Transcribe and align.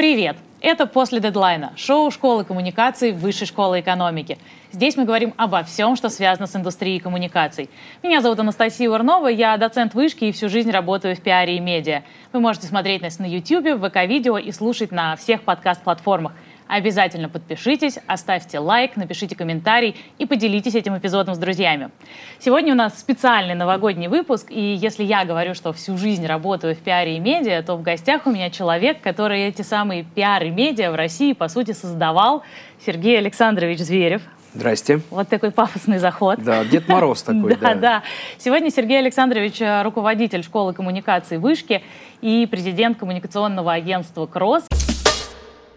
Привет! 0.00 0.38
Это 0.62 0.86
«После 0.86 1.20
дедлайна»– 1.20 1.74
шоу 1.76 2.10
школы 2.10 2.42
коммуникаций 2.42 3.12
Высшей 3.12 3.46
школы 3.46 3.80
экономики. 3.80 4.38
Здесь 4.72 4.96
мы 4.96 5.04
говорим 5.04 5.34
обо 5.36 5.62
всем, 5.62 5.94
что 5.94 6.08
связано 6.08 6.46
с 6.46 6.56
индустрией 6.56 7.00
коммуникаций. 7.00 7.68
Меня 8.02 8.22
зовут 8.22 8.40
Анастасия 8.40 8.88
Урнова, 8.88 9.28
я 9.28 9.58
доцент 9.58 9.92
вышки 9.92 10.24
и 10.24 10.32
всю 10.32 10.48
жизнь 10.48 10.70
работаю 10.70 11.14
в 11.16 11.20
пиаре 11.20 11.58
и 11.58 11.60
медиа. 11.60 12.02
Вы 12.32 12.40
можете 12.40 12.66
смотреть 12.66 13.02
нас 13.02 13.18
на 13.18 13.26
YouTube, 13.26 13.78
в 13.78 13.90
ВК-видео 13.90 14.38
и 14.38 14.50
слушать 14.52 14.90
на 14.90 15.16
всех 15.16 15.42
подкаст-платформах– 15.42 16.32
Обязательно 16.70 17.28
подпишитесь, 17.28 17.98
оставьте 18.06 18.60
лайк, 18.60 18.94
напишите 18.94 19.34
комментарий 19.34 19.96
и 20.18 20.26
поделитесь 20.26 20.76
этим 20.76 20.96
эпизодом 20.96 21.34
с 21.34 21.38
друзьями. 21.38 21.90
Сегодня 22.38 22.74
у 22.74 22.76
нас 22.76 22.96
специальный 22.96 23.54
новогодний 23.54 24.06
выпуск, 24.06 24.46
и 24.50 24.74
если 24.74 25.02
я 25.02 25.24
говорю, 25.24 25.54
что 25.54 25.72
всю 25.72 25.98
жизнь 25.98 26.24
работаю 26.24 26.76
в 26.76 26.78
пиаре 26.78 27.16
и 27.16 27.18
медиа, 27.18 27.64
то 27.64 27.74
в 27.74 27.82
гостях 27.82 28.24
у 28.26 28.30
меня 28.30 28.50
человек, 28.50 29.00
который 29.00 29.48
эти 29.48 29.62
самые 29.62 30.04
пиар 30.04 30.44
и 30.44 30.50
медиа 30.50 30.92
в 30.92 30.94
России, 30.94 31.32
по 31.32 31.48
сути, 31.48 31.72
создавал, 31.72 32.44
Сергей 32.86 33.18
Александрович 33.18 33.80
Зверев. 33.80 34.22
Здрасте. 34.54 35.00
Вот 35.10 35.28
такой 35.28 35.50
пафосный 35.50 35.98
заход. 35.98 36.38
Да, 36.38 36.64
Дед 36.64 36.86
Мороз 36.86 37.22
такой, 37.24 37.56
да. 37.56 37.74
Да, 37.74 37.74
да. 37.74 38.02
Сегодня 38.38 38.70
Сергей 38.70 39.00
Александрович 39.00 39.60
э, 39.60 39.82
руководитель 39.82 40.44
школы 40.44 40.72
коммуникации 40.72 41.36
«Вышки» 41.36 41.82
и 42.20 42.46
президент 42.48 42.96
коммуникационного 42.96 43.72
агентства 43.72 44.26
«Кросс». 44.26 44.64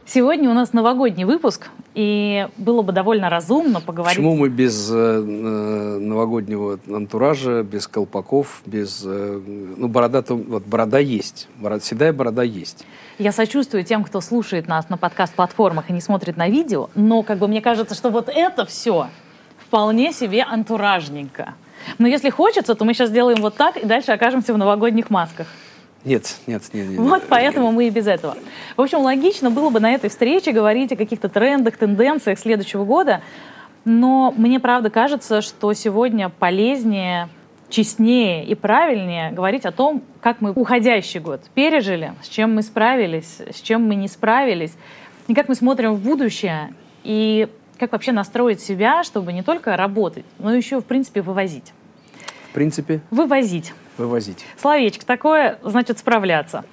Сегодня 0.06 0.50
у 0.50 0.54
нас 0.54 0.74
новогодний 0.74 1.24
выпуск, 1.24 1.70
и 1.96 2.48
было 2.58 2.82
бы 2.82 2.92
довольно 2.92 3.30
разумно 3.30 3.80
поговорить... 3.80 4.18
Почему 4.18 4.36
мы 4.36 4.50
без 4.50 4.92
э, 4.92 4.96
э 4.96 5.98
новогоднего 6.00 6.78
антуража, 6.92 7.64
без 7.64 7.88
колпаков, 7.88 8.62
без... 8.66 9.04
Э, 9.06 9.42
ну, 9.78 9.88
борода-то... 9.88 10.36
Вот 10.36 10.66
борода 10.66 11.00
есть, 11.00 11.48
борода, 11.58 11.82
седая 11.82 12.12
борода 12.12 12.44
есть. 12.44 12.86
Я 13.18 13.32
сочувствую 13.32 13.86
тем, 13.86 14.04
кто 14.04 14.20
слушает 14.20 14.68
нас 14.68 14.90
на 14.90 14.98
подкаст-платформах 14.98 15.90
и 15.90 15.94
не 15.94 16.02
смотрит 16.02 16.36
на 16.36 16.50
видео, 16.50 16.90
но 16.96 17.24
как 17.24 17.38
бы 17.38 17.48
мне 17.48 17.62
кажется, 17.62 17.96
что 17.96 18.10
вот 18.10 18.28
это 18.28 18.66
все 18.66 19.08
вполне 19.58 20.12
себе 20.12 20.44
антуражненько. 20.44 21.56
Но 21.98 22.08
если 22.08 22.30
хочется, 22.30 22.76
то 22.76 22.84
мы 22.86 22.94
сейчас 22.94 23.10
сделаем 23.10 23.42
вот 23.42 23.56
так 23.56 23.78
и 23.78 23.86
дальше 23.86 24.12
окажемся 24.12 24.54
в 24.54 24.58
новогодних 24.58 25.10
масках. 25.10 25.48
Нет, 26.06 26.36
нет, 26.48 26.64
нет. 26.74 26.90
нет 26.90 27.00
вот 27.00 27.24
поэтому 27.30 27.72
мы 27.72 27.88
и 27.88 27.90
без 27.90 28.08
этого. 28.08 28.36
В 28.76 28.82
общем, 28.82 29.00
логично 29.00 29.50
было 29.50 29.70
бы 29.70 29.80
на 29.80 29.94
этой 29.94 30.10
встрече 30.10 30.52
говорить 30.52 30.92
о 30.92 30.96
каких-то 30.96 31.30
трендах, 31.30 31.78
тенденциях 31.78 32.40
следующего 32.40 32.84
года, 32.84 33.22
но 33.86 34.34
мне 34.36 34.60
правда 34.60 34.90
кажется, 34.90 35.42
что 35.42 35.74
сегодня 35.74 36.30
полезнее, 36.30 37.30
честнее 37.70 38.46
и 38.46 38.54
правильнее 38.56 39.32
говорить 39.32 39.66
о 39.66 39.72
том, 39.72 40.04
как 40.22 40.42
мы 40.42 40.52
уходящий 40.52 41.20
год 41.20 41.42
пережили, 41.54 42.14
с 42.22 42.28
чем 42.28 42.54
мы 42.54 42.64
справились, 42.64 43.40
с 43.54 43.62
чем 43.62 43.88
мы 43.88 43.96
не 43.96 44.08
справились, 44.08 44.74
и 45.28 45.34
как 45.34 45.48
мы 45.48 45.56
смотрим 45.56 45.94
в 45.94 46.02
будущее, 46.02 46.74
и 47.04 47.48
как 47.80 47.94
вообще 47.94 48.12
настроить 48.12 48.62
себя, 48.62 49.04
чтобы 49.04 49.34
не 49.34 49.42
только 49.42 49.76
работать, 49.78 50.26
но 50.38 50.54
еще, 50.54 50.80
в 50.80 50.86
принципе, 50.86 51.22
вывозить. 51.22 51.74
В 52.52 52.54
принципе? 52.54 53.02
Вывозить 53.10 53.74
вывозить. 53.98 54.46
Словечко 54.58 55.06
такое, 55.06 55.60
значит, 55.64 56.00
справляться. 56.00 56.64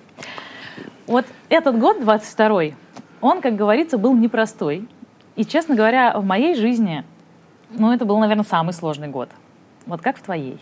Вот 1.06 1.26
этот 1.48 1.78
год, 1.78 2.00
22-й, 2.00 2.74
он, 3.20 3.40
как 3.40 3.56
говорится, 3.56 3.98
был 3.98 4.14
непростой. 4.14 4.88
И, 5.36 5.44
честно 5.44 5.74
говоря, 5.74 6.18
в 6.18 6.24
моей 6.24 6.54
жизни, 6.54 7.04
ну, 7.70 7.92
это 7.92 8.04
был, 8.04 8.18
наверное, 8.18 8.44
самый 8.44 8.72
сложный 8.72 9.08
год. 9.08 9.28
Вот 9.86 10.00
как 10.02 10.18
в 10.18 10.22
твоей? 10.22 10.58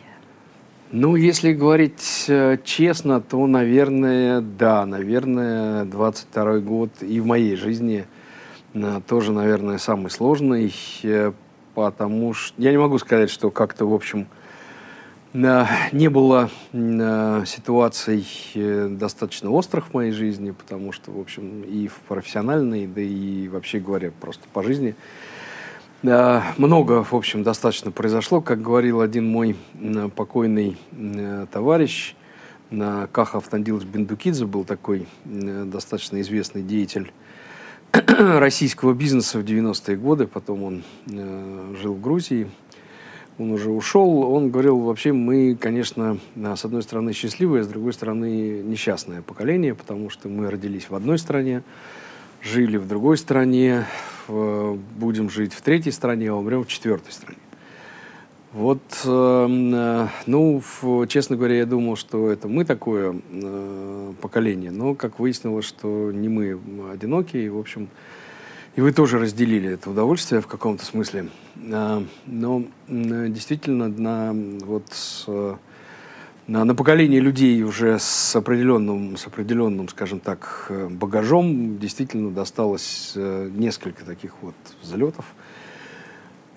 Ну, 0.90 1.16
если 1.16 1.52
говорить 1.52 2.24
э, 2.28 2.56
честно, 2.64 3.20
то, 3.20 3.46
наверное, 3.46 4.40
да, 4.40 4.86
наверное, 4.86 5.84
22 5.84 6.60
год 6.60 6.90
и 7.02 7.20
в 7.20 7.26
моей 7.26 7.56
жизни 7.56 8.06
э, 8.72 9.00
тоже, 9.06 9.32
наверное, 9.32 9.76
самый 9.76 10.10
сложный, 10.10 10.74
э, 11.02 11.32
потому 11.74 12.32
что 12.32 12.54
я 12.60 12.70
не 12.70 12.78
могу 12.78 12.96
сказать, 12.98 13.28
что 13.28 13.50
как-то, 13.50 13.84
в 13.84 13.92
общем, 13.92 14.28
не 15.34 16.08
было 16.08 16.50
ситуаций 16.72 18.26
э, 18.54 18.88
достаточно 18.90 19.50
острых 19.50 19.88
в 19.88 19.94
моей 19.94 20.12
жизни, 20.12 20.52
потому 20.52 20.92
что, 20.92 21.12
в 21.12 21.20
общем, 21.20 21.62
и 21.62 21.88
в 21.88 21.94
профессиональной, 22.08 22.86
да 22.86 23.00
и 23.00 23.48
вообще 23.48 23.78
говоря, 23.78 24.10
просто 24.20 24.44
по 24.52 24.62
жизни. 24.62 24.94
Много, 26.02 27.02
в 27.02 27.12
общем, 27.12 27.42
достаточно 27.42 27.90
произошло. 27.90 28.40
Как 28.40 28.62
говорил 28.62 29.00
один 29.00 29.26
мой 29.26 29.56
покойный 30.14 30.76
товарищ, 31.50 32.14
Каха 32.70 33.38
Автандилович 33.38 33.86
Бендукидзе 33.86 34.46
был 34.46 34.64
такой 34.64 35.08
достаточно 35.24 36.20
известный 36.20 36.62
деятель 36.62 37.12
российского 37.92 38.92
бизнеса 38.92 39.38
в 39.38 39.44
90-е 39.44 39.96
годы, 39.96 40.26
потом 40.26 40.62
он 40.62 40.82
э, 41.06 41.74
жил 41.80 41.94
в 41.94 42.00
Грузии, 42.00 42.50
он 43.38 43.52
уже 43.52 43.70
ушел, 43.70 44.22
он 44.22 44.50
говорил, 44.50 44.78
вообще 44.78 45.12
мы, 45.12 45.56
конечно, 45.56 46.18
с 46.36 46.64
одной 46.64 46.82
стороны 46.82 47.12
счастливые, 47.12 47.64
с 47.64 47.68
другой 47.68 47.92
стороны 47.92 48.62
несчастное 48.62 49.22
поколение, 49.22 49.74
потому 49.74 50.10
что 50.10 50.28
мы 50.28 50.50
родились 50.50 50.90
в 50.90 50.94
одной 50.94 51.18
стране, 51.18 51.62
жили 52.42 52.76
в 52.76 52.88
другой 52.88 53.16
стране, 53.16 53.86
будем 54.28 55.30
жить 55.30 55.52
в 55.52 55.62
третьей 55.62 55.92
стране, 55.92 56.30
а 56.30 56.34
умрем 56.34 56.64
в 56.64 56.68
четвертой 56.68 57.12
стране. 57.12 57.38
Вот, 58.52 58.80
эм, 59.04 59.74
э, 59.74 60.08
ну, 60.26 60.62
честно 61.06 61.36
говоря, 61.36 61.58
я 61.58 61.66
думал, 61.66 61.96
что 61.96 62.30
это 62.30 62.48
мы 62.48 62.64
такое 62.64 63.20
э, 63.30 64.12
поколение, 64.22 64.70
но 64.70 64.94
как 64.94 65.18
выяснилось, 65.18 65.66
что 65.66 66.10
не 66.12 66.30
мы 66.30 66.58
одинокие, 66.90 67.44
и, 67.44 67.48
в 67.50 67.58
общем, 67.58 67.88
и 68.78 68.80
вы 68.80 68.92
тоже 68.92 69.18
разделили 69.18 69.70
это 69.70 69.90
удовольствие 69.90 70.40
в 70.40 70.46
каком-то 70.46 70.84
смысле. 70.84 71.30
А, 71.72 72.00
но 72.26 72.62
действительно 72.86 73.88
на, 73.88 74.32
вот, 74.64 74.84
на, 76.46 76.64
на 76.64 76.74
поколение 76.76 77.18
людей 77.18 77.60
уже 77.64 77.98
с 77.98 78.36
определенным, 78.36 79.16
с 79.16 79.26
определенным, 79.26 79.88
скажем 79.88 80.20
так, 80.20 80.70
багажом 80.90 81.80
действительно 81.80 82.30
досталось 82.30 83.14
э, 83.16 83.50
несколько 83.52 84.04
таких 84.04 84.34
вот 84.42 84.54
взлетов 84.80 85.24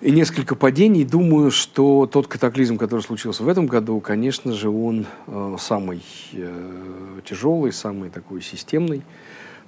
и 0.00 0.12
несколько 0.12 0.54
падений. 0.54 1.04
Думаю, 1.04 1.50
что 1.50 2.06
тот 2.06 2.28
катаклизм, 2.28 2.78
который 2.78 3.00
случился 3.00 3.42
в 3.42 3.48
этом 3.48 3.66
году, 3.66 3.98
конечно 3.98 4.52
же, 4.52 4.70
он 4.70 5.06
э, 5.26 5.56
самый 5.58 6.04
э, 6.34 7.20
тяжелый, 7.24 7.72
самый 7.72 8.10
такой 8.10 8.42
системный. 8.42 9.02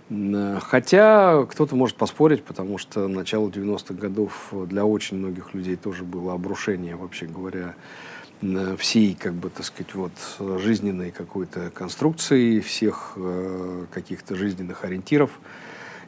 Хотя 0.09 1.47
кто-то 1.47 1.75
может 1.77 1.97
поспорить, 1.97 2.45
потому 2.45 2.77
что 2.77 3.09
начало 3.09 3.49
90-х 3.49 3.95
годов 3.95 4.53
для 4.53 4.85
очень 4.85 5.17
многих 5.17 5.55
людей 5.55 5.77
тоже 5.77 6.05
было 6.05 6.35
обрушение, 6.35 6.95
вообще 6.95 7.27
говоря, 7.27 7.75
всей, 8.77 9.15
как 9.15 9.33
бы, 9.33 9.49
так 9.49 9.65
сказать, 9.65 9.95
вот, 9.95 10.13
жизненной 10.61 11.11
какой-то 11.11 11.71
конструкции, 11.71 12.61
всех 12.61 13.15
э, 13.17 13.87
каких-то 13.91 14.35
жизненных 14.35 14.85
ориентиров, 14.85 15.41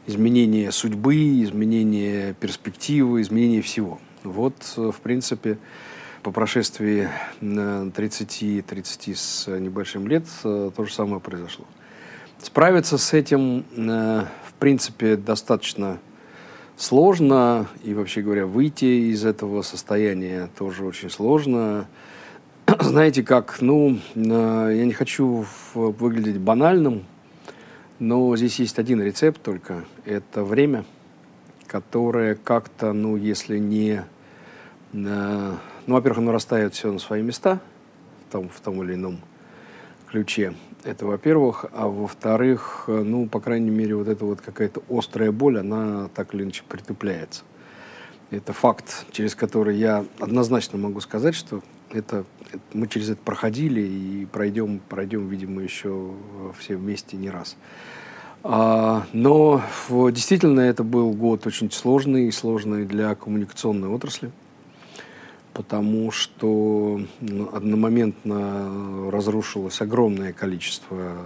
изменение 0.06 0.70
судьбы, 0.72 1.42
изменение 1.42 2.34
перспективы, 2.34 3.22
изменение 3.22 3.62
всего. 3.62 3.98
Вот, 4.22 4.54
в 4.76 5.00
принципе, 5.02 5.58
по 6.22 6.32
прошествии 6.32 7.08
30-30 7.40 9.14
с 9.14 9.46
небольшим 9.46 10.06
лет 10.08 10.24
э, 10.44 10.70
то 10.74 10.84
же 10.84 10.92
самое 10.92 11.20
произошло. 11.20 11.64
Справиться 12.38 12.98
с 12.98 13.14
этим, 13.14 13.64
э, 13.76 14.24
в 14.46 14.54
принципе, 14.58 15.16
достаточно 15.16 15.98
сложно. 16.76 17.66
И, 17.82 17.94
вообще 17.94 18.20
говоря, 18.20 18.46
выйти 18.46 19.10
из 19.10 19.24
этого 19.24 19.62
состояния 19.62 20.50
тоже 20.58 20.84
очень 20.84 21.08
сложно. 21.08 21.86
Знаете 22.80 23.22
как, 23.22 23.62
ну, 23.62 23.98
э, 24.14 24.72
я 24.76 24.84
не 24.84 24.92
хочу 24.92 25.46
выглядеть 25.72 26.38
банальным, 26.38 27.04
но 27.98 28.36
здесь 28.36 28.58
есть 28.58 28.78
один 28.78 29.02
рецепт 29.02 29.40
только. 29.42 29.84
Это 30.04 30.44
время, 30.44 30.84
которое 31.66 32.34
как-то, 32.34 32.92
ну, 32.92 33.16
если 33.16 33.58
не... 33.58 34.04
Э, 34.92 35.54
ну, 35.86 35.94
во-первых, 35.94 36.18
оно 36.18 36.32
расставит 36.32 36.74
все 36.74 36.92
на 36.92 36.98
свои 36.98 37.22
места 37.22 37.60
в 38.28 38.32
том, 38.32 38.48
в 38.50 38.60
том 38.60 38.82
или 38.82 38.92
ином 38.94 39.20
ключе. 40.06 40.54
Это 40.86 41.04
во-первых. 41.04 41.64
А 41.72 41.88
во-вторых, 41.88 42.84
э, 42.86 43.02
ну, 43.02 43.26
по 43.26 43.40
крайней 43.40 43.70
мере, 43.70 43.96
вот 43.96 44.06
эта 44.06 44.24
вот 44.24 44.40
какая-то 44.40 44.82
острая 44.88 45.32
боль, 45.32 45.58
она 45.58 46.08
так 46.14 46.32
или 46.32 46.44
иначе 46.44 46.62
притупляется. 46.68 47.42
Это 48.30 48.52
факт, 48.52 49.04
через 49.10 49.34
который 49.34 49.76
я 49.76 50.04
однозначно 50.20 50.78
могу 50.78 51.00
сказать, 51.00 51.34
что 51.34 51.60
это, 51.90 52.24
это 52.52 52.60
мы 52.72 52.86
через 52.86 53.10
это 53.10 53.20
проходили 53.24 53.80
и 53.80 54.26
пройдем, 54.26 54.80
пройдем, 54.88 55.28
видимо, 55.28 55.60
еще 55.60 56.12
все 56.56 56.76
вместе 56.76 57.16
не 57.16 57.30
раз. 57.30 57.56
А, 58.44 59.06
но 59.12 59.62
действительно 60.12 60.60
это 60.60 60.84
был 60.84 61.12
год 61.12 61.48
очень 61.48 61.72
сложный 61.72 62.28
и 62.28 62.30
сложный 62.30 62.84
для 62.84 63.12
коммуникационной 63.16 63.88
отрасли 63.88 64.30
потому 65.56 66.10
что 66.10 67.00
одномоментно 67.52 69.10
разрушилось 69.10 69.80
огромное 69.80 70.34
количество 70.34 71.16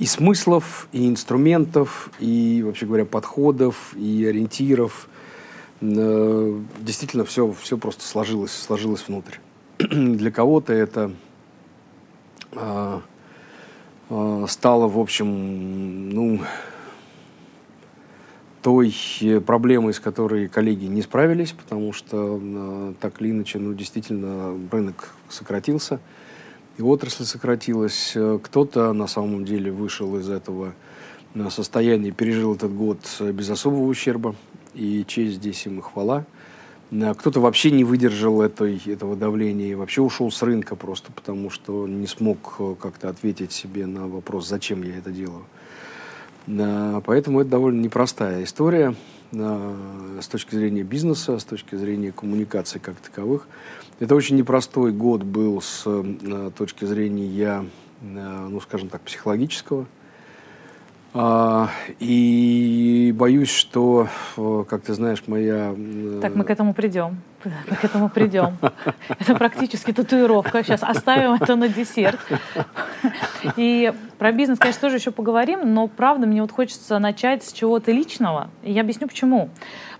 и 0.00 0.06
смыслов, 0.06 0.88
и 0.90 1.08
инструментов, 1.08 2.10
и, 2.18 2.64
вообще 2.66 2.86
говоря, 2.86 3.04
подходов, 3.04 3.94
и 3.96 4.26
ориентиров. 4.26 5.08
Э, 5.80 6.60
действительно, 6.80 7.24
все, 7.24 7.54
все 7.60 7.78
просто 7.78 8.04
сложилось, 8.04 8.50
сложилось 8.50 9.06
внутрь. 9.06 9.36
Для 9.78 10.32
кого-то 10.32 10.72
это 10.72 11.12
э, 12.50 13.00
э, 14.10 14.46
стало, 14.48 14.88
в 14.88 14.98
общем, 14.98 16.10
ну, 16.10 16.40
той 18.62 18.94
проблемой, 19.44 19.92
с 19.92 20.00
которой 20.00 20.48
коллеги 20.48 20.86
не 20.86 21.02
справились, 21.02 21.52
потому 21.52 21.92
что 21.92 22.40
э, 22.40 22.94
так 23.00 23.20
или 23.20 23.30
иначе, 23.30 23.58
ну, 23.58 23.74
действительно, 23.74 24.56
рынок 24.70 25.14
сократился, 25.28 26.00
и 26.78 26.82
отрасль 26.82 27.24
сократилась. 27.24 28.16
Кто-то 28.44 28.92
на 28.92 29.06
самом 29.08 29.44
деле 29.44 29.72
вышел 29.72 30.16
из 30.16 30.30
этого 30.30 30.74
э, 31.34 31.50
состояния, 31.50 32.12
пережил 32.12 32.54
этот 32.54 32.72
год 32.72 32.98
без 33.20 33.50
особого 33.50 33.84
ущерба, 33.84 34.36
и 34.74 35.04
честь 35.06 35.34
здесь 35.34 35.66
им 35.66 35.80
и 35.80 35.82
хвала. 35.82 36.24
Э, 36.92 37.14
кто-то 37.14 37.40
вообще 37.40 37.72
не 37.72 37.82
выдержал 37.82 38.42
этой, 38.42 38.80
этого 38.86 39.16
давления 39.16 39.72
и 39.72 39.74
вообще 39.74 40.02
ушел 40.02 40.30
с 40.30 40.40
рынка 40.40 40.76
просто 40.76 41.10
потому, 41.10 41.50
что 41.50 41.88
не 41.88 42.06
смог 42.06 42.78
как-то 42.80 43.08
ответить 43.08 43.50
себе 43.50 43.86
на 43.86 44.06
вопрос, 44.06 44.48
зачем 44.48 44.84
я 44.84 44.96
это 44.96 45.10
делаю. 45.10 45.44
Поэтому 46.46 47.40
это 47.40 47.50
довольно 47.50 47.80
непростая 47.80 48.44
история 48.44 48.94
с 49.32 50.28
точки 50.28 50.54
зрения 50.54 50.82
бизнеса, 50.82 51.38
с 51.38 51.44
точки 51.44 51.74
зрения 51.76 52.12
коммуникации 52.12 52.78
как 52.78 52.96
таковых. 52.96 53.46
Это 54.00 54.14
очень 54.14 54.36
непростой 54.36 54.92
год 54.92 55.22
был 55.22 55.60
с 55.62 55.86
точки 56.56 56.84
зрения, 56.84 57.64
ну, 58.02 58.60
скажем 58.60 58.88
так, 58.88 59.02
психологического. 59.02 59.86
А, 61.14 61.68
и 61.98 63.12
боюсь, 63.14 63.50
что, 63.50 64.08
как 64.68 64.82
ты 64.82 64.94
знаешь, 64.94 65.22
моя... 65.26 65.74
Так, 66.22 66.34
мы 66.34 66.44
к 66.44 66.50
этому 66.50 66.72
придем. 66.72 67.20
Мы 67.44 67.76
к 67.76 67.84
этому 67.84 68.08
придем. 68.08 68.56
Это 69.08 69.34
практически 69.34 69.92
татуировка. 69.92 70.62
Сейчас 70.62 70.82
оставим 70.82 71.32
это 71.34 71.56
на 71.56 71.68
десерт. 71.68 72.20
И 73.56 73.92
про 74.18 74.32
бизнес, 74.32 74.58
конечно, 74.58 74.80
тоже 74.80 74.96
еще 74.96 75.10
поговорим, 75.10 75.74
но 75.74 75.88
правда 75.88 76.26
мне 76.26 76.40
вот 76.40 76.52
хочется 76.52 76.98
начать 76.98 77.42
с 77.42 77.52
чего-то 77.52 77.90
личного. 77.90 78.48
И 78.62 78.72
я 78.72 78.82
объясню 78.82 79.08
почему. 79.08 79.50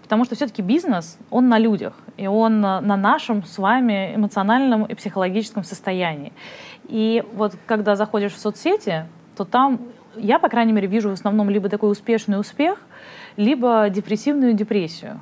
Потому 0.03 0.25
что 0.25 0.35
все-таки 0.35 0.63
бизнес, 0.63 1.19
он 1.31 1.49
на 1.49 1.59
людях, 1.59 1.95
и 2.17 2.27
он 2.27 2.61
на 2.61 2.81
нашем 2.81 3.45
с 3.45 3.59
вами 3.59 4.15
эмоциональном 4.15 4.85
и 4.85 4.95
психологическом 4.95 5.65
состоянии. 5.65 6.33
И 6.85 7.25
вот 7.35 7.55
когда 7.67 7.97
заходишь 7.97 8.33
в 8.33 8.39
соцсети, 8.39 9.07
то 9.37 9.45
там 9.45 9.81
я, 10.17 10.39
по 10.39 10.49
крайней 10.49 10.73
мере, 10.73 10.87
вижу 10.87 11.11
в 11.11 11.13
основном 11.13 11.51
либо 11.51 11.69
такой 11.69 11.91
успешный 11.91 12.39
успех, 12.39 12.79
либо 13.37 13.89
депрессивную 13.91 14.55
депрессию. 14.55 15.21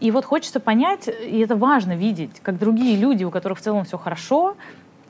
И 0.00 0.10
вот 0.10 0.24
хочется 0.24 0.60
понять, 0.60 1.08
и 1.08 1.40
это 1.40 1.56
важно 1.56 1.96
видеть, 1.96 2.40
как 2.40 2.58
другие 2.58 2.96
люди, 2.96 3.24
у 3.24 3.30
которых 3.30 3.58
в 3.58 3.62
целом 3.62 3.84
все 3.84 3.98
хорошо, 3.98 4.56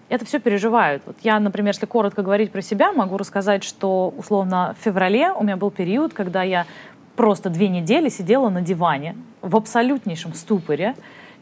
это 0.08 0.24
все 0.24 0.38
переживают. 0.38 1.02
Вот 1.04 1.16
я, 1.22 1.38
например, 1.38 1.74
если 1.74 1.84
коротко 1.84 2.22
говорить 2.22 2.50
про 2.50 2.62
себя, 2.62 2.92
могу 2.92 3.18
рассказать, 3.18 3.62
что 3.62 4.14
условно 4.16 4.74
в 4.78 4.82
феврале 4.82 5.32
у 5.32 5.44
меня 5.44 5.56
был 5.56 5.70
период, 5.70 6.14
когда 6.14 6.42
я 6.42 6.66
просто 7.16 7.50
две 7.50 7.68
недели 7.68 8.08
сидела 8.08 8.48
на 8.48 8.62
диване 8.62 9.16
в 9.42 9.56
абсолютнейшем 9.56 10.32
ступоре, 10.32 10.94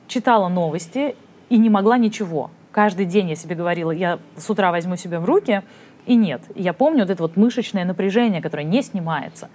читала 0.08 0.48
новости 0.48 1.14
и 1.48 1.58
не 1.58 1.70
могла 1.70 1.98
ничего. 1.98 2.50
Каждый 2.72 3.06
день 3.06 3.28
я 3.30 3.36
себе 3.36 3.54
говорила, 3.54 3.90
я 3.90 4.18
с 4.36 4.50
утра 4.50 4.70
возьму 4.70 4.96
себя 4.96 5.20
в 5.20 5.24
руки, 5.24 5.62
и 6.06 6.14
нет. 6.14 6.42
Я 6.54 6.72
помню 6.72 7.00
вот 7.00 7.10
это 7.10 7.22
вот 7.22 7.36
мышечное 7.36 7.84
напряжение, 7.84 8.40
которое 8.40 8.64
не 8.64 8.82
снимается. 8.82 9.48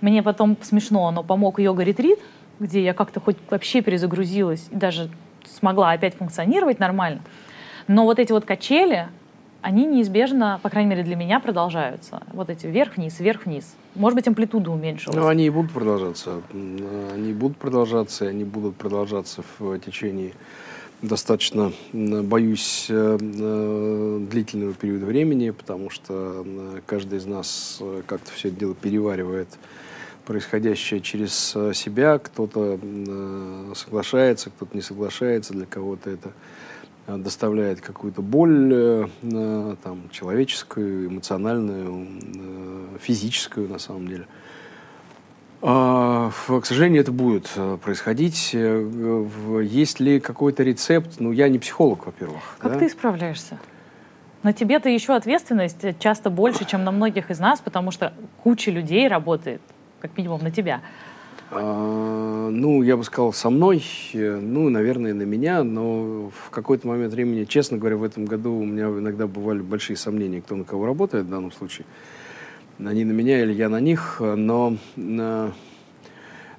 Мне 0.00 0.22
потом 0.22 0.56
смешно, 0.62 1.10
но 1.10 1.22
помог 1.22 1.58
йога-ретрит, 1.58 2.18
где 2.60 2.82
я 2.82 2.94
как-то 2.94 3.20
хоть 3.20 3.36
вообще 3.50 3.80
перезагрузилась 3.80 4.68
и 4.70 4.76
даже 4.76 5.10
смогла 5.44 5.92
опять 5.92 6.14
функционировать 6.14 6.78
нормально. 6.78 7.20
Но 7.86 8.04
вот 8.04 8.18
эти 8.18 8.32
вот 8.32 8.44
качели, 8.44 9.08
они 9.62 9.86
неизбежно, 9.86 10.60
по 10.62 10.68
крайней 10.68 10.90
мере 10.90 11.02
для 11.02 11.16
меня, 11.16 11.40
продолжаются. 11.40 12.22
Вот 12.32 12.50
эти 12.50 12.66
вверх-вниз, 12.66 13.18
вверх-вниз. 13.18 13.74
Может 13.94 14.16
быть, 14.16 14.28
амплитуда 14.28 14.70
уменьшилась. 14.70 15.16
Ну, 15.16 15.26
они 15.26 15.46
и 15.46 15.50
будут 15.50 15.72
продолжаться. 15.72 16.42
Они 16.52 17.32
будут 17.32 17.56
продолжаться, 17.56 18.26
и 18.26 18.28
они 18.28 18.44
будут 18.44 18.76
продолжаться 18.76 19.42
в 19.58 19.78
течение 19.78 20.32
достаточно, 21.02 21.72
боюсь, 21.92 22.86
э, 22.88 23.18
э, 23.20 24.26
длительного 24.30 24.74
периода 24.74 25.06
времени, 25.06 25.50
потому 25.50 25.90
что 25.90 26.44
э, 26.44 26.80
каждый 26.86 27.18
из 27.18 27.26
нас 27.26 27.80
как-то 28.06 28.30
все 28.32 28.48
это 28.48 28.58
дело 28.58 28.74
переваривает 28.74 29.48
происходящее 30.26 31.00
через 31.00 31.32
себя. 31.32 32.18
Кто-то 32.18 32.78
соглашается, 33.74 34.50
кто-то 34.50 34.76
не 34.76 34.82
соглашается, 34.82 35.54
для 35.54 35.64
кого-то 35.64 36.10
это 36.10 36.32
доставляет 37.06 37.80
какую-то 37.80 38.20
боль 38.20 39.08
там, 39.22 40.10
человеческую, 40.10 41.06
эмоциональную, 41.06 42.06
физическую 43.00 43.70
на 43.70 43.78
самом 43.78 44.06
деле. 44.06 44.26
А, 45.60 46.30
к 46.30 46.66
сожалению, 46.66 47.02
это 47.02 47.10
будет 47.10 47.50
э, 47.56 47.78
происходить. 47.82 48.50
Э, 48.52 49.26
есть 49.62 49.98
ли 49.98 50.20
какой-то 50.20 50.62
рецепт? 50.62 51.16
Ну, 51.18 51.32
я 51.32 51.48
не 51.48 51.58
психолог, 51.58 52.06
во-первых. 52.06 52.56
Как 52.58 52.74
да? 52.74 52.78
ты 52.78 52.88
справляешься? 52.88 53.58
На 54.44 54.52
тебе-то 54.52 54.88
еще 54.88 55.16
ответственность 55.16 55.98
часто 55.98 56.30
больше, 56.30 56.64
чем 56.64 56.84
на 56.84 56.92
многих 56.92 57.30
из 57.32 57.40
нас, 57.40 57.60
потому 57.60 57.90
что 57.90 58.12
куча 58.42 58.70
людей 58.70 59.08
работает, 59.08 59.60
как 60.00 60.16
минимум, 60.16 60.44
на 60.44 60.52
тебя. 60.52 60.80
А, 61.50 62.48
ну, 62.50 62.82
я 62.82 62.96
бы 62.96 63.02
сказал, 63.02 63.32
со 63.32 63.50
мной, 63.50 63.82
э, 64.12 64.38
ну, 64.40 64.68
наверное, 64.68 65.12
на 65.12 65.22
меня, 65.22 65.64
но 65.64 66.30
в 66.30 66.50
какой-то 66.50 66.86
момент 66.86 67.12
времени, 67.12 67.42
честно 67.44 67.78
говоря, 67.78 67.96
в 67.96 68.04
этом 68.04 68.26
году 68.26 68.54
у 68.54 68.64
меня 68.64 68.84
иногда 68.84 69.26
бывали 69.26 69.58
большие 69.58 69.96
сомнения, 69.96 70.40
кто 70.40 70.54
на 70.54 70.62
кого 70.62 70.86
работает 70.86 71.26
в 71.26 71.30
данном 71.30 71.50
случае 71.50 71.84
они 72.78 73.04
на 73.04 73.12
меня 73.12 73.42
или 73.42 73.52
я 73.52 73.68
на 73.68 73.80
них, 73.80 74.20
но 74.20 74.76
э, 74.96 75.50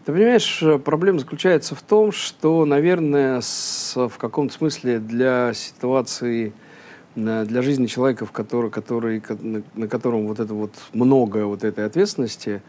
ты 0.05 0.11
понимаешь, 0.11 0.63
проблема 0.83 1.19
заключается 1.19 1.75
в 1.75 1.81
том, 1.81 2.11
что, 2.11 2.65
наверное, 2.65 3.41
с, 3.41 3.93
в 3.95 4.17
каком-то 4.17 4.53
смысле 4.53 4.99
для 4.99 5.53
ситуации, 5.53 6.53
для 7.15 7.61
жизни 7.61 7.85
человека, 7.85 8.25
в 8.25 8.31
который, 8.31 8.71
который, 8.71 9.21
на, 9.39 9.63
на 9.75 9.87
котором 9.87 10.27
вот 10.27 10.39
это 10.39 10.53
вот 10.53 10.73
много 10.93 11.45
вот 11.45 11.63
этой 11.63 11.85
ответственности, 11.85 12.61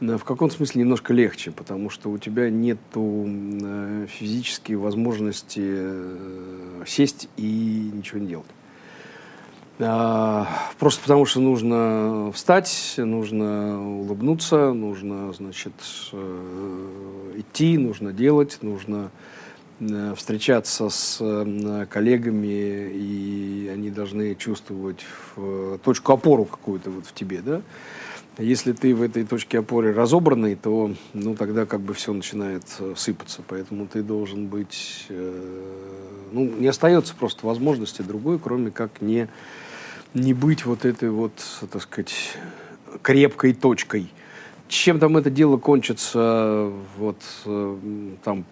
в 0.00 0.20
каком-то 0.20 0.54
смысле 0.54 0.82
немножко 0.82 1.12
легче, 1.12 1.50
потому 1.50 1.90
что 1.90 2.10
у 2.10 2.18
тебя 2.18 2.50
нет 2.50 2.78
физической 2.94 4.74
возможности 4.74 5.62
э, 5.64 6.84
сесть 6.86 7.28
и 7.36 7.90
ничего 7.92 8.20
не 8.20 8.28
делать. 8.28 8.46
А, 9.80 10.48
просто 10.78 11.02
потому 11.02 11.24
что 11.24 11.40
нужно 11.40 12.32
встать, 12.34 12.94
нужно 12.96 14.00
улыбнуться, 14.00 14.72
нужно, 14.72 15.32
значит, 15.32 15.72
э, 16.12 17.32
идти, 17.36 17.78
нужно 17.78 18.12
делать, 18.12 18.58
нужно 18.60 19.12
э, 19.78 20.14
встречаться 20.16 20.88
с 20.88 21.18
э, 21.20 21.86
коллегами, 21.88 22.90
и 22.92 23.70
они 23.72 23.90
должны 23.90 24.34
чувствовать 24.34 25.04
точку 25.84 26.12
опору 26.12 26.44
какую-то 26.44 26.90
вот 26.90 27.06
в 27.06 27.14
тебе, 27.14 27.40
да. 27.40 27.62
Если 28.36 28.72
ты 28.72 28.94
в 28.94 29.02
этой 29.02 29.24
точке 29.24 29.60
опоры 29.60 29.92
разобранный, 29.92 30.56
то 30.56 30.92
ну, 31.12 31.34
тогда 31.36 31.66
как 31.66 31.80
бы 31.80 31.92
все 31.94 32.12
начинает 32.12 32.62
сыпаться. 32.94 33.42
Поэтому 33.48 33.88
ты 33.88 34.00
должен 34.00 34.46
быть... 34.46 35.08
ну, 36.30 36.44
не 36.44 36.68
остается 36.68 37.16
просто 37.16 37.44
возможности 37.44 38.02
другой, 38.02 38.38
кроме 38.38 38.70
как 38.70 39.02
не 39.02 39.28
не 40.14 40.34
быть 40.34 40.64
вот 40.64 40.84
этой 40.84 41.10
вот, 41.10 41.32
так 41.70 41.82
сказать, 41.82 42.14
крепкой 43.02 43.54
точкой. 43.54 44.10
Чем 44.68 44.98
там 44.98 45.16
это 45.16 45.30
дело 45.30 45.56
кончится, 45.56 46.70
вот 46.98 47.16
э, 47.46 47.76
там 48.22 48.44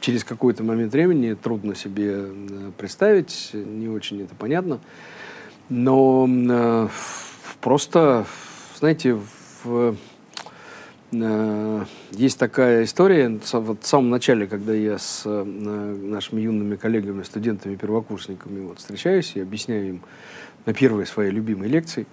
через 0.00 0.24
какой-то 0.24 0.64
момент 0.64 0.92
времени 0.92 1.34
трудно 1.34 1.74
себе 1.74 2.14
э, 2.16 2.70
представить, 2.76 3.50
не 3.52 3.88
очень 3.88 4.22
это 4.22 4.34
понятно. 4.34 4.80
Но 5.68 6.26
э, 6.28 6.88
просто, 7.60 8.26
знаете, 8.78 9.18
в, 9.64 9.96
э, 11.12 11.84
есть 12.12 12.38
такая 12.38 12.84
история, 12.84 13.40
вот 13.52 13.82
в 13.82 13.86
самом 13.86 14.10
начале, 14.10 14.46
когда 14.46 14.72
я 14.72 14.98
с 14.98 15.22
э, 15.24 15.44
нашими 15.44 16.40
юными 16.40 16.76
коллегами, 16.76 17.22
студентами, 17.22 17.76
первокурсниками 17.76 18.60
вот, 18.60 18.78
встречаюсь 18.78 19.32
и 19.34 19.40
объясняю 19.40 19.88
им, 19.88 20.02
на 20.66 20.74
первой 20.74 21.06
своей 21.06 21.30
любимой 21.30 21.68
лекции. 21.68 22.06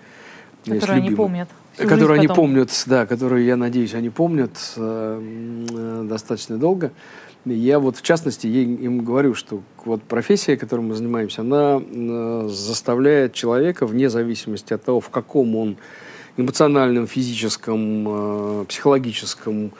Которую 0.66 0.98
они 0.98 1.16
помнят. 1.16 1.50
Которую 1.78 2.14
они 2.14 2.28
помнят, 2.28 2.70
да, 2.86 3.06
которую, 3.06 3.44
я 3.44 3.58
надеюсь, 3.58 3.96
они 3.96 4.10
помнят 4.10 4.52
э, 4.78 5.66
э, 5.70 6.06
достаточно 6.08 6.58
долго. 6.58 6.92
Я 7.46 7.80
вот 7.80 7.98
в 7.98 8.02
частности 8.04 8.48
им 8.48 9.04
говорю, 9.04 9.34
что 9.34 9.62
вот 9.84 10.02
профессия, 10.04 10.56
которой 10.56 10.82
мы 10.82 10.96
занимаемся, 10.96 11.42
она 11.42 11.82
заставляет 12.48 13.34
человека 13.34 13.86
вне 13.86 14.10
зависимости 14.10 14.74
от 14.74 14.84
того, 14.86 15.02
в 15.02 15.10
каком 15.10 15.54
он 15.58 15.78
эмоциональном, 16.38 17.06
физическом, 17.06 18.66
психологическом 18.70 19.74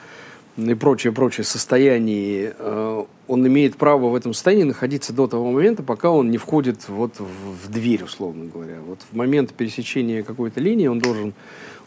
и 0.56 0.74
прочее, 0.74 1.12
прочее 1.12 1.44
состоянии, 1.44 2.52
э, 2.56 3.04
он 3.26 3.46
имеет 3.46 3.76
право 3.76 4.08
в 4.08 4.14
этом 4.14 4.34
состоянии 4.34 4.64
находиться 4.64 5.12
до 5.12 5.26
того 5.26 5.50
момента, 5.50 5.82
пока 5.82 6.10
он 6.10 6.30
не 6.30 6.38
входит 6.38 6.88
вот 6.88 7.18
в, 7.18 7.70
дверь, 7.70 8.04
условно 8.04 8.44
говоря. 8.44 8.76
Вот 8.86 9.00
в 9.10 9.16
момент 9.16 9.52
пересечения 9.52 10.22
какой-то 10.22 10.60
линии 10.60 10.86
он 10.86 11.00
должен 11.00 11.34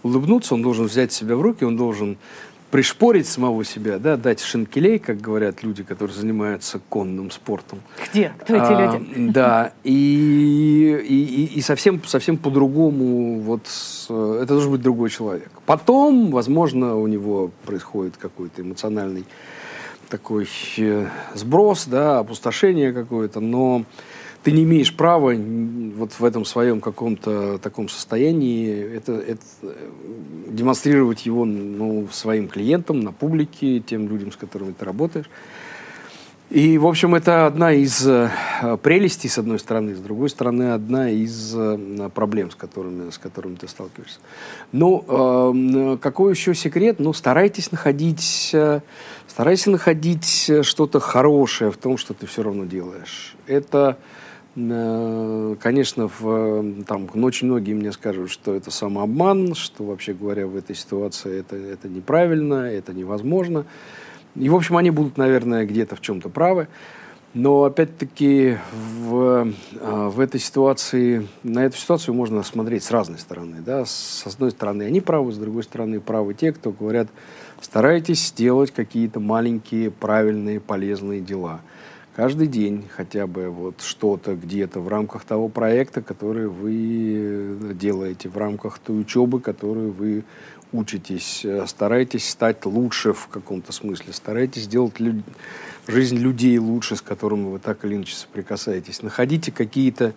улыбнуться, 0.04 0.54
он 0.54 0.62
должен 0.62 0.86
взять 0.86 1.14
себя 1.14 1.36
в 1.36 1.42
руки, 1.42 1.64
он 1.64 1.78
должен 1.78 2.18
пришпорить 2.72 3.28
самого 3.28 3.64
себя, 3.64 3.98
да, 3.98 4.18
дать 4.18 4.42
шинкелей, 4.42 5.00
как 5.00 5.22
говорят 5.22 5.64
люди, 5.64 5.84
которые 5.84 6.16
занимаются 6.16 6.80
конным 6.90 7.32
спортом. 7.32 7.82
Где? 8.12 8.34
Кто 8.42 8.56
эти 8.56 8.64
а, 8.64 8.98
люди? 8.98 9.32
Да, 9.38 9.74
и, 9.84 11.00
и, 11.08 11.58
и 11.58 11.62
совсем, 11.62 12.04
совсем 12.04 12.38
по-другому, 12.38 13.40
вот, 13.40 13.68
это 14.10 14.46
должен 14.46 14.72
быть 14.72 14.82
другой 14.82 15.10
человек. 15.10 15.50
Потом, 15.66 16.32
возможно, 16.32 16.96
у 16.96 17.08
него 17.08 17.52
происходит 17.66 18.18
какой-то 18.18 18.62
эмоциональный 18.62 19.26
такой 20.10 20.48
э, 20.78 21.08
сброс, 21.36 21.86
да, 21.86 22.20
опустошение 22.20 22.94
какое-то, 22.94 23.40
но 23.40 23.84
ты 24.48 24.54
не 24.54 24.64
имеешь 24.64 24.96
права 24.96 25.34
вот 25.36 26.14
в 26.14 26.24
этом 26.24 26.46
своем 26.46 26.80
каком-то 26.80 27.58
таком 27.58 27.90
состоянии 27.90 28.96
это, 28.96 29.12
это, 29.12 29.42
демонстрировать 30.48 31.26
его 31.26 31.44
ну, 31.44 32.08
своим 32.14 32.48
клиентам, 32.48 33.02
на 33.02 33.12
публике, 33.12 33.82
тем 33.82 34.08
людям, 34.08 34.32
с 34.32 34.38
которыми 34.38 34.72
ты 34.72 34.86
работаешь. 34.86 35.30
И, 36.50 36.78
в 36.78 36.88
общем, 36.88 37.14
это 37.14 37.46
одна 37.46 37.74
из 37.74 38.08
э, 38.08 38.30
прелестей, 38.82 39.30
с 39.30 39.38
одной 39.38 39.60
стороны, 39.60 39.98
с 39.98 40.00
другой 40.00 40.30
стороны, 40.30 40.72
одна 40.72 41.10
из 41.10 41.54
э, 41.54 42.10
проблем, 42.16 42.50
с 42.50 42.56
которыми, 42.56 43.10
с 43.10 43.18
которыми 43.18 43.56
ты 43.56 43.68
сталкиваешься. 43.68 44.20
Ну, 44.72 45.04
э, 45.10 45.98
какой 45.98 46.32
еще 46.32 46.56
секрет? 46.56 47.00
Ну, 47.00 47.12
старайтесь 47.12 47.74
находить, 47.74 48.52
э, 48.54 48.80
старайся 49.28 49.72
находить 49.72 50.50
что-то 50.62 51.02
хорошее 51.02 51.70
в 51.70 51.76
том, 51.76 51.98
что 51.98 52.14
ты 52.14 52.26
все 52.28 52.44
равно 52.44 52.64
делаешь. 52.64 53.36
Это 53.46 53.98
конечно, 54.58 56.10
в, 56.20 56.84
там, 56.86 57.08
ну, 57.14 57.28
очень 57.28 57.46
многие 57.46 57.74
мне 57.74 57.92
скажут, 57.92 58.32
что 58.32 58.56
это 58.56 58.72
самообман, 58.72 59.54
что, 59.54 59.84
вообще 59.84 60.14
говоря, 60.14 60.48
в 60.48 60.56
этой 60.56 60.76
ситуации 60.76 61.42
это, 61.42 61.56
это 61.56 61.88
неправильно, 61.88 62.66
это 62.66 62.92
невозможно. 62.92 63.66
И, 64.36 64.50
в 64.50 64.56
общем, 64.56 64.78
они 64.78 64.90
будут, 64.90 65.18
наверное, 65.18 65.64
где-то 65.66 65.96
в 65.96 66.02
чем-то 66.02 66.30
правы. 66.30 66.68
Но, 67.36 67.66
опять-таки, 67.66 68.58
в, 68.74 69.54
э, 69.80 70.08
в 70.10 70.20
этой 70.20 70.40
ситуации, 70.40 71.28
на 71.44 71.66
эту 71.66 71.78
ситуацию 71.78 72.16
можно 72.16 72.42
смотреть 72.42 72.84
с 72.84 72.90
разной 72.90 73.20
стороны. 73.20 73.58
Да? 73.64 73.86
С 73.86 74.24
одной 74.26 74.50
стороны, 74.50 74.84
они 74.84 75.02
правы, 75.02 75.34
с 75.34 75.38
другой 75.38 75.64
стороны, 75.64 76.00
правы 76.00 76.34
те, 76.34 76.52
кто 76.52 76.72
говорят, 76.72 77.10
старайтесь 77.62 78.30
сделать 78.30 78.72
какие-то 78.72 79.20
маленькие, 79.20 79.92
правильные, 79.92 80.60
полезные 80.60 81.22
дела– 81.22 81.62
каждый 82.18 82.48
день 82.48 82.86
хотя 82.90 83.28
бы 83.28 83.50
вот 83.52 83.82
что-то 83.82 84.36
где-то 84.36 84.80
в 84.80 84.88
рамках 84.88 85.24
того 85.24 85.50
проекта, 85.50 86.02
который 86.02 86.48
вы 86.48 87.56
делаете, 87.76 88.28
в 88.28 88.38
рамках 88.38 88.80
той 88.80 89.02
учебы, 89.02 89.40
которую 89.40 89.92
вы 89.92 90.24
учитесь. 90.74 91.46
Старайтесь 91.68 92.28
стать 92.28 92.66
лучше 92.66 93.14
в 93.14 93.28
каком-то 93.28 93.72
смысле, 93.72 94.14
старайтесь 94.14 94.64
сделать 94.64 95.00
люд... 95.00 95.18
жизнь 95.86 96.18
людей 96.18 96.58
лучше, 96.58 96.96
с 96.96 97.02
которыми 97.02 97.52
вы 97.52 97.60
так 97.60 97.86
или 97.86 97.96
иначе 97.96 98.16
соприкасаетесь. 98.16 99.04
Находите 99.04 99.52
какие-то 99.52 100.14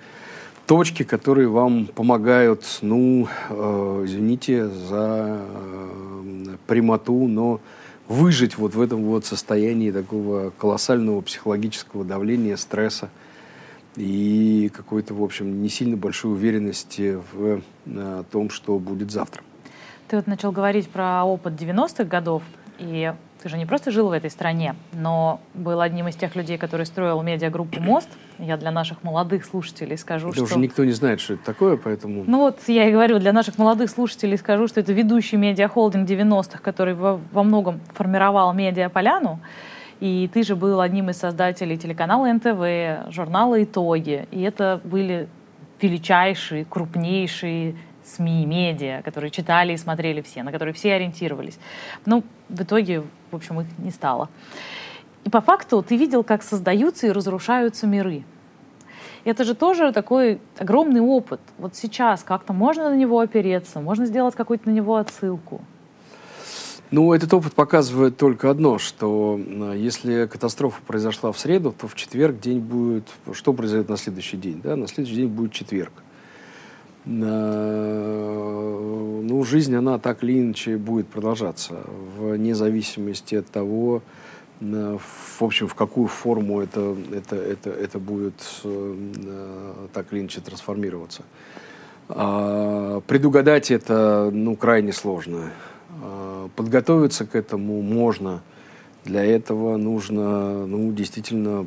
точки, 0.67 1.03
которые 1.03 1.49
вам 1.49 1.87
помогают, 1.87 2.65
ну, 2.81 3.29
э, 3.51 4.03
извините 4.07 4.69
за 4.69 5.39
э, 5.39 6.57
прямоту, 6.67 7.29
но 7.29 7.61
выжить 8.11 8.59
вот 8.59 8.75
в 8.75 8.81
этом 8.81 9.05
вот 9.05 9.25
состоянии 9.25 9.93
такого 9.93 10.51
колоссального 10.51 11.21
психологического 11.21 12.05
давления, 12.05 12.57
стресса 12.57 13.09
и 13.95 14.69
какой-то, 14.75 15.15
в 15.15 15.23
общем, 15.23 15.63
не 15.63 15.69
сильно 15.69 15.97
большой 15.97 16.33
уверенности 16.33 17.21
в 17.33 17.63
э, 17.87 18.25
том, 18.33 18.51
что 18.51 18.81
будет 18.81 19.13
завтра. 19.13 19.45
Ты 20.09 20.17
вот 20.17 20.27
начал 20.27 20.51
говорить 20.51 20.89
про 20.89 21.23
опыт 21.25 21.53
90-х 21.53 22.03
годов, 22.03 22.43
и 22.81 23.15
ты 23.43 23.49
же 23.49 23.57
не 23.57 23.67
просто 23.67 23.91
жил 23.91 24.09
в 24.09 24.13
этой 24.13 24.31
стране, 24.31 24.75
но 24.93 25.41
был 25.55 25.81
одним 25.81 26.09
из 26.09 26.17
тех 26.17 26.37
людей, 26.37 26.59
который 26.59 26.85
строил 26.85 27.23
медиагруппу 27.23 27.81
«Мост». 27.81 28.09
Я 28.39 28.57
для 28.57 28.71
наших 28.71 29.03
молодых 29.03 29.45
слушателей 29.45 29.97
скажу, 29.97 30.29
это 30.29 30.37
что... 30.37 30.45
уже 30.45 30.59
никто 30.59 30.85
не 30.85 30.93
знает, 30.93 31.21
что 31.21 31.35
это 31.35 31.45
такое, 31.45 31.77
поэтому... 31.77 32.25
Ну 32.27 32.39
вот 32.39 32.59
я 32.67 32.89
и 32.89 32.93
говорю, 32.93 33.19
для 33.19 33.33
наших 33.33 33.59
молодых 33.59 33.91
слушателей 33.91 34.37
скажу, 34.37 34.69
что 34.69 34.81
это 34.81 34.93
ведущий 34.93 35.37
медиахолдинг 35.37 36.09
90-х, 36.09 36.59
который 36.59 36.95
во, 36.95 37.19
во 37.33 37.43
многом 37.43 37.81
формировал 37.95 38.53
медиаполяну. 38.53 39.41
И 40.01 40.31
ты 40.33 40.43
же 40.43 40.57
был 40.57 40.81
одним 40.81 41.11
из 41.11 41.19
создателей 41.19 41.77
телеканала 41.77 42.33
НТВ, 42.33 43.13
журнала 43.13 43.63
«Итоги». 43.63 44.27
И 44.31 44.41
это 44.43 44.81
были 44.85 45.29
величайшие, 45.81 46.65
крупнейшие 46.65 47.75
СМИ, 48.05 48.47
медиа, 48.47 49.03
которые 49.03 49.31
читали 49.31 49.73
и 49.73 49.77
смотрели 49.77 50.21
все, 50.21 50.43
на 50.43 50.53
которые 50.53 50.75
все 50.75 50.95
ориентировались. 50.95 51.59
Ну, 52.07 52.25
в 52.49 52.63
итоге, 52.63 53.03
в 53.31 53.37
общем, 53.37 53.61
их 53.61 53.67
не 53.79 53.91
стало. 53.91 54.29
И 55.25 55.31
по 55.31 55.41
факту 55.41 55.83
ты 55.83 55.97
видел, 55.97 56.25
как 56.25 56.43
создаются 56.43 57.07
и 57.07 57.11
разрушаются 57.11 57.87
миры. 57.87 58.25
Это 59.25 59.45
же 59.45 59.55
тоже 59.55 59.93
такой 59.93 60.41
огромный 60.59 61.01
опыт. 61.01 61.41
Вот 61.59 61.77
сейчас 61.77 62.23
как-то 62.23 62.53
можно 62.53 62.91
на 62.91 62.97
него 62.97 63.21
опереться, 63.21 63.81
можно 63.81 64.07
сделать 64.07 64.35
какую-то 64.35 64.69
на 64.69 64.73
него 64.73 64.97
отсылку. 64.97 65.61
Ну, 66.91 67.13
этот 67.13 67.33
опыт 67.33 67.55
показывает 67.55 68.17
только 68.17 68.51
одно, 68.51 68.79
что 68.79 69.39
э, 69.39 69.75
если 69.77 70.27
катастрофа 70.27 70.81
произошла 70.85 71.31
в 71.31 71.39
среду, 71.39 71.73
то 71.79 71.87
в 71.87 71.95
четверг 71.95 72.41
день 72.41 72.59
будет... 72.59 73.05
Что 73.33 73.53
произойдет 73.53 73.89
на 73.89 73.97
следующий 73.97 74.37
день? 74.37 74.61
Да? 74.61 74.75
На 74.75 74.89
следующий 74.89 75.17
день 75.17 75.29
будет 75.29 75.53
четверг. 75.53 75.93
Э, 77.07 78.61
ну, 79.23 79.45
жизнь, 79.45 79.75
она 79.75 79.99
так 79.99 80.23
или 80.23 80.41
иначе 80.41 80.77
будет 80.77 81.09
продолжаться, 81.09 81.81
вне 82.19 82.55
зависимости 82.55 83.35
от 83.37 83.47
того, 83.47 84.03
э, 84.61 84.99
в 85.39 85.43
общем, 85.43 85.67
в 85.69 85.75
какую 85.75 86.09
форму 86.09 86.61
это, 86.61 86.97
это, 87.13 87.37
это, 87.37 87.71
это 87.71 87.99
будет 87.99 88.35
э, 88.65 89.87
так 89.93 90.13
или 90.13 90.21
иначе 90.21 90.41
трансформироваться. 90.41 91.23
А, 92.13 93.01
предугадать 93.07 93.71
это 93.71 94.31
ну, 94.33 94.57
крайне 94.57 94.93
сложно. 94.93 95.51
А, 96.03 96.49
подготовиться 96.57 97.25
к 97.25 97.35
этому 97.35 97.83
можно. 97.83 98.43
Для 99.05 99.25
этого 99.25 99.77
нужно 99.77 100.67
ну, 100.67 100.93
действительно 100.93 101.67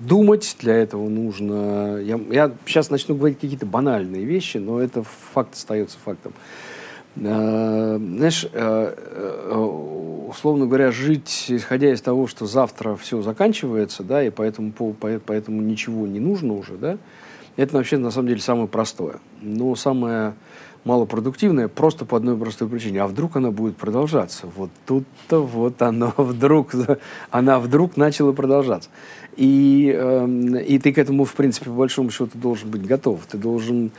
думать, 0.00 0.56
для 0.60 0.74
этого 0.76 1.08
нужно... 1.08 1.98
Я, 1.98 2.20
я 2.30 2.52
сейчас 2.66 2.90
начну 2.90 3.14
говорить 3.14 3.38
какие-то 3.38 3.66
банальные 3.66 4.24
вещи, 4.24 4.56
но 4.56 4.80
это 4.80 5.02
факт 5.02 5.54
остается 5.54 5.98
фактом. 6.02 6.32
Э, 7.16 7.98
знаешь, 7.98 8.46
э, 8.52 8.94
э, 8.96 9.54
условно 10.28 10.66
говоря, 10.66 10.90
жить, 10.90 11.46
исходя 11.48 11.92
из 11.92 12.00
того, 12.00 12.26
что 12.26 12.46
завтра 12.46 12.96
все 12.96 13.20
заканчивается, 13.20 14.02
да, 14.02 14.22
и 14.24 14.30
поэтому, 14.30 14.72
по, 14.72 14.94
поэтому 14.94 15.60
ничего 15.60 16.06
не 16.06 16.20
нужно 16.20 16.54
уже, 16.54 16.74
да, 16.74 16.98
это 17.56 17.76
вообще 17.76 17.98
на 17.98 18.10
самом 18.10 18.28
деле 18.28 18.40
самое 18.40 18.68
простое. 18.68 19.16
Но 19.42 19.74
самое 19.74 20.34
малопродуктивная 20.84 21.68
просто 21.68 22.04
по 22.04 22.16
одной 22.16 22.36
простой 22.36 22.68
причине. 22.68 23.02
А 23.02 23.06
вдруг 23.06 23.36
она 23.36 23.50
будет 23.50 23.76
продолжаться? 23.76 24.46
Вот 24.56 24.70
тут-то 24.86 25.40
вот 25.42 25.82
оно 25.82 26.14
вдруг, 26.16 26.72
она 27.30 27.58
вдруг 27.58 27.96
начала 27.96 28.32
продолжаться. 28.32 28.90
И, 29.36 29.92
э, 29.94 30.62
и 30.66 30.78
ты 30.78 30.92
к 30.92 30.98
этому, 30.98 31.24
в 31.24 31.34
принципе, 31.34 31.66
по 31.66 31.76
большому 31.76 32.10
счету 32.10 32.30
должен 32.34 32.70
быть 32.70 32.84
готов. 32.84 33.20
Ты 33.26 33.38
должен, 33.38 33.90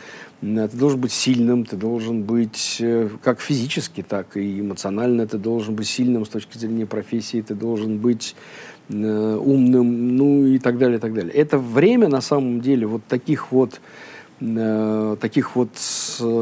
ты 0.42 0.78
должен 0.78 1.00
быть 1.00 1.12
сильным, 1.12 1.66
ты 1.66 1.76
должен 1.78 2.24
быть 2.24 2.78
э, 2.80 3.10
как 3.24 3.40
физически, 3.40 4.02
так 4.02 4.36
и 4.36 4.60
эмоционально. 4.60 5.28
Ты 5.28 5.38
должен 5.38 5.76
быть 5.76 5.88
сильным 5.88 6.26
с 6.26 6.30
точки 6.30 6.58
зрения 6.58 6.86
профессии, 6.86 7.42
ты 7.42 7.56
должен 7.56 8.00
быть 8.00 8.36
э, 8.90 9.36
умным, 9.36 10.18
ну 10.18 10.46
и 10.46 10.60
так 10.60 10.78
далее, 10.78 10.98
и 10.98 11.02
так 11.02 11.14
далее. 11.14 11.34
Это 11.34 11.58
время, 11.58 12.08
на 12.08 12.22
самом 12.22 12.62
деле, 12.62 12.88
вот 12.88 13.04
таких 13.08 13.52
вот 13.52 13.80
таких 15.22 15.56
вот 15.56 15.70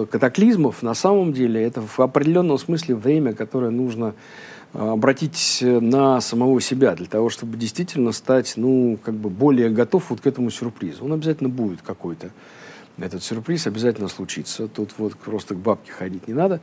катаклизмов, 0.10 0.82
на 0.84 0.94
самом 0.94 1.34
деле, 1.34 1.62
это 1.62 1.82
в 1.82 2.00
определенном 2.00 2.58
смысле 2.58 2.96
время, 2.96 3.34
которое 3.34 3.72
нужно 3.72 4.14
э, 4.74 4.90
обратить 4.90 5.60
на 5.62 6.22
самого 6.22 6.62
себя 6.62 6.96
для 6.96 7.08
того, 7.08 7.30
чтобы 7.30 7.58
действительно 7.58 8.14
стать, 8.14 8.54
ну, 8.56 8.98
как 9.04 9.16
бы 9.16 9.30
более 9.30 9.70
готов 9.70 10.10
вот 10.12 10.22
к 10.22 10.28
этому 10.28 10.50
сюрпризу. 10.50 11.04
Он 11.04 11.14
обязательно 11.14 11.50
будет 11.50 11.82
какой-то. 11.82 12.30
Этот 13.02 13.24
сюрприз 13.24 13.68
обязательно 13.68 14.08
случится. 14.08 14.68
Тут 14.68 14.92
вот 14.98 15.16
просто 15.16 15.56
к 15.56 15.58
бабке 15.58 15.92
ходить 15.92 16.28
не 16.28 16.34
надо. 16.34 16.62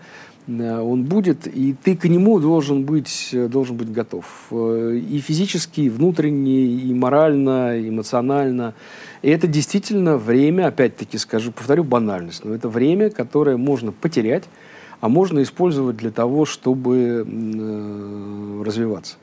Э, 0.48 0.80
он 0.80 1.04
будет, 1.04 1.46
и 1.46 1.74
ты 1.74 1.96
к 1.96 2.04
нему 2.04 2.38
должен 2.40 2.84
быть, 2.84 3.30
э, 3.32 3.48
должен 3.48 3.76
быть 3.76 3.92
готов. 3.92 4.26
Э, 4.50 4.96
и 4.96 5.18
физически, 5.18 5.82
и 5.82 5.90
внутренне, 5.90 6.64
и 6.64 6.94
морально, 6.94 7.78
и 7.78 7.88
эмоционально. 7.88 8.74
И 9.22 9.30
это 9.30 9.46
действительно 9.46 10.16
время, 10.16 10.68
опять-таки 10.68 11.18
скажу, 11.18 11.52
повторю 11.52 11.84
банальность, 11.84 12.44
но 12.44 12.54
это 12.54 12.68
время, 12.68 13.10
которое 13.10 13.56
можно 13.56 13.92
потерять, 13.92 14.44
а 15.00 15.08
можно 15.08 15.42
использовать 15.42 15.96
для 15.96 16.10
того, 16.10 16.46
чтобы 16.46 17.26
развиваться. 18.64 19.16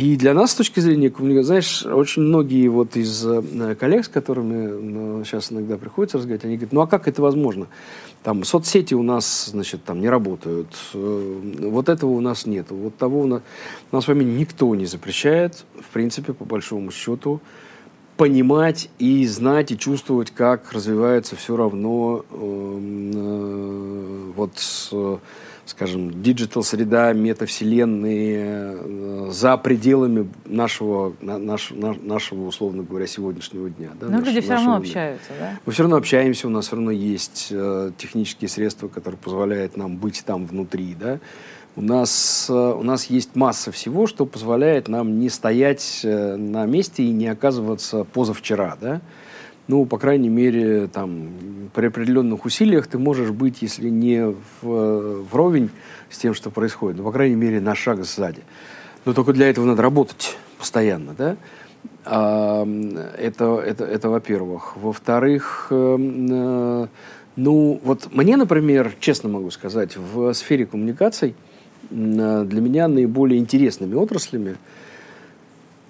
И 0.00 0.16
для 0.16 0.32
нас, 0.32 0.52
с 0.52 0.54
точки 0.54 0.80
зрения 0.80 1.10
коммуникации, 1.10 1.46
знаешь, 1.46 1.84
очень 1.84 2.22
многие 2.22 2.68
вот 2.68 2.96
из 2.96 3.22
э, 3.26 3.74
коллег, 3.78 4.06
с 4.06 4.08
которыми 4.08 4.66
ну, 4.66 5.24
сейчас 5.24 5.52
иногда 5.52 5.76
приходится 5.76 6.16
разговаривать, 6.16 6.46
они 6.46 6.56
говорят, 6.56 6.72
ну 6.72 6.80
а 6.80 6.86
как 6.86 7.06
это 7.06 7.20
возможно? 7.20 7.66
Там 8.22 8.44
соцсети 8.44 8.94
у 8.94 9.02
нас, 9.02 9.50
значит, 9.50 9.84
там 9.84 10.00
не 10.00 10.08
работают, 10.08 10.68
э, 10.94 11.40
вот 11.68 11.90
этого 11.90 12.12
у 12.12 12.20
нас 12.22 12.46
нет, 12.46 12.70
вот 12.70 12.96
того 12.96 13.20
у 13.20 13.26
нас, 13.26 13.42
нас 13.92 14.04
с 14.04 14.08
вами 14.08 14.24
никто 14.24 14.74
не 14.74 14.86
запрещает, 14.86 15.66
в 15.78 15.92
принципе, 15.92 16.32
по 16.32 16.46
большому 16.46 16.92
счету, 16.92 17.42
понимать 18.16 18.88
и 18.98 19.26
знать 19.26 19.70
и 19.70 19.76
чувствовать, 19.76 20.30
как 20.30 20.72
развивается 20.72 21.36
все 21.36 21.56
равно 21.56 22.24
э, 22.30 22.36
э, 23.16 24.32
вот 24.34 24.52
э, 24.92 25.18
скажем, 25.70 26.22
диджитал-среда, 26.22 27.12
метавселенные 27.12 28.76
э, 28.76 29.28
за 29.30 29.56
пределами 29.56 30.28
нашего, 30.44 31.14
наш, 31.20 31.70
нашего, 31.70 32.46
условно 32.46 32.82
говоря, 32.82 33.06
сегодняшнего 33.06 33.70
дня. 33.70 33.90
Да, 34.00 34.06
Но 34.06 34.18
наш, 34.18 34.26
люди 34.26 34.40
все 34.40 34.54
равно 34.54 34.78
дня. 34.78 34.88
общаются, 34.88 35.30
да? 35.38 35.58
Мы 35.64 35.72
все 35.72 35.82
равно 35.84 35.96
общаемся, 35.96 36.48
у 36.48 36.50
нас 36.50 36.66
все 36.66 36.76
равно 36.76 36.90
есть 36.90 37.48
э, 37.50 37.92
технические 37.96 38.48
средства, 38.48 38.88
которые 38.88 39.18
позволяют 39.18 39.76
нам 39.76 39.96
быть 39.96 40.22
там 40.26 40.44
внутри, 40.44 40.96
да. 40.98 41.20
У 41.76 41.82
нас, 41.82 42.46
э, 42.48 42.52
у 42.52 42.82
нас 42.82 43.06
есть 43.06 43.36
масса 43.36 43.70
всего, 43.70 44.08
что 44.08 44.26
позволяет 44.26 44.88
нам 44.88 45.20
не 45.20 45.30
стоять 45.30 46.00
э, 46.02 46.34
на 46.34 46.66
месте 46.66 47.04
и 47.04 47.10
не 47.10 47.28
оказываться 47.28 48.02
позавчера, 48.04 48.76
да 48.80 49.00
ну, 49.68 49.84
по 49.86 49.98
крайней 49.98 50.28
мере, 50.28 50.88
там, 50.88 51.28
при 51.74 51.86
определенных 51.86 52.44
усилиях 52.44 52.86
ты 52.86 52.98
можешь 52.98 53.30
быть, 53.30 53.62
если 53.62 53.88
не 53.88 54.34
в, 54.62 55.22
вровень 55.30 55.70
с 56.10 56.18
тем, 56.18 56.34
что 56.34 56.50
происходит, 56.50 56.98
но, 56.98 57.04
по 57.04 57.12
крайней 57.12 57.36
мере, 57.36 57.60
на 57.60 57.74
шаг 57.74 58.04
сзади. 58.04 58.42
Но 59.04 59.12
только 59.12 59.32
для 59.32 59.48
этого 59.48 59.64
надо 59.64 59.82
работать 59.82 60.36
постоянно, 60.58 61.14
да? 61.16 61.36
А, 62.04 62.66
это, 63.18 63.60
это, 63.60 63.84
это 63.84 64.08
во-первых. 64.10 64.76
Во-вторых, 64.76 65.68
э, 65.70 65.96
э, 65.98 66.86
ну, 67.36 67.80
вот 67.82 68.08
мне, 68.12 68.36
например, 68.36 68.94
честно 69.00 69.28
могу 69.28 69.50
сказать, 69.50 69.96
в 69.96 70.32
сфере 70.34 70.66
коммуникаций 70.66 71.34
э, 71.90 72.44
для 72.46 72.60
меня 72.60 72.88
наиболее 72.88 73.38
интересными 73.38 74.02
отраслями 74.02 74.56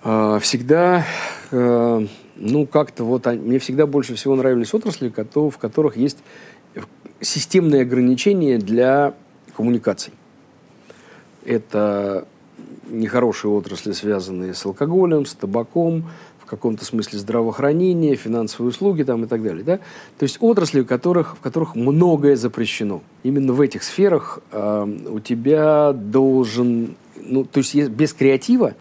э, 0.05 0.39
всегда 0.41 1.05
э, 1.51 2.07
ну, 2.41 2.67
как-то 2.67 3.05
вот 3.05 3.27
мне 3.27 3.59
всегда 3.59 3.87
больше 3.87 4.15
всего 4.15 4.35
нравились 4.35 4.75
отрасли, 4.75 5.13
в 5.35 5.59
которых 5.59 5.97
есть 5.97 6.19
системные 7.21 7.83
ограничения 7.83 8.59
для 8.59 9.15
коммуникаций. 9.55 10.15
Это 11.45 12.27
нехорошие 12.89 13.53
отрасли, 13.53 13.93
связанные 13.93 14.55
с 14.55 14.65
алкоголем, 14.65 15.27
с 15.27 15.35
табаком, 15.35 16.05
в 16.39 16.47
каком-то 16.47 16.85
смысле 16.85 17.19
здравоохранение, 17.19 18.17
финансовые 18.17 18.71
услуги 18.71 19.03
там, 19.05 19.25
и 19.25 19.27
так 19.27 19.43
далее. 19.43 19.63
Да? 19.63 19.77
То 20.19 20.23
есть 20.23 20.39
отрасли, 20.41 20.81
в 20.81 20.87
которых, 20.87 21.37
в 21.37 21.41
которых 21.41 21.77
многое 21.77 22.37
запрещено. 22.37 23.03
Именно 23.23 23.53
в 23.53 23.61
этих 23.61 23.85
сферах 23.85 24.41
э, 24.51 24.99
у 25.11 25.21
тебя 25.21 25.93
должен... 25.93 26.97
Ну, 27.23 27.45
то 27.45 27.59
есть 27.59 27.75
без 27.91 28.15
креатива 28.15 28.75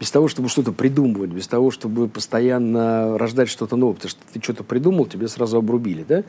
без 0.00 0.10
того, 0.10 0.28
чтобы 0.28 0.48
что-то 0.48 0.72
придумывать, 0.72 1.30
без 1.30 1.46
того, 1.46 1.70
чтобы 1.70 2.08
постоянно 2.08 3.16
рождать 3.16 3.48
что-то 3.48 3.76
новое, 3.76 3.94
потому 3.94 4.10
что 4.10 4.20
ты 4.32 4.42
что-то 4.42 4.64
придумал, 4.64 5.06
тебе 5.06 5.28
сразу 5.28 5.58
обрубили, 5.58 6.04
да? 6.06 6.24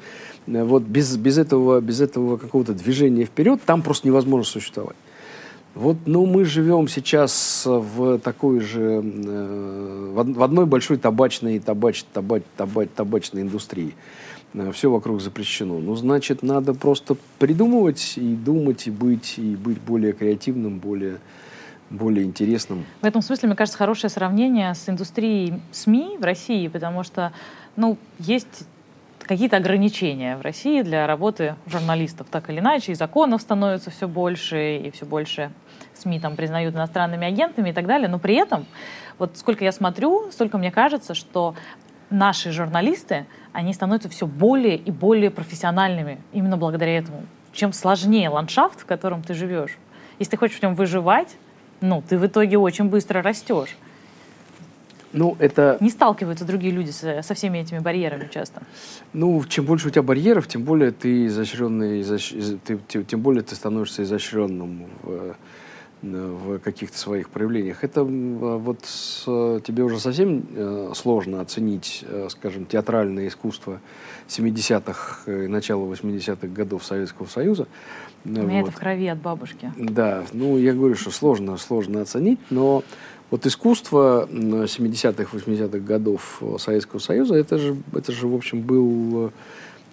Вот 0.45 0.84
без, 0.84 1.17
без 1.17 1.38
этого, 1.38 1.81
без 1.81 2.01
этого 2.01 2.38
какого-то 2.38 2.74
движения 2.74 3.25
вперед 3.25 3.60
там 3.65 3.81
просто 3.81 4.07
невозможно 4.07 4.44
существовать. 4.44 4.96
Вот, 5.74 5.98
ну, 6.05 6.25
мы 6.25 6.46
живем 6.46 6.87
сейчас 6.87 7.63
в 7.66 8.18
такой 8.20 8.61
же, 8.61 9.03
э, 9.03 10.11
в 10.13 10.42
одной 10.42 10.66
большой 10.66 10.96
табачной, 10.96 11.59
табач, 11.59 12.05
табач, 12.13 12.44
табач, 12.55 12.87
табачной 12.96 13.42
индустрии. 13.42 13.94
Э, 14.53 14.72
Все 14.74 14.89
вокруг 14.89 15.20
запрещено. 15.20 15.79
Ну, 15.79 15.96
значит, 15.96 16.44
надо 16.44 16.74
просто 16.74 17.18
придумывать 17.39 18.13
и 18.16 18.35
думать, 18.35 18.87
и 18.87 18.92
быть, 18.92 19.33
и 19.37 19.57
быть 19.57 19.81
более 19.81 20.13
креативным, 20.13 20.79
более 20.79 21.18
более 21.89 22.25
интересным. 22.25 22.85
В 23.01 23.05
этом 23.05 23.21
смысле, 23.21 23.48
мне 23.48 23.55
кажется, 23.55 23.77
хорошее 23.77 24.09
сравнение 24.09 24.74
с 24.74 24.89
индустрией 24.89 25.61
СМИ 25.71 26.17
в 26.19 26.24
России, 26.24 26.67
потому 26.67 27.03
что 27.03 27.31
ну, 27.75 27.98
есть 28.19 28.65
какие-то 29.19 29.57
ограничения 29.57 30.37
в 30.37 30.41
России 30.41 30.81
для 30.81 31.07
работы 31.07 31.55
журналистов, 31.67 32.27
так 32.29 32.50
или 32.50 32.59
иначе, 32.59 32.91
и 32.91 32.95
законов 32.95 33.41
становится 33.41 33.89
все 33.89 34.07
больше, 34.07 34.77
и 34.77 34.91
все 34.91 35.05
больше 35.05 35.51
СМИ 35.95 36.19
там 36.19 36.35
признают 36.35 36.75
иностранными 36.75 37.27
агентами 37.27 37.69
и 37.69 37.74
так 37.74 37.87
далее, 37.87 38.07
но 38.07 38.19
при 38.19 38.35
этом, 38.35 38.65
вот 39.17 39.37
сколько 39.37 39.63
я 39.63 39.71
смотрю, 39.71 40.31
столько 40.31 40.57
мне 40.57 40.71
кажется, 40.71 41.13
что 41.13 41.55
наши 42.09 42.51
журналисты, 42.51 43.25
они 43.51 43.74
становятся 43.74 44.09
все 44.09 44.27
более 44.27 44.75
и 44.75 44.91
более 44.91 45.31
профессиональными 45.31 46.19
именно 46.33 46.57
благодаря 46.57 46.98
этому. 46.98 47.25
Чем 47.51 47.74
сложнее 47.74 48.29
ландшафт, 48.29 48.81
в 48.81 48.85
котором 48.85 49.24
ты 49.24 49.33
живешь, 49.33 49.77
если 50.19 50.31
ты 50.31 50.37
хочешь 50.37 50.59
в 50.59 50.63
нем 50.63 50.75
выживать, 50.75 51.35
ну, 51.81 52.03
ты 52.07 52.18
в 52.18 52.25
итоге 52.25 52.57
очень 52.57 52.85
быстро 52.85 53.22
растешь. 53.22 53.75
Ну, 55.16 55.38
это... 55.40 55.77
Не 55.79 55.90
сталкиваются 55.90 56.44
другие 56.44 56.74
люди 56.74 56.92
со, 56.92 57.22
со 57.22 57.33
всеми 57.33 57.59
этими 57.59 57.79
барьерами 57.79 58.27
часто. 58.31 58.61
Ну, 59.14 59.42
чем 59.48 59.66
больше 59.66 59.88
у 59.88 59.90
тебя 59.90 60.03
барьеров, 60.03 60.48
тем 60.48 60.64
более 60.64 60.92
ты 60.92 61.27
изощренный, 61.27 62.01
изощ... 62.01 62.33
ты, 62.66 62.77
тем 63.03 63.22
более 63.22 63.42
ты 63.42 63.55
становишься 63.55 64.03
изощренным 64.03 64.88
в, 65.03 65.35
в 66.01 66.59
каких-то 66.59 66.98
своих 66.98 67.29
проявлениях. 67.29 67.83
Это 67.83 68.03
вот 68.03 68.81
тебе 69.64 69.83
уже 69.83 70.00
совсем 70.00 70.44
э, 70.53 70.92
сложно 70.94 71.40
оценить, 71.40 72.03
э, 72.07 72.27
скажем, 72.29 72.66
театральное 72.66 73.29
искусство 73.29 73.79
70-х 74.27 75.31
и 75.31 75.48
начала 75.48 75.85
80-х 75.85 76.48
годов 76.48 76.83
Советского 76.83 77.27
Союза. 77.27 77.68
У 78.25 78.29
меня 78.29 78.61
вот. 78.61 78.70
это 78.70 78.72
в 78.72 78.79
крови 78.79 79.07
от 79.07 79.20
бабушки. 79.20 79.72
Да, 79.77 80.24
ну 80.33 80.57
я 80.57 80.74
говорю, 80.74 80.96
что 80.96 81.11
сложно, 81.11 81.57
сложно 81.57 82.01
оценить, 82.01 82.40
но 82.50 82.83
вот 83.31 83.46
искусство 83.46 84.27
70-х, 84.31 85.35
80-х 85.35 85.79
годов 85.79 86.42
Советского 86.57 87.00
Союза, 87.00 87.35
это 87.35 87.57
же, 87.57 87.75
это 87.94 88.11
же 88.11 88.27
в 88.27 88.35
общем, 88.35 88.61
был, 88.61 89.31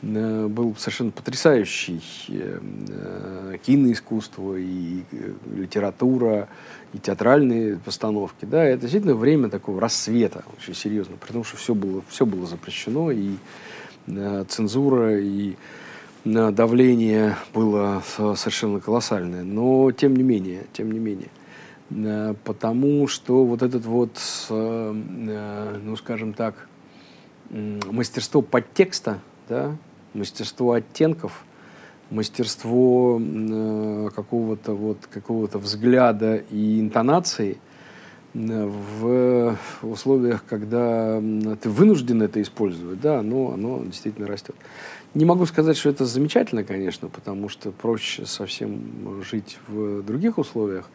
э, 0.02 0.46
был 0.48 0.74
совершенно 0.76 1.10
потрясающий 1.10 2.02
э, 2.28 3.56
киноискусство 3.64 4.56
и 4.56 5.02
э, 5.12 5.32
литература, 5.54 6.48
и 6.92 6.98
театральные 6.98 7.78
постановки. 7.78 8.44
Да, 8.44 8.64
это 8.64 8.82
действительно 8.82 9.14
время 9.14 9.48
такого 9.48 9.80
рассвета, 9.80 10.44
очень 10.58 10.74
серьезно, 10.74 11.16
потому 11.16 11.42
что 11.42 11.56
все 11.56 11.74
было, 11.74 12.02
все 12.08 12.26
было 12.26 12.46
запрещено, 12.46 13.10
и 13.10 13.36
цензура, 14.48 15.18
и 15.20 15.54
давление 16.24 17.36
было 17.52 18.02
совершенно 18.06 18.80
колоссальное. 18.80 19.42
Но 19.42 19.90
тем 19.92 20.16
не 20.16 20.22
менее, 20.22 20.64
тем 20.72 20.92
не 20.92 20.98
менее. 20.98 21.28
Э, 21.94 22.34
потому 22.44 23.06
что 23.08 23.44
вот 23.44 23.62
этот 23.62 23.84
вот, 23.84 24.18
э, 24.50 24.94
э, 25.28 25.78
ну 25.82 25.96
скажем 25.96 26.32
так, 26.32 26.68
мастерство 27.50 28.40
подтекста, 28.40 29.18
да, 29.48 29.76
мастерство 30.14 30.72
оттенков, 30.72 31.44
мастерство 32.10 33.20
какого-то 34.14 34.72
вот 34.72 34.98
какого-то 35.10 35.58
взгляда 35.58 36.36
и 36.36 36.80
интонации 36.80 37.58
в 38.32 39.58
условиях, 39.82 40.44
когда 40.48 41.20
ты 41.60 41.68
вынужден 41.68 42.22
это 42.22 42.40
использовать, 42.40 43.00
да, 43.00 43.18
оно, 43.18 43.52
оно 43.52 43.84
действительно 43.84 44.26
растет. 44.26 44.56
Не 45.14 45.26
могу 45.26 45.44
сказать, 45.44 45.76
что 45.76 45.90
это 45.90 46.06
замечательно, 46.06 46.64
конечно, 46.64 47.08
потому 47.08 47.50
что 47.50 47.70
проще 47.70 48.24
совсем 48.24 49.22
жить 49.22 49.58
в 49.68 50.02
других 50.02 50.38
условиях. 50.38 50.88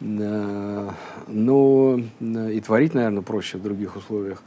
Э, 0.00 0.90
но 1.26 2.00
и 2.20 2.60
творить, 2.60 2.94
наверное, 2.94 3.22
проще 3.22 3.58
в 3.58 3.62
других 3.62 3.96
условиях. 3.96 4.42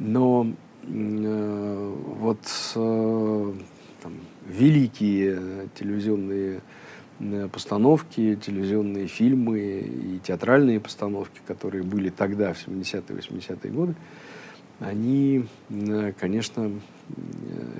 Но 0.00 0.48
э, 0.82 1.94
вот 2.18 2.40
э, 2.74 3.52
там, 4.02 4.12
великие 4.46 5.68
телевизионные 5.74 6.60
постановки, 7.52 8.36
телевизионные 8.36 9.06
фильмы 9.06 9.58
и 9.58 10.18
театральные 10.18 10.80
постановки, 10.80 11.40
которые 11.46 11.82
были 11.82 12.10
тогда, 12.10 12.52
в 12.52 12.68
70-е, 12.68 13.16
80-е 13.16 13.70
годы, 13.70 13.94
они, 14.80 15.46
конечно, 16.20 16.72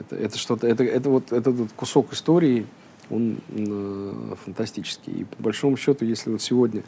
это, 0.00 0.16
это 0.16 0.38
что-то, 0.38 0.66
это, 0.66 0.84
это 0.84 1.10
вот 1.10 1.32
этот 1.32 1.72
кусок 1.72 2.12
истории, 2.12 2.66
он 3.10 3.38
э, 3.48 4.34
фантастический. 4.44 5.12
И 5.12 5.24
по 5.24 5.42
большому 5.42 5.76
счету, 5.76 6.04
если 6.04 6.30
вот 6.30 6.42
сегодня 6.42 6.82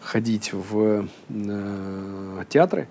ходить 0.00 0.52
в 0.52 1.06
э, 1.28 2.44
театры 2.48 2.88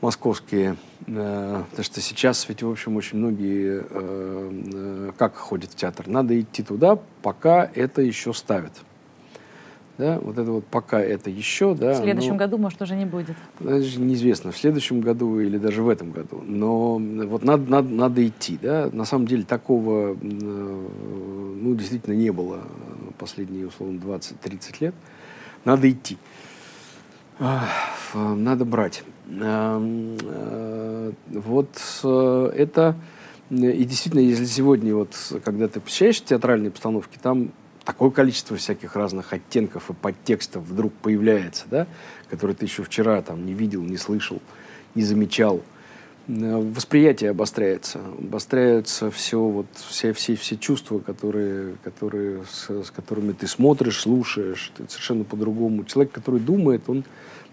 московские, 0.00 0.76
э, 1.06 1.64
потому 1.70 1.84
что 1.84 2.00
сейчас 2.00 2.48
ведь, 2.48 2.62
в 2.62 2.70
общем, 2.70 2.96
очень 2.96 3.18
многие 3.18 3.82
э, 3.88 4.50
э, 4.74 5.12
как 5.16 5.36
ходят 5.36 5.72
в 5.72 5.76
театр? 5.76 6.08
Надо 6.08 6.38
идти 6.38 6.62
туда, 6.62 6.98
пока 7.22 7.70
это 7.74 8.02
еще 8.02 8.34
ставят. 8.34 8.72
Да, 9.98 10.18
вот 10.20 10.38
это 10.38 10.50
вот 10.50 10.64
пока 10.66 11.00
это 11.00 11.28
еще, 11.28 11.74
да. 11.74 11.92
В 11.92 12.02
следующем 12.02 12.32
но, 12.32 12.38
году, 12.38 12.58
может, 12.58 12.80
уже 12.80 12.96
не 12.96 13.04
будет. 13.04 13.36
Даже 13.60 14.00
неизвестно, 14.00 14.50
в 14.50 14.56
следующем 14.56 15.00
году 15.00 15.38
или 15.38 15.58
даже 15.58 15.82
в 15.82 15.88
этом 15.88 16.12
году. 16.12 16.42
Но 16.46 16.98
вот 16.98 17.44
надо, 17.44 17.70
надо, 17.70 17.88
надо 17.88 18.26
идти, 18.26 18.58
да. 18.60 18.88
На 18.92 19.04
самом 19.04 19.26
деле 19.26 19.44
такого, 19.44 20.16
ну, 20.20 21.74
действительно 21.74 22.14
не 22.14 22.30
было 22.30 22.60
последние, 23.18 23.66
условно, 23.68 23.98
20-30 23.98 24.76
лет. 24.80 24.94
Надо 25.64 25.90
идти. 25.90 26.16
Надо 28.14 28.64
брать. 28.64 29.04
Э, 29.28 31.12
вот 31.28 31.68
э, 32.04 32.52
это... 32.56 32.96
И 33.50 33.84
действительно, 33.84 34.20
если 34.20 34.46
сегодня, 34.46 34.94
вот, 34.94 35.14
когда 35.44 35.68
ты 35.68 35.80
посещаешь 35.80 36.22
театральные 36.22 36.70
постановки, 36.70 37.18
там 37.22 37.50
такое 37.84 38.10
количество 38.10 38.56
всяких 38.56 38.96
разных 38.96 39.32
оттенков 39.32 39.90
и 39.90 39.92
подтекстов 39.92 40.64
вдруг 40.64 40.92
появляется, 40.94 41.64
да, 41.70 41.86
которые 42.30 42.56
ты 42.56 42.64
еще 42.66 42.82
вчера 42.82 43.22
там 43.22 43.44
не 43.44 43.54
видел, 43.54 43.82
не 43.82 43.96
слышал, 43.96 44.40
не 44.94 45.02
замечал. 45.02 45.62
Э, 46.28 46.56
восприятие 46.56 47.30
обостряется, 47.30 48.00
обостряются 48.18 49.10
все 49.10 49.40
вот 49.40 49.66
все 49.74 50.12
все 50.12 50.36
все 50.36 50.56
чувства, 50.56 51.00
которые 51.00 51.76
которые 51.82 52.44
с, 52.50 52.70
с 52.84 52.90
которыми 52.90 53.32
ты 53.32 53.46
смотришь, 53.46 54.00
слушаешь, 54.00 54.72
ты 54.76 54.88
совершенно 54.88 55.24
по-другому. 55.24 55.84
Человек, 55.84 56.12
который 56.12 56.40
думает, 56.40 56.88
он 56.88 57.04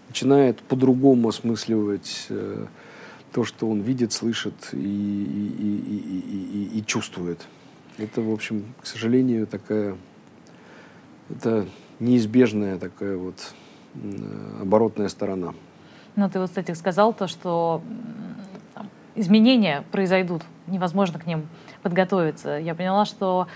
начинает 0.08 0.58
по-другому 0.60 1.28
осмысливать 1.28 2.26
э, 2.28 2.66
то, 3.32 3.44
что 3.44 3.68
он 3.68 3.80
видит, 3.80 4.12
слышит 4.12 4.54
и, 4.72 4.76
и, 4.76 4.80
и, 5.58 6.74
и, 6.74 6.78
и 6.78 6.86
чувствует. 6.86 7.40
Это, 7.98 8.20
в 8.22 8.32
общем, 8.32 8.64
к 8.80 8.86
сожалению, 8.86 9.46
такая 9.46 9.96
это 11.36 11.66
неизбежная 11.98 12.78
такая 12.78 13.16
вот 13.16 13.54
оборотная 14.60 15.08
сторона. 15.08 15.54
Ну, 16.16 16.28
ты 16.28 16.40
вот, 16.40 16.48
кстати, 16.48 16.72
сказал 16.72 17.12
то, 17.12 17.26
что 17.26 17.82
изменения 19.14 19.84
произойдут, 19.90 20.42
невозможно 20.66 21.18
к 21.18 21.26
ним 21.26 21.48
подготовиться. 21.82 22.58
Я 22.58 22.74
поняла, 22.74 23.04
что 23.04 23.48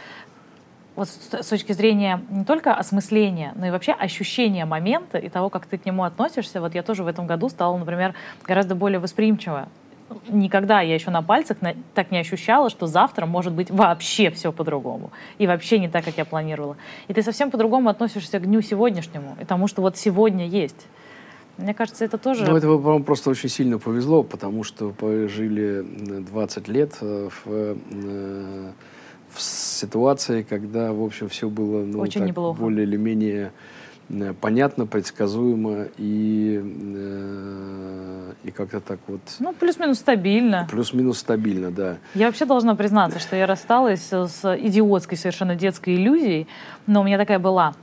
вот 0.96 1.08
с 1.08 1.48
точки 1.48 1.72
зрения 1.72 2.22
не 2.30 2.44
только 2.44 2.74
осмысления, 2.74 3.52
но 3.56 3.66
и 3.66 3.70
вообще 3.70 3.92
ощущения 3.92 4.64
момента 4.64 5.18
и 5.18 5.28
того, 5.28 5.50
как 5.50 5.66
ты 5.66 5.78
к 5.78 5.84
нему 5.84 6.04
относишься, 6.04 6.60
вот 6.60 6.74
я 6.74 6.82
тоже 6.82 7.02
в 7.02 7.08
этом 7.08 7.26
году 7.26 7.48
стала, 7.48 7.76
например, 7.76 8.14
гораздо 8.44 8.74
более 8.74 9.00
восприимчива 9.00 9.68
никогда 10.28 10.80
я 10.80 10.94
еще 10.94 11.10
на 11.10 11.22
пальцах 11.22 11.60
на, 11.62 11.74
так 11.94 12.10
не 12.10 12.18
ощущала, 12.18 12.70
что 12.70 12.86
завтра 12.86 13.26
может 13.26 13.52
быть 13.52 13.70
вообще 13.70 14.30
все 14.30 14.52
по-другому. 14.52 15.10
И 15.38 15.46
вообще 15.46 15.78
не 15.78 15.88
так, 15.88 16.04
как 16.04 16.16
я 16.18 16.24
планировала. 16.24 16.76
И 17.08 17.14
ты 17.14 17.22
совсем 17.22 17.50
по-другому 17.50 17.88
относишься 17.88 18.38
к 18.38 18.46
дню 18.46 18.62
сегодняшнему, 18.62 19.36
и 19.40 19.44
тому, 19.44 19.68
что 19.68 19.82
вот 19.82 19.96
сегодня 19.96 20.46
есть. 20.46 20.86
Мне 21.56 21.72
кажется, 21.72 22.04
это 22.04 22.18
тоже... 22.18 22.44
Ну, 22.44 22.56
это 22.56 22.68
вам 22.68 23.04
просто 23.04 23.30
очень 23.30 23.48
сильно 23.48 23.78
повезло, 23.78 24.22
потому 24.24 24.64
что 24.64 24.92
жили 25.28 25.84
20 26.20 26.68
лет 26.68 26.98
э, 27.00 27.28
в, 27.28 27.50
э, 27.50 28.72
в 29.30 29.40
ситуации, 29.40 30.42
когда, 30.42 30.92
в 30.92 31.02
общем, 31.02 31.28
все 31.28 31.48
было 31.48 31.84
ну, 31.84 32.00
очень 32.00 32.26
так, 32.26 32.34
более 32.34 32.84
или 32.84 32.96
менее 32.96 33.46
Э, 33.46 33.73
понятно, 34.40 34.86
предсказуемо 34.86 35.86
и, 35.98 36.60
э, 36.62 38.32
и 38.44 38.50
как-то 38.50 38.80
так 38.80 39.00
вот... 39.06 39.20
Ну, 39.38 39.52
плюс-минус 39.52 39.98
стабильно. 39.98 40.68
Плюс-минус 40.70 41.18
стабильно, 41.18 41.70
да. 41.70 41.98
Я 42.14 42.26
вообще 42.26 42.44
должна 42.44 42.74
признаться, 42.74 43.18
что 43.18 43.36
я 43.36 43.46
рассталась 43.46 44.08
с 44.12 44.58
идиотской, 44.58 45.16
совершенно 45.16 45.54
детской 45.54 45.96
иллюзией, 45.96 46.46
но 46.86 47.00
у 47.00 47.04
меня 47.04 47.18
такая 47.18 47.38
была. 47.38 47.74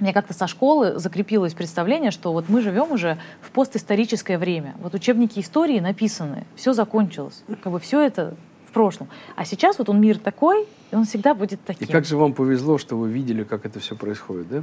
Меня 0.00 0.12
как-то 0.12 0.32
со 0.32 0.46
школы 0.46 0.98
закрепилось 0.98 1.54
представление, 1.54 2.12
что 2.12 2.32
вот 2.32 2.48
мы 2.48 2.62
живем 2.62 2.92
уже 2.92 3.18
в 3.40 3.50
постисторическое 3.50 4.38
время. 4.38 4.76
Вот 4.78 4.94
учебники 4.94 5.40
истории 5.40 5.80
написаны, 5.80 6.44
все 6.54 6.72
закончилось. 6.72 7.42
Как 7.62 7.72
бы 7.72 7.80
все 7.80 8.00
это 8.00 8.36
в 8.68 8.72
прошлом. 8.72 9.08
А 9.34 9.44
сейчас 9.44 9.78
вот 9.78 9.88
он 9.88 10.00
мир 10.00 10.18
такой, 10.18 10.66
и 10.92 10.94
он 10.94 11.04
всегда 11.04 11.34
будет 11.34 11.60
таким. 11.64 11.88
И 11.88 11.90
как 11.90 12.04
же 12.04 12.16
вам 12.16 12.32
повезло, 12.32 12.78
что 12.78 12.96
вы 12.96 13.10
видели, 13.10 13.42
как 13.42 13.66
это 13.66 13.80
все 13.80 13.96
происходит, 13.96 14.48
да? 14.48 14.62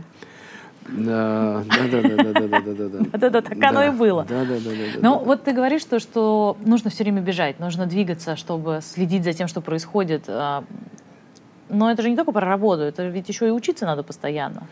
Да, 0.87 1.63
да, 1.67 1.87
да, 1.87 2.01
да, 2.01 2.33
да, 2.33 2.33
да, 2.33 2.61
да, 2.61 2.89
да. 2.89 3.17
Да, 3.17 3.29
да, 3.29 3.41
так 3.41 3.63
оно 3.63 3.83
и 3.83 3.89
было. 3.89 4.25
Да, 4.29 4.45
да, 4.45 4.55
да, 4.59 4.69
да. 4.69 4.99
Ну, 5.01 5.19
вот 5.19 5.43
ты 5.43 5.51
говоришь 5.51 5.83
то, 5.83 5.99
что 5.99 6.57
нужно 6.63 6.89
все 6.91 7.03
время 7.03 7.21
бежать, 7.21 7.59
нужно 7.59 7.87
двигаться, 7.87 8.35
чтобы 8.35 8.79
следить 8.83 9.23
за 9.23 9.33
тем, 9.33 9.47
что 9.47 9.61
происходит. 9.61 10.25
А, 10.27 10.63
но 11.69 11.91
это 11.91 12.03
же 12.03 12.09
не 12.09 12.15
только 12.15 12.31
про 12.31 12.45
работу, 12.45 12.83
это 12.83 13.07
ведь 13.07 13.27
еще 13.29 13.47
и 13.47 13.51
учиться 13.51 13.85
надо 13.85 14.03
постоянно. 14.03 14.67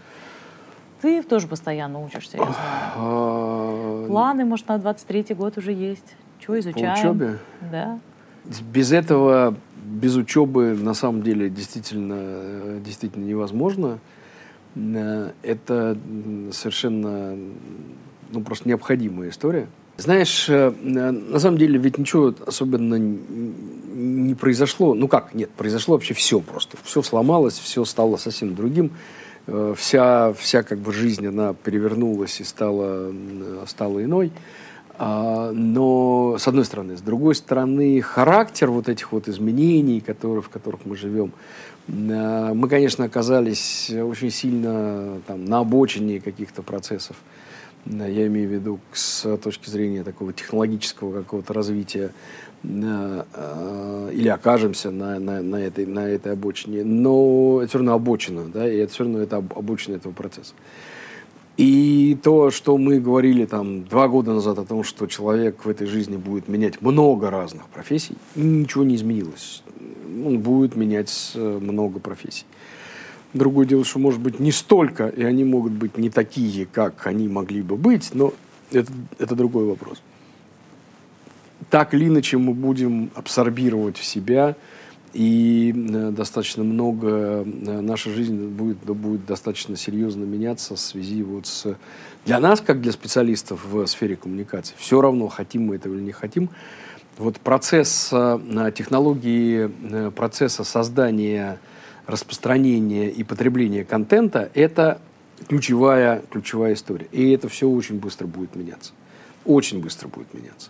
Ты 1.01 1.21
тоже 1.23 1.47
постоянно 1.47 1.99
учишься, 2.03 2.37
я 2.37 2.43
знаю. 2.43 2.57
А, 2.95 4.05
Планы, 4.07 4.45
может, 4.45 4.67
на 4.67 4.77
23-й 4.77 5.33
год 5.33 5.57
уже 5.57 5.71
есть. 5.71 6.15
Чего 6.39 6.59
изучаем? 6.59 6.95
По 6.95 6.99
учебе? 6.99 7.37
Да. 7.71 7.99
Без 8.71 8.91
этого, 8.91 9.55
без 9.83 10.15
учебы, 10.15 10.77
на 10.79 10.93
самом 10.93 11.23
деле, 11.23 11.49
действительно, 11.49 12.15
э, 12.17 12.79
действительно 12.85 13.25
невозможно. 13.25 13.99
Э, 14.75 15.31
это 15.43 15.97
совершенно, 16.51 17.37
ну, 18.31 18.41
просто 18.41 18.67
необходимая 18.67 19.29
история. 19.29 19.67
Знаешь, 19.97 20.49
э, 20.49 20.73
на 20.81 21.39
самом 21.39 21.57
деле 21.57 21.77
ведь 21.77 21.97
ничего 21.97 22.33
особенно 22.45 22.95
не 22.95 24.33
произошло. 24.33 24.95
Ну 24.95 25.07
как, 25.07 25.35
нет, 25.35 25.51
произошло 25.51 25.95
вообще 25.95 26.13
все 26.13 26.39
просто. 26.39 26.77
Все 26.83 27.03
сломалось, 27.03 27.59
все 27.59 27.85
стало 27.85 28.17
совсем 28.17 28.55
другим. 28.55 28.91
Э, 29.45 29.75
вся, 29.77 30.33
вся 30.33 30.63
как 30.63 30.79
бы 30.79 30.91
жизнь, 30.91 31.27
она 31.27 31.53
перевернулась 31.53 32.39
и 32.41 32.43
стала, 32.43 33.13
стала 33.67 34.03
иной. 34.03 34.31
А, 34.95 35.51
но, 35.51 36.37
с 36.39 36.47
одной 36.47 36.65
стороны. 36.65 36.95
С 36.95 37.01
другой 37.01 37.33
стороны, 37.33 37.99
характер 38.01 38.69
вот 38.69 38.89
этих 38.89 39.11
вот 39.11 39.27
изменений, 39.27 40.01
которые, 40.01 40.43
в 40.43 40.49
которых 40.49 40.85
мы 40.85 40.95
живем, 40.95 41.33
Э, 41.33 41.72
мы, 41.87 42.67
конечно, 42.69 43.05
оказались 43.05 43.91
очень 43.91 44.29
сильно 44.29 45.21
там, 45.27 45.45
на 45.45 45.59
обочине 45.59 46.21
каких-то 46.21 46.61
процессов. 46.61 47.17
Э, 47.85 48.07
я 48.09 48.27
имею 48.27 48.49
в 48.49 48.53
виду 48.53 48.79
с 48.91 49.37
точки 49.37 49.69
зрения 49.69 50.03
такого 50.03 50.33
технологического 50.33 51.21
какого-то 51.21 51.53
развития 51.53 52.13
э, 52.63 54.09
или 54.13 54.29
окажемся 54.29 54.91
на, 54.91 55.19
на, 55.19 55.41
на, 55.41 55.57
этой, 55.57 55.85
на 55.85 56.07
этой 56.07 56.33
обочине. 56.33 56.83
Но 56.83 57.59
это 57.61 57.69
все 57.69 57.77
равно 57.79 57.93
обочина, 57.93 58.45
да, 58.45 58.71
и 58.71 58.77
это 58.77 58.93
все 58.93 59.03
равно 59.03 59.19
это 59.19 59.37
обочина 59.37 59.95
этого 59.95 60.13
процесса. 60.13 60.53
И 61.55 62.17
то, 62.23 62.49
что 62.49 62.77
мы 62.79 62.99
говорили 62.99 63.45
там 63.45 63.83
два 63.83 64.07
года 64.07 64.33
назад 64.33 64.57
о 64.57 64.65
том, 64.65 64.83
что 64.83 65.05
человек 65.05 65.65
в 65.65 65.69
этой 65.69 65.85
жизни 65.85 66.17
будет 66.17 66.47
менять 66.47 66.81
много 66.81 67.29
разных 67.29 67.67
профессий, 67.67 68.15
ничего 68.35 68.83
не 68.83 68.95
изменилось 68.95 69.61
он 70.25 70.39
будет 70.39 70.75
менять 70.75 71.31
э, 71.35 71.59
много 71.61 71.99
профессий. 71.99 72.45
Другое 73.33 73.65
дело, 73.65 73.83
что, 73.83 73.99
может 73.99 74.19
быть, 74.19 74.39
не 74.39 74.51
столько, 74.51 75.07
и 75.07 75.23
они 75.23 75.43
могут 75.43 75.73
быть 75.73 75.97
не 75.97 76.09
такие, 76.09 76.67
как 76.67 77.07
они 77.07 77.27
могли 77.27 77.63
бы 77.63 77.77
быть, 77.77 78.11
но 78.13 78.33
это, 78.71 78.91
это 79.17 79.35
другой 79.35 79.65
вопрос. 79.65 80.01
Так 81.69 81.93
или 81.93 82.07
иначе 82.07 82.37
мы 82.37 82.53
будем 82.53 83.09
абсорбировать 83.15 83.97
в 83.97 84.05
себя, 84.05 84.55
и 85.13 85.73
э, 85.75 86.11
достаточно 86.11 86.63
много, 86.63 87.43
э, 87.45 87.81
наша 87.81 88.11
жизнь 88.11 88.47
будет, 88.47 88.77
будет 88.77 89.25
достаточно 89.25 89.75
серьезно 89.77 90.23
меняться 90.23 90.75
в 90.75 90.79
связи 90.79 91.21
вот 91.23 91.45
с... 91.45 91.75
Для 92.25 92.39
нас, 92.39 92.61
как 92.61 92.81
для 92.81 92.91
специалистов 92.91 93.65
в 93.65 93.85
сфере 93.85 94.15
коммуникации, 94.15 94.73
все 94.77 95.01
равно, 95.01 95.27
хотим 95.27 95.67
мы 95.67 95.75
этого 95.75 95.93
или 95.93 96.01
не 96.01 96.11
хотим, 96.11 96.49
вот 97.17 97.39
процесс 97.39 98.09
э, 98.11 98.71
технологии, 98.75 99.71
э, 99.91 100.11
процесса 100.11 100.63
создания, 100.63 101.59
распространения 102.07 103.09
и 103.09 103.23
потребления 103.23 103.83
контента– 103.85 104.49
это 104.53 104.99
ключевая, 105.47 106.23
ключевая 106.31 106.73
история. 106.73 107.07
И 107.11 107.31
это 107.31 107.49
все 107.49 107.67
очень 107.69 107.99
быстро 107.99 108.27
будет 108.27 108.55
меняться. 108.55 108.93
Очень 109.45 109.81
быстро 109.81 110.07
будет 110.07 110.33
меняться. 110.33 110.69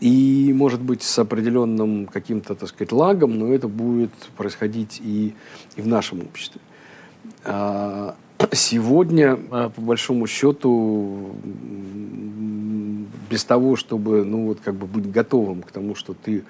И, 0.00 0.52
может 0.54 0.80
быть, 0.80 1.02
с 1.02 1.18
определенным 1.18 2.06
каким-то, 2.06 2.54
так 2.54 2.68
сказать, 2.68 2.90
лагом, 2.90 3.38
но 3.38 3.52
это 3.52 3.68
будет 3.68 4.10
происходить 4.36 5.00
и, 5.02 5.34
и 5.76 5.80
в 5.80 5.86
нашем 5.86 6.22
обществе. 6.22 6.60
А, 7.44 8.16
сегодня, 8.52 9.38
а, 9.50 9.70
по 9.70 9.80
большому 9.80 10.26
счету, 10.26 11.34
без 13.30 13.44
того, 13.44 13.76
чтобы, 13.76 14.24
ну, 14.24 14.46
вот, 14.46 14.60
как 14.60 14.74
бы 14.74 14.86
быть 14.86 15.10
готовым 15.10 15.62
к 15.62 15.70
тому, 15.70 15.94
что 15.94 16.14
ты, 16.14 16.44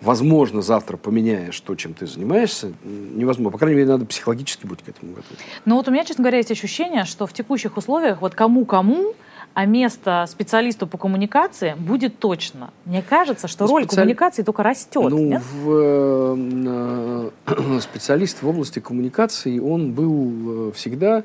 возможно, 0.00 0.62
завтра 0.62 0.96
поменяешь 0.96 1.60
то, 1.60 1.74
чем 1.74 1.92
ты 1.92 2.06
занимаешься, 2.06 2.72
невозможно. 2.84 3.52
По 3.52 3.58
крайней 3.58 3.76
мере, 3.76 3.90
надо 3.90 4.06
психологически 4.06 4.66
быть 4.66 4.82
к 4.82 4.88
этому 4.88 5.12
готовым. 5.12 5.36
Ну, 5.66 5.76
вот 5.76 5.88
у 5.88 5.90
меня, 5.90 6.04
честно 6.04 6.22
говоря, 6.22 6.38
есть 6.38 6.50
ощущение, 6.50 7.04
что 7.04 7.26
в 7.26 7.32
текущих 7.32 7.76
условиях 7.76 8.22
вот 8.22 8.34
кому-кому, 8.34 9.14
а 9.54 9.66
место 9.66 10.24
специалисту 10.28 10.86
по 10.86 10.98
коммуникации 10.98 11.74
будет 11.78 12.18
точно. 12.18 12.70
Мне 12.84 13.02
кажется, 13.02 13.48
что 13.48 13.66
роль 13.66 13.84
Специали... 13.84 14.06
коммуникации 14.06 14.42
только 14.42 14.62
растет. 14.62 15.10
Ну, 15.10 15.18
нет? 15.18 15.42
в, 15.62 17.30
э, 17.46 17.80
специалист 17.80 18.42
в 18.42 18.48
области 18.48 18.78
коммуникации, 18.78 19.58
он 19.58 19.92
был 19.92 20.68
э, 20.68 20.72
всегда 20.72 21.24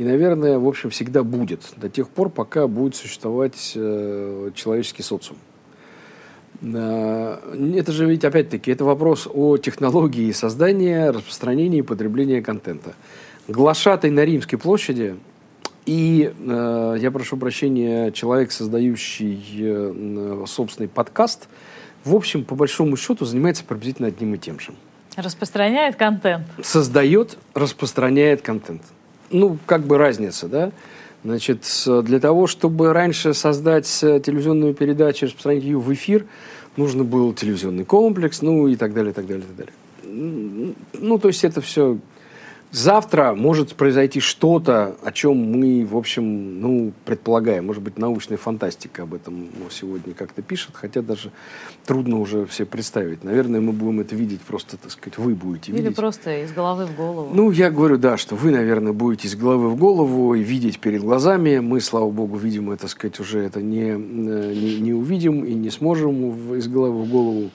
и, 0.00 0.04
наверное, 0.04 0.58
в 0.58 0.66
общем, 0.66 0.88
всегда 0.88 1.22
будет 1.22 1.60
до 1.76 1.90
тех 1.90 2.08
пор, 2.08 2.30
пока 2.30 2.66
будет 2.66 2.96
существовать 2.96 3.72
э, 3.74 4.50
человеческий 4.54 5.02
социум. 5.02 5.36
Э, 6.62 7.36
это 7.76 7.92
же 7.92 8.06
ведь, 8.06 8.24
опять-таки, 8.24 8.70
это 8.70 8.86
вопрос 8.86 9.28
о 9.30 9.58
технологии 9.58 10.32
создания, 10.32 11.10
распространения 11.10 11.80
и 11.80 11.82
потребления 11.82 12.40
контента. 12.40 12.94
Глашатай 13.46 14.10
на 14.10 14.24
Римской 14.24 14.58
площади 14.58 15.16
и, 15.90 16.32
э, 16.38 16.96
я 17.00 17.10
прошу 17.10 17.36
прощения, 17.36 18.12
человек, 18.12 18.52
создающий 18.52 19.42
э, 19.58 20.44
собственный 20.46 20.88
подкаст, 20.88 21.48
в 22.04 22.14
общем, 22.14 22.44
по 22.44 22.54
большому 22.54 22.96
счету, 22.96 23.24
занимается 23.24 23.64
приблизительно 23.64 24.06
одним 24.06 24.34
и 24.34 24.38
тем 24.38 24.60
же. 24.60 24.70
Распространяет 25.16 25.96
контент. 25.96 26.46
Создает, 26.62 27.36
распространяет 27.54 28.40
контент. 28.40 28.82
Ну, 29.32 29.58
как 29.66 29.82
бы 29.82 29.98
разница, 29.98 30.46
да? 30.46 30.70
Значит, 31.24 31.64
для 32.04 32.20
того, 32.20 32.46
чтобы 32.46 32.92
раньше 32.92 33.34
создать 33.34 33.90
э, 34.04 34.20
телевизионную 34.24 34.74
передачу, 34.74 35.26
распространить 35.26 35.64
ее 35.64 35.80
в 35.80 35.92
эфир, 35.92 36.24
нужно 36.76 37.02
был 37.02 37.32
телевизионный 37.32 37.84
комплекс, 37.84 38.42
ну 38.42 38.68
и 38.68 38.76
так 38.76 38.94
далее, 38.94 39.12
так 39.12 39.26
далее, 39.26 39.44
так 39.44 39.56
далее. 39.56 40.74
Ну, 40.92 41.18
то 41.18 41.26
есть 41.26 41.42
это 41.42 41.60
все 41.60 41.98
Завтра 42.72 43.34
может 43.34 43.74
произойти 43.74 44.20
что-то, 44.20 44.94
о 45.02 45.10
чем 45.10 45.36
мы, 45.36 45.84
в 45.84 45.96
общем, 45.96 46.60
ну, 46.60 46.92
предполагаем. 47.04 47.66
Может 47.66 47.82
быть, 47.82 47.98
научная 47.98 48.38
фантастика 48.38 49.02
об 49.02 49.14
этом 49.14 49.48
сегодня 49.70 50.14
как-то 50.14 50.40
пишет, 50.40 50.70
хотя 50.74 51.02
даже 51.02 51.32
трудно 51.84 52.20
уже 52.20 52.46
все 52.46 52.64
представить. 52.64 53.24
Наверное, 53.24 53.60
мы 53.60 53.72
будем 53.72 53.98
это 53.98 54.14
видеть 54.14 54.40
просто, 54.42 54.76
так 54.76 54.92
сказать, 54.92 55.18
вы 55.18 55.34
будете 55.34 55.72
видеть. 55.72 55.86
Или 55.86 55.94
просто 55.94 56.44
из 56.44 56.52
головы 56.52 56.86
в 56.86 56.94
голову. 56.96 57.30
Ну, 57.34 57.50
я 57.50 57.70
говорю, 57.70 57.98
да, 57.98 58.16
что 58.16 58.36
вы, 58.36 58.52
наверное, 58.52 58.92
будете 58.92 59.26
из 59.26 59.34
головы 59.34 59.68
в 59.68 59.76
голову 59.76 60.34
и 60.34 60.42
видеть 60.42 60.78
перед 60.78 61.02
глазами. 61.02 61.58
Мы, 61.58 61.80
слава 61.80 62.08
богу, 62.10 62.36
видим, 62.36 62.76
так 62.76 62.88
сказать, 62.88 63.18
уже 63.18 63.40
это 63.40 63.60
не, 63.60 63.90
э, 63.90 63.94
не, 63.96 64.80
не 64.80 64.92
увидим 64.92 65.44
и 65.44 65.54
не 65.54 65.70
сможем 65.70 66.54
из 66.54 66.68
головы 66.68 67.02
в 67.02 67.10
голову. 67.10 67.50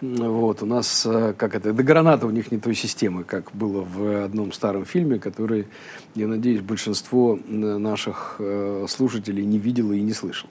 Вот, 0.00 0.62
у 0.62 0.66
нас, 0.66 1.06
э, 1.06 1.34
как 1.36 1.54
это, 1.54 1.72
до 1.72 1.82
граната 1.82 2.26
у 2.26 2.30
них 2.30 2.50
не 2.50 2.58
той 2.58 2.74
системы, 2.74 3.24
как 3.24 3.50
было 3.52 3.82
в 3.82 4.24
одном 4.24 4.52
старом 4.52 4.84
фильме, 4.84 5.18
который, 5.18 5.66
я 6.14 6.26
надеюсь, 6.26 6.60
большинство 6.60 7.38
э, 7.38 7.54
наших 7.54 8.36
э, 8.38 8.86
слушателей 8.88 9.44
не 9.44 9.58
видело 9.58 9.92
и 9.92 10.02
не 10.02 10.12
слышало. 10.12 10.50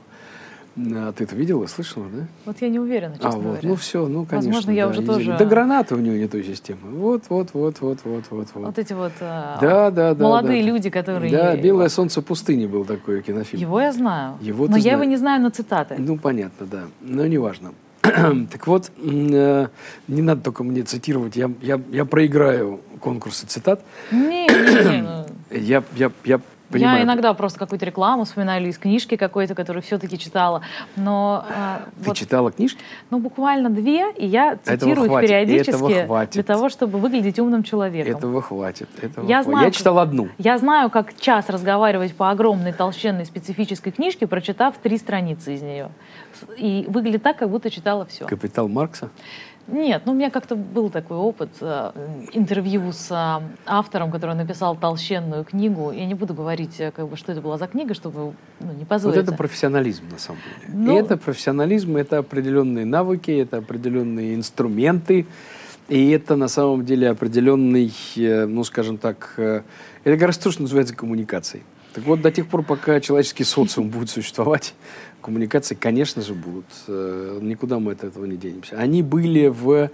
А 0.76 1.12
ты 1.12 1.26
это 1.26 1.36
видела, 1.36 1.68
слышала, 1.68 2.08
да? 2.12 2.26
Вот 2.46 2.56
я 2.62 2.70
не 2.70 2.80
уверена, 2.80 3.14
честно 3.14 3.30
а, 3.30 3.34
вот, 3.34 3.44
говоря. 3.44 3.70
Ну 3.70 3.76
все, 3.76 4.08
ну 4.08 4.26
конечно. 4.26 4.50
Возможно, 4.50 4.72
я 4.72 4.86
да, 4.86 4.92
уже 4.92 5.06
тоже... 5.06 5.38
До 5.38 5.46
граната 5.46 5.94
у 5.94 6.00
нее 6.00 6.18
не 6.18 6.28
той 6.28 6.44
системы. 6.44 6.80
Вот, 6.90 7.26
вот, 7.30 7.50
вот, 7.54 7.80
вот, 7.82 8.00
вот, 8.04 8.24
вот. 8.32 8.48
Вот 8.56 8.80
эти 8.80 8.94
вот 8.94 9.12
да, 9.20 9.92
да, 9.92 10.16
да, 10.16 10.24
молодые 10.24 10.64
да. 10.64 10.70
люди, 10.70 10.90
которые... 10.90 11.32
Да, 11.32 11.56
«Белое 11.56 11.90
солнце 11.90 12.24
пустыни» 12.24 12.66
был 12.66 12.86
такой 12.86 13.22
кинофильм. 13.22 13.62
Его 13.62 13.80
я 13.80 13.92
знаю. 13.92 14.36
Его 14.42 14.68
но 14.68 14.78
я 14.78 14.82
знаешь. 14.82 14.96
его 14.96 15.04
не 15.04 15.18
знаю 15.18 15.44
на 15.44 15.52
цитаты. 15.52 15.96
Ну, 16.00 16.18
понятно, 16.18 16.66
да. 16.66 16.84
Но 17.02 17.28
неважно. 17.28 17.74
так 18.52 18.68
вот, 18.68 18.92
э, 18.98 19.68
не 20.08 20.22
надо 20.22 20.42
только 20.42 20.64
мне 20.64 20.84
цитировать, 20.84 21.36
я, 21.38 21.50
я, 21.62 21.80
я 21.92 22.06
проиграю 22.06 22.82
конкурсы 23.00 23.46
цитат. 23.48 23.82
Не, 24.12 24.46
не, 24.48 25.02
не. 25.02 25.60
Я, 25.60 25.84
я, 25.96 26.12
я 26.26 26.42
понимаю. 26.74 26.98
Я 27.00 27.04
иногда 27.04 27.34
просто 27.34 27.60
какую-то 27.60 27.86
рекламу 27.86 28.26
вспоминаю 28.26 28.62
или 28.62 28.70
из 28.70 28.78
книжки 28.78 29.16
какой-то, 29.16 29.56
которую 29.56 29.84
все-таки 29.84 30.18
читала. 30.18 30.62
Но, 30.96 31.46
а, 31.50 31.82
Ты 32.00 32.10
вот, 32.10 32.18
читала 32.18 32.52
книжки? 32.52 32.82
Ну, 33.10 33.20
буквально 33.20 33.70
две, 33.70 34.12
и 34.12 34.26
я 34.26 34.58
цитирую 34.64 35.12
их 35.12 35.22
периодически 35.22 36.08
для 36.32 36.44
того, 36.44 36.70
чтобы 36.70 37.00
выглядеть 37.00 37.40
умным 37.40 37.64
человеком. 37.64 38.18
Этого 38.18 38.42
хватит. 38.42 38.90
Этого 39.02 39.28
я, 39.28 39.44
хватит. 39.44 39.52
Знаю, 39.52 39.66
я 39.66 39.72
читал 39.72 40.00
одну. 40.00 40.30
Я 40.38 40.58
знаю, 40.58 40.90
как 40.90 41.18
час 41.20 41.50
разговаривать 41.50 42.16
по 42.16 42.30
огромной, 42.30 42.74
толщенной, 42.74 43.26
специфической 43.26 43.92
книжке, 43.92 44.28
прочитав 44.28 44.76
три 44.78 44.98
страницы 44.98 45.54
из 45.54 45.62
нее. 45.62 45.90
И 46.58 46.86
выглядит 46.88 47.24
так, 47.24 47.38
как 47.38 47.50
будто 47.50 47.70
читала 47.70 48.06
все. 48.06 48.26
«Капитал 48.26 48.68
Маркса»? 48.68 49.10
Нет, 49.68 50.02
ну 50.06 50.12
у 50.12 50.16
меня 50.16 50.30
как-то 50.30 50.56
был 50.56 50.90
такой 50.90 51.16
опыт 51.16 51.50
э, 51.62 51.92
интервью 52.34 52.92
с 52.92 53.10
э, 53.12 53.44
автором, 53.66 54.12
который 54.12 54.36
написал 54.36 54.76
толщенную 54.76 55.46
книгу. 55.46 55.92
Я 55.92 56.06
не 56.06 56.16
буду 56.16 56.34
говорить, 56.34 56.80
э, 56.80 56.92
как 56.92 57.08
бы, 57.08 57.16
что 57.16 57.32
это 57.32 57.40
была 57.42 57.58
за 57.58 57.68
книга, 57.68 57.94
чтобы 57.94 58.34
ну, 58.60 58.74
не 58.78 58.84
позволить. 58.84 59.16
Вот 59.18 59.24
это 59.24 59.34
профессионализм 59.34 60.04
на 60.12 60.20
самом 60.20 60.42
деле. 60.62 60.74
Ну, 60.74 61.00
это 61.00 61.16
профессионализм, 61.16 61.96
это 61.96 62.18
определенные 62.18 62.86
навыки, 62.86 63.32
это 63.32 63.58
определенные 63.58 64.36
инструменты, 64.36 65.28
и 65.88 66.10
это 66.10 66.36
на 66.36 66.50
самом 66.50 66.84
деле 66.84 67.10
определенный, 67.10 67.92
ну 68.16 68.64
скажем 68.66 68.98
так, 68.98 69.34
это 69.38 70.18
гораздо 70.18 70.46
то, 70.46 70.52
что 70.52 70.62
называется 70.62 70.96
коммуникацией. 70.96 71.64
Так 71.94 72.06
вот, 72.06 72.22
до 72.22 72.32
тех 72.32 72.48
пор, 72.48 72.64
пока 72.64 73.00
человеческий 73.00 73.44
социум 73.44 73.90
будет 73.90 74.10
существовать, 74.10 74.74
коммуникации, 75.22 75.76
конечно 75.76 76.24
же, 76.24 76.34
будут. 76.34 76.66
Э, 76.88 77.40
никуда 77.42 77.78
мы 77.80 77.92
от 77.92 78.04
этого 78.04 78.26
не 78.26 78.36
денемся. 78.36 78.78
Они 78.78 79.04
были 79.04 79.48
в 79.48 79.92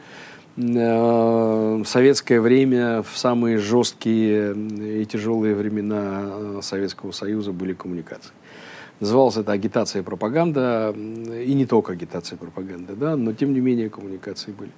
э, 0.55 1.83
советское 1.85 2.39
время, 2.39 3.03
в 3.03 3.17
самые 3.17 3.57
жесткие 3.57 4.55
и 5.01 5.05
тяжелые 5.05 5.55
времена 5.55 6.23
э, 6.25 6.59
Советского 6.63 7.11
Союза 7.11 7.51
были 7.51 7.73
коммуникации. 7.73 8.31
Называлось 9.01 9.37
это 9.37 9.51
агитация 9.51 10.01
и 10.01 10.03
пропаганда, 10.03 10.93
и 10.95 11.53
не 11.53 11.65
только 11.65 11.93
агитация 11.93 12.35
и 12.35 12.39
пропаганда, 12.39 12.95
да, 12.95 13.15
но 13.15 13.33
тем 13.33 13.53
не 13.53 13.59
менее 13.61 13.89
коммуникации 13.89 14.51
были. 14.51 14.71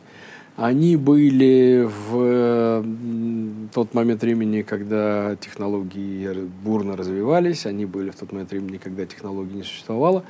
Они 0.58 0.98
были 0.98 1.88
в 2.10 2.86
тот 3.74 3.94
момент 3.94 4.22
времени, 4.22 4.64
когда 4.64 5.36
технологии 5.38 6.50
бурно 6.64 6.98
развивались, 6.98 7.66
они 7.66 7.86
были 7.86 8.10
в 8.10 8.16
тот 8.16 8.32
момент 8.34 8.52
времени, 8.52 8.78
когда 8.78 9.06
технологий 9.06 9.56
не 9.56 9.64
существовало. 9.64 10.24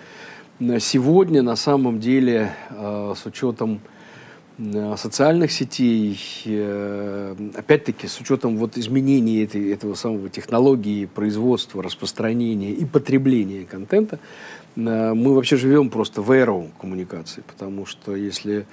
Сегодня, 0.79 1.41
на 1.41 1.55
самом 1.55 1.99
деле, 1.99 2.53
э, 2.69 3.13
с 3.17 3.25
учетом 3.25 3.81
э, 4.59 4.95
социальных 4.95 5.51
сетей, 5.51 6.19
э, 6.45 7.35
опять-таки, 7.55 8.05
с 8.05 8.19
учетом 8.19 8.57
вот 8.57 8.77
изменений 8.77 9.43
этой, 9.43 9.71
этого 9.71 9.95
самого 9.95 10.29
технологии 10.29 11.07
производства, 11.07 11.81
распространения 11.81 12.73
и 12.73 12.85
потребления 12.85 13.65
контента, 13.65 14.19
мы 14.75 15.35
вообще 15.35 15.57
живем 15.57 15.89
просто 15.89 16.21
в 16.21 16.31
эру 16.31 16.69
коммуникации, 16.79 17.43
потому 17.47 17.85
что 17.85 18.15
если 18.15 18.65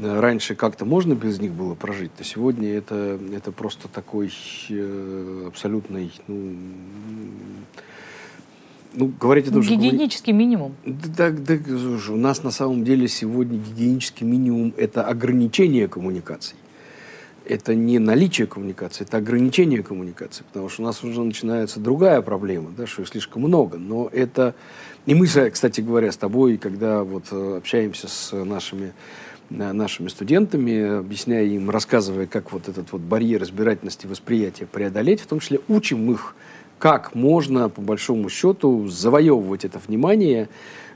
раньше 0.00 0.54
как-то 0.54 0.84
можно 0.84 1.14
без 1.14 1.40
них 1.40 1.52
было 1.52 1.74
прожить, 1.74 2.14
то 2.14 2.24
сегодня 2.24 2.74
это, 2.74 3.18
это 3.32 3.52
просто 3.52 3.88
такой 3.88 4.32
э, 4.68 5.44
абсолютный, 5.46 6.12
ну, 6.26 6.54
ну, 8.94 9.12
говорить 9.20 9.48
о 9.48 9.52
том, 9.52 9.62
Гигиенический 9.62 10.32
что... 10.32 10.38
минимум. 10.38 10.74
Да, 10.84 11.30
да, 11.30 11.54
у 12.08 12.16
нас 12.16 12.42
на 12.42 12.50
самом 12.50 12.84
деле 12.84 13.08
сегодня 13.08 13.58
гигиенический 13.58 14.26
минимум– 14.26 14.72
это 14.76 15.04
ограничение 15.04 15.88
коммуникаций. 15.88 16.56
Это 17.48 17.74
не 17.74 17.98
наличие 17.98 18.46
коммуникации, 18.46 19.04
это 19.04 19.16
ограничение 19.16 19.82
коммуникации, 19.82 20.44
потому 20.44 20.68
что 20.68 20.82
у 20.82 20.84
нас 20.84 21.02
уже 21.02 21.22
начинается 21.22 21.80
другая 21.80 22.20
проблема, 22.20 22.70
да, 22.76 22.86
что 22.86 23.04
слишком 23.06 23.42
много. 23.42 23.78
Но 23.78 24.08
это... 24.12 24.54
И 25.06 25.14
мы, 25.14 25.26
кстати 25.26 25.80
говоря, 25.80 26.12
с 26.12 26.16
тобой, 26.16 26.58
когда 26.58 27.02
вот 27.02 27.24
э, 27.30 27.56
общаемся 27.56 28.08
с 28.08 28.32
нашими 28.32 28.92
нашими 29.50 30.08
студентами, 30.08 30.98
объясняя 30.98 31.44
им, 31.44 31.70
рассказывая, 31.70 32.26
как 32.26 32.52
вот 32.52 32.68
этот 32.68 32.92
вот 32.92 33.00
барьер 33.00 33.42
избирательности 33.42 34.06
восприятия 34.06 34.66
преодолеть, 34.66 35.22
в 35.22 35.26
том 35.26 35.40
числе 35.40 35.60
учим 35.68 36.10
их, 36.12 36.34
как 36.78 37.14
можно, 37.14 37.68
по 37.68 37.80
большому 37.80 38.28
счету, 38.28 38.86
завоевывать 38.88 39.64
это 39.64 39.78
внимание 39.78 40.48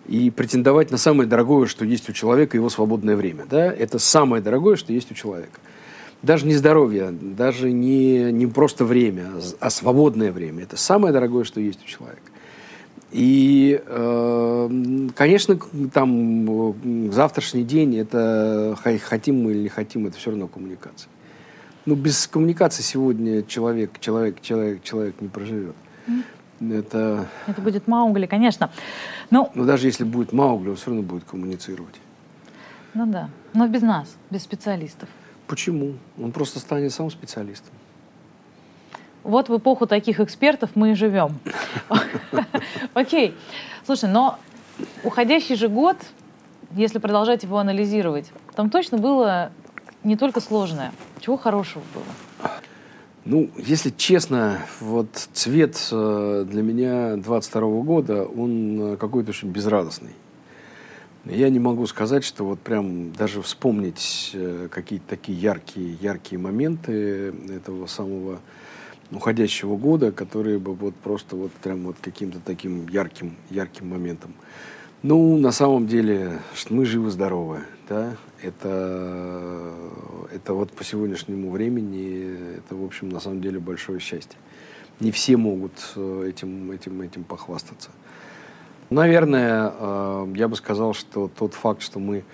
и 0.06 0.30
претендовать 0.30 0.90
на 0.90 0.98
самое 0.98 1.28
дорогое, 1.28 1.66
что 1.66 1.84
есть 1.84 2.08
у 2.08 2.12
человека, 2.12 2.56
его 2.56 2.68
свободное 2.68 3.16
время. 3.16 3.46
Да? 3.48 3.72
Это 3.72 3.98
самое 3.98 4.42
дорогое, 4.42 4.76
что 4.76 4.92
есть 4.92 5.10
у 5.10 5.14
человека. 5.14 5.58
Даже 6.22 6.46
не 6.46 6.54
здоровье, 6.54 7.10
даже 7.10 7.72
не, 7.72 8.30
не 8.32 8.46
просто 8.46 8.84
время, 8.84 9.32
а 9.58 9.70
свободное 9.70 10.30
время. 10.30 10.62
Это 10.62 10.76
самое 10.76 11.12
дорогое, 11.12 11.42
что 11.42 11.60
есть 11.60 11.82
у 11.82 11.86
человека. 11.86 12.22
И, 13.10 13.82
э, 13.84 15.08
конечно, 15.16 15.58
там 15.92 17.12
завтрашний 17.12 17.64
день, 17.64 17.96
это 17.96 18.76
хотим 19.02 19.42
мы 19.42 19.50
или 19.50 19.62
не 19.64 19.68
хотим, 19.68 20.06
это 20.06 20.16
все 20.16 20.30
равно 20.30 20.46
коммуникация. 20.46 21.10
Ну, 21.84 21.96
без 21.96 22.28
коммуникации 22.28 22.82
сегодня 22.82 23.42
человек, 23.42 23.98
человек, 23.98 24.40
человек, 24.40 24.82
человек 24.84 25.20
не 25.20 25.28
проживет. 25.28 25.74
Mm. 26.06 26.78
Это... 26.78 27.26
Это 27.48 27.60
будет 27.60 27.88
Маугли, 27.88 28.26
конечно. 28.26 28.70
Но... 29.30 29.50
Но 29.54 29.64
даже 29.64 29.88
если 29.88 30.04
будет 30.04 30.32
Маугли, 30.32 30.70
он 30.70 30.76
все 30.76 30.86
равно 30.86 31.02
будет 31.02 31.24
коммуницировать. 31.24 32.00
Ну 32.94 33.06
да. 33.06 33.28
Но 33.52 33.66
без 33.66 33.82
нас, 33.82 34.16
без 34.30 34.42
специалистов. 34.42 35.08
Почему? 35.52 35.96
Он 36.18 36.32
просто 36.32 36.60
станет 36.60 36.94
сам 36.94 37.10
специалистом. 37.10 37.74
Вот 39.22 39.50
в 39.50 39.58
эпоху 39.58 39.86
таких 39.86 40.18
экспертов 40.18 40.70
мы 40.76 40.92
и 40.92 40.94
живем. 40.94 41.38
Окей. 42.94 43.34
Слушай, 43.84 44.08
но 44.08 44.38
уходящий 45.04 45.56
же 45.56 45.68
год, 45.68 45.98
если 46.70 46.98
продолжать 47.00 47.42
его 47.42 47.58
анализировать, 47.58 48.32
там 48.56 48.70
точно 48.70 48.96
было 48.96 49.52
не 50.04 50.16
только 50.16 50.40
сложное. 50.40 50.90
Чего 51.20 51.36
хорошего 51.36 51.82
было? 51.92 52.50
Ну, 53.26 53.50
если 53.58 53.90
честно, 53.90 54.58
вот 54.80 55.28
цвет 55.34 55.76
э, 55.92 56.46
для 56.48 56.62
меня 56.62 57.16
22 57.16 57.60
года, 57.82 58.24
он 58.24 58.94
э, 58.94 58.96
какой-то 58.96 59.32
очень 59.32 59.50
безрадостный. 59.50 60.12
Я 61.24 61.50
не 61.50 61.60
могу 61.60 61.86
сказать, 61.86 62.24
что 62.24 62.44
вот 62.44 62.58
прям 62.58 63.12
даже 63.12 63.42
вспомнить 63.42 64.32
э, 64.34 64.66
какие-то 64.68 65.06
такие 65.08 65.38
яркие, 65.38 65.96
яркие 66.00 66.40
моменты 66.40 67.32
этого 67.48 67.86
самого 67.86 68.40
уходящего 69.12 69.76
года, 69.76 70.10
которые 70.10 70.58
бы 70.58 70.74
вот 70.74 70.96
просто 70.96 71.36
вот 71.36 71.52
прям 71.52 71.84
вот 71.84 71.96
каким-то 72.00 72.40
таким 72.44 72.88
ярким, 72.88 73.36
ярким 73.50 73.88
моментом. 73.88 74.34
Ну, 75.04 75.36
на 75.36 75.52
самом 75.52 75.86
деле, 75.86 76.40
что 76.54 76.74
мы 76.74 76.86
живы-здоровы, 76.86 77.60
да, 77.88 78.16
это, 78.40 79.72
это 80.32 80.54
вот 80.54 80.72
по 80.72 80.82
сегодняшнему 80.82 81.50
времени, 81.50 82.56
это, 82.58 82.74
в 82.74 82.84
общем, 82.84 83.10
на 83.10 83.20
самом 83.20 83.40
деле 83.40 83.60
большое 83.60 84.00
счастье. 84.00 84.38
Не 84.98 85.12
все 85.12 85.36
могут 85.36 85.72
э, 85.94 86.26
этим, 86.30 86.72
этим, 86.72 87.00
этим 87.00 87.22
похвастаться. 87.22 87.90
Наверное, 88.92 89.72
э, 89.78 90.26
я 90.36 90.48
бы 90.48 90.56
сказал, 90.56 90.92
что 90.92 91.30
тот 91.34 91.54
факт, 91.54 91.82
что 91.82 91.98
мы 91.98 92.24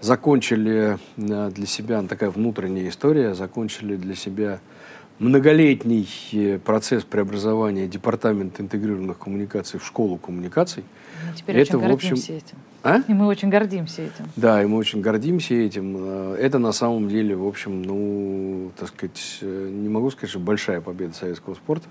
закончили 0.00 0.98
э, 1.16 1.50
для 1.50 1.66
себя, 1.66 2.02
такая 2.02 2.30
внутренняя 2.30 2.88
история, 2.88 3.34
закончили 3.34 3.96
для 3.96 4.14
себя 4.14 4.60
многолетний 5.18 6.08
э, 6.32 6.58
процесс 6.58 7.02
преобразования 7.02 7.88
Департамента 7.88 8.62
интегрированных 8.62 9.18
коммуникаций 9.18 9.80
в 9.80 9.86
школу 9.86 10.16
коммуникаций. 10.16 10.84
Мы 11.26 11.36
теперь 11.36 11.56
это, 11.56 11.78
очень 11.78 11.88
гордимся 11.88 12.08
в 12.08 12.12
общем... 12.12 12.34
этим. 12.36 12.58
А? 12.84 13.00
И 13.08 13.12
мы 13.12 13.26
очень 13.26 13.48
гордимся 13.48 14.02
этим. 14.02 14.24
Да, 14.36 14.62
и 14.62 14.66
мы 14.66 14.76
очень 14.76 15.00
гордимся 15.00 15.54
этим. 15.54 16.34
Это 16.34 16.58
на 16.58 16.72
самом 16.72 17.08
деле, 17.08 17.34
в 17.34 17.46
общем, 17.46 17.82
ну, 17.82 18.70
так 18.78 18.88
сказать, 18.88 19.38
не 19.40 19.88
могу 19.88 20.10
сказать, 20.10 20.30
что 20.30 20.38
большая 20.38 20.80
победа 20.80 21.14
советского 21.14 21.54
спорта, 21.54 21.88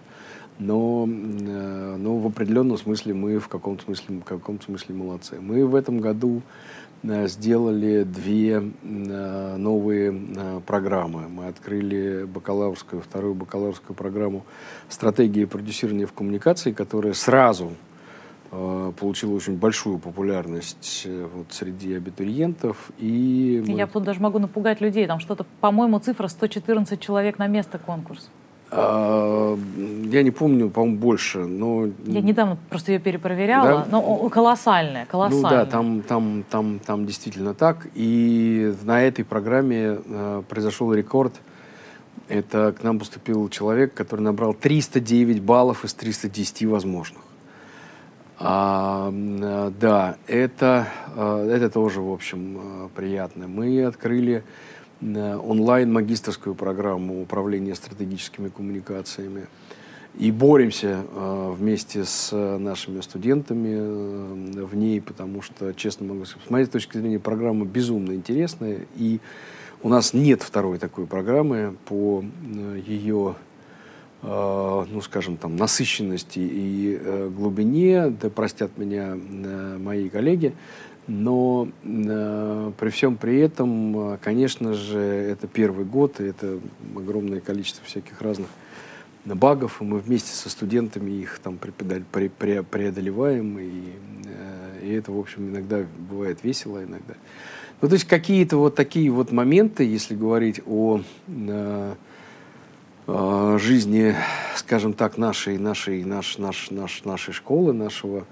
но, 0.59 1.05
но 1.05 2.17
в 2.17 2.27
определенном 2.27 2.77
смысле 2.77 3.13
мы 3.13 3.39
в 3.39 3.47
каком-то 3.47 3.83
смысле, 3.83 4.19
в 4.19 4.23
каком-то 4.23 4.65
смысле 4.65 4.95
молодцы. 4.95 5.39
Мы 5.39 5.65
в 5.65 5.75
этом 5.75 5.99
году 5.99 6.41
Э, 7.03 7.27
сделали 7.27 8.03
две 8.03 8.63
э, 8.83 9.55
новые 9.57 10.13
э, 10.13 10.61
программы. 10.65 11.27
Мы 11.27 11.47
открыли 11.47 12.23
бакалаврскую, 12.23 13.01
вторую 13.01 13.35
бакалаврскую 13.35 13.95
программу 13.95 14.45
«Стратегии 14.87 15.43
продюсирования 15.43 16.07
в 16.07 16.13
коммуникации», 16.13 16.71
которая 16.71 17.13
сразу 17.13 17.73
получила 18.99 19.33
очень 19.33 19.57
большую 19.57 19.97
популярность 19.97 21.07
вот, 21.33 21.47
среди 21.49 21.95
абитуриентов. 21.95 22.91
И 22.99 23.63
мы... 23.65 23.73
Я 23.73 23.87
тут 23.87 24.03
даже 24.03 24.19
могу 24.19 24.37
напугать 24.37 24.79
людей. 24.79 25.07
Там 25.07 25.19
что-то, 25.19 25.47
по-моему, 25.59 25.97
цифра 25.97 26.27
114 26.27 26.99
человек 26.99 27.39
на 27.39 27.47
место 27.47 27.79
конкурс. 27.79 28.29
А, 28.75 29.57
я 30.11 30.23
не 30.23 30.31
помню, 30.31 30.69
по-моему, 30.69 30.97
больше, 30.97 31.39
но... 31.39 31.87
Я 32.05 32.21
недавно 32.21 32.57
просто 32.69 32.91
ее 32.91 32.99
перепроверяла, 32.99 33.85
да? 33.85 33.87
но 33.91 34.29
колоссальная, 34.29 35.05
колоссальная. 35.05 35.49
Ну 35.49 35.49
да, 35.49 35.65
там, 35.65 36.01
там, 36.01 36.43
там, 36.49 36.79
там 36.79 37.05
действительно 37.05 37.53
так. 37.53 37.87
И 37.93 38.73
на 38.83 39.01
этой 39.01 39.23
программе 39.23 39.99
э, 40.03 40.43
произошел 40.49 40.93
рекорд. 40.93 41.33
Это 42.29 42.73
к 42.77 42.83
нам 42.83 42.99
поступил 42.99 43.49
человек, 43.49 43.93
который 43.93 44.21
набрал 44.21 44.53
309 44.53 45.41
баллов 45.41 45.85
из 45.85 45.93
310 45.93 46.65
возможных. 46.65 47.21
А, 48.39 49.11
э, 49.11 49.71
да, 49.79 50.17
это, 50.27 50.87
э, 51.15 51.49
это 51.55 51.69
тоже, 51.69 52.01
в 52.01 52.11
общем, 52.11 52.57
э, 52.57 52.89
приятно. 52.95 53.47
Мы 53.47 53.85
открыли 53.85 54.43
онлайн 55.03 55.91
магистрскую 55.91 56.55
программу 56.55 57.21
управления 57.21 57.75
стратегическими 57.75 58.49
коммуникациями. 58.49 59.47
И 60.17 60.31
боремся 60.31 61.03
э, 61.11 61.53
вместе 61.57 62.05
с 62.05 62.31
нашими 62.31 63.01
студентами 63.01 63.69
э, 63.73 64.63
в 64.63 64.75
ней, 64.75 65.01
потому 65.01 65.41
что, 65.41 65.73
честно 65.73 66.05
могу 66.05 66.25
сказать, 66.25 66.47
с 66.47 66.51
моей 66.51 66.65
точки 66.67 66.97
зрения, 66.97 67.19
программа 67.19 67.65
безумно 67.65 68.13
интересная. 68.13 68.81
И 68.95 69.19
у 69.81 69.89
нас 69.89 70.13
нет 70.13 70.43
второй 70.43 70.77
такой 70.77 71.07
программы 71.07 71.75
по 71.85 72.23
э, 72.23 72.81
ее, 72.85 73.35
э, 74.21 74.85
ну, 74.89 75.01
скажем, 75.01 75.37
там, 75.37 75.55
насыщенности 75.55 76.39
и 76.39 76.97
э, 77.01 77.29
глубине. 77.35 78.09
Да 78.09 78.29
простят 78.29 78.77
меня 78.77 79.17
э, 79.17 79.77
мои 79.79 80.09
коллеги. 80.09 80.53
Но 81.07 81.67
э, 81.83 82.71
при 82.79 82.89
всем 82.89 83.17
при 83.17 83.39
этом, 83.39 84.13
э, 84.13 84.17
конечно 84.21 84.73
же, 84.73 84.99
это 84.99 85.47
первый 85.47 85.85
год, 85.85 86.21
и 86.21 86.25
это 86.25 86.59
огромное 86.95 87.41
количество 87.41 87.83
всяких 87.85 88.21
разных 88.21 88.47
багов, 89.25 89.81
и 89.81 89.85
мы 89.85 89.99
вместе 89.99 90.33
со 90.33 90.49
студентами 90.49 91.11
их 91.11 91.39
там 91.39 91.57
преодолеваем, 91.57 93.59
и, 93.59 93.69
э, 94.25 94.79
и 94.83 94.93
это, 94.93 95.11
в 95.11 95.19
общем, 95.19 95.49
иногда 95.49 95.85
бывает 96.09 96.39
весело, 96.43 96.83
иногда. 96.83 97.15
Ну, 97.81 97.89
то 97.89 97.95
есть 97.95 98.05
какие-то 98.05 98.57
вот 98.57 98.75
такие 98.75 99.11
вот 99.11 99.33
моменты, 99.33 99.83
если 99.83 100.15
говорить 100.15 100.61
о 100.65 101.01
э, 101.27 101.95
э, 103.07 103.57
жизни, 103.59 104.15
скажем 104.55 104.93
так, 104.93 105.17
нашей, 105.17 105.57
нашей, 105.57 106.05
наш, 106.05 106.37
наш, 106.37 106.71
наш, 106.71 107.03
нашей 107.03 107.33
школы, 107.33 107.73
нашего 107.73 108.25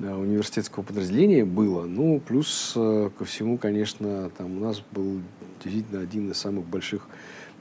университетского 0.00 0.82
подразделения 0.82 1.44
было. 1.44 1.84
Ну, 1.84 2.20
плюс 2.20 2.72
э, 2.76 3.10
ко 3.18 3.24
всему, 3.24 3.58
конечно, 3.58 4.30
там 4.36 4.56
у 4.56 4.60
нас 4.60 4.82
был 4.92 5.20
действительно 5.62 6.00
один 6.00 6.30
из 6.30 6.38
самых 6.38 6.64
больших 6.64 7.06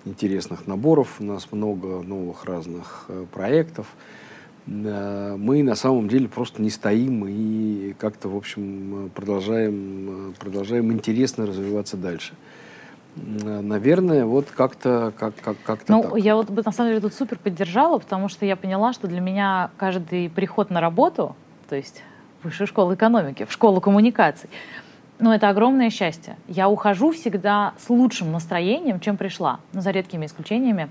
интересных 0.06 0.66
наборов. 0.68 1.18
У 1.20 1.24
нас 1.24 1.52
много 1.52 2.02
новых 2.02 2.46
разных 2.46 3.06
э, 3.10 3.26
проектов. 3.32 3.88
Мы 4.66 5.64
на 5.64 5.74
самом 5.74 6.08
деле 6.10 6.28
просто 6.28 6.62
не 6.62 6.70
стоим 6.70 7.26
и 7.28 7.96
как-то, 7.98 8.30
в 8.30 8.36
общем, 8.36 9.10
продолжаем, 9.16 10.36
продолжаем 10.38 10.92
интересно 10.92 11.48
развиваться 11.48 11.98
дальше. 11.98 12.34
Наверное, 13.16 14.26
вот 14.26 14.48
как-то 14.52 15.12
как, 15.18 15.34
как, 15.42 15.58
как 15.64 15.80
Ну, 15.88 16.04
так. 16.04 16.18
я 16.18 16.36
вот 16.36 16.50
на 16.50 16.72
самом 16.72 16.92
деле 16.92 17.02
тут 17.02 17.14
супер 17.14 17.40
поддержала, 17.40 17.98
потому 17.98 18.30
что 18.30 18.46
я 18.46 18.56
поняла, 18.56 18.94
что 18.94 19.08
для 19.08 19.22
меня 19.22 19.72
каждый 19.78 20.30
приход 20.30 20.70
на 20.70 20.80
работу, 20.82 21.36
то 21.68 21.76
есть 21.76 22.04
высшую 22.44 22.68
школу 22.68 22.94
экономики, 22.94 23.46
в 23.46 23.52
школу 23.52 23.82
коммуникаций. 23.82 24.50
Но 25.20 25.34
это 25.34 25.50
огромное 25.50 25.90
счастье. 25.90 26.38
Я 26.48 26.70
ухожу 26.70 27.12
всегда 27.12 27.74
с 27.78 27.90
лучшим 27.90 28.32
настроением, 28.32 29.00
чем 29.00 29.18
пришла, 29.18 29.60
но 29.74 29.82
за 29.82 29.92
редкими 29.92 30.26
исключениями. 30.26 30.90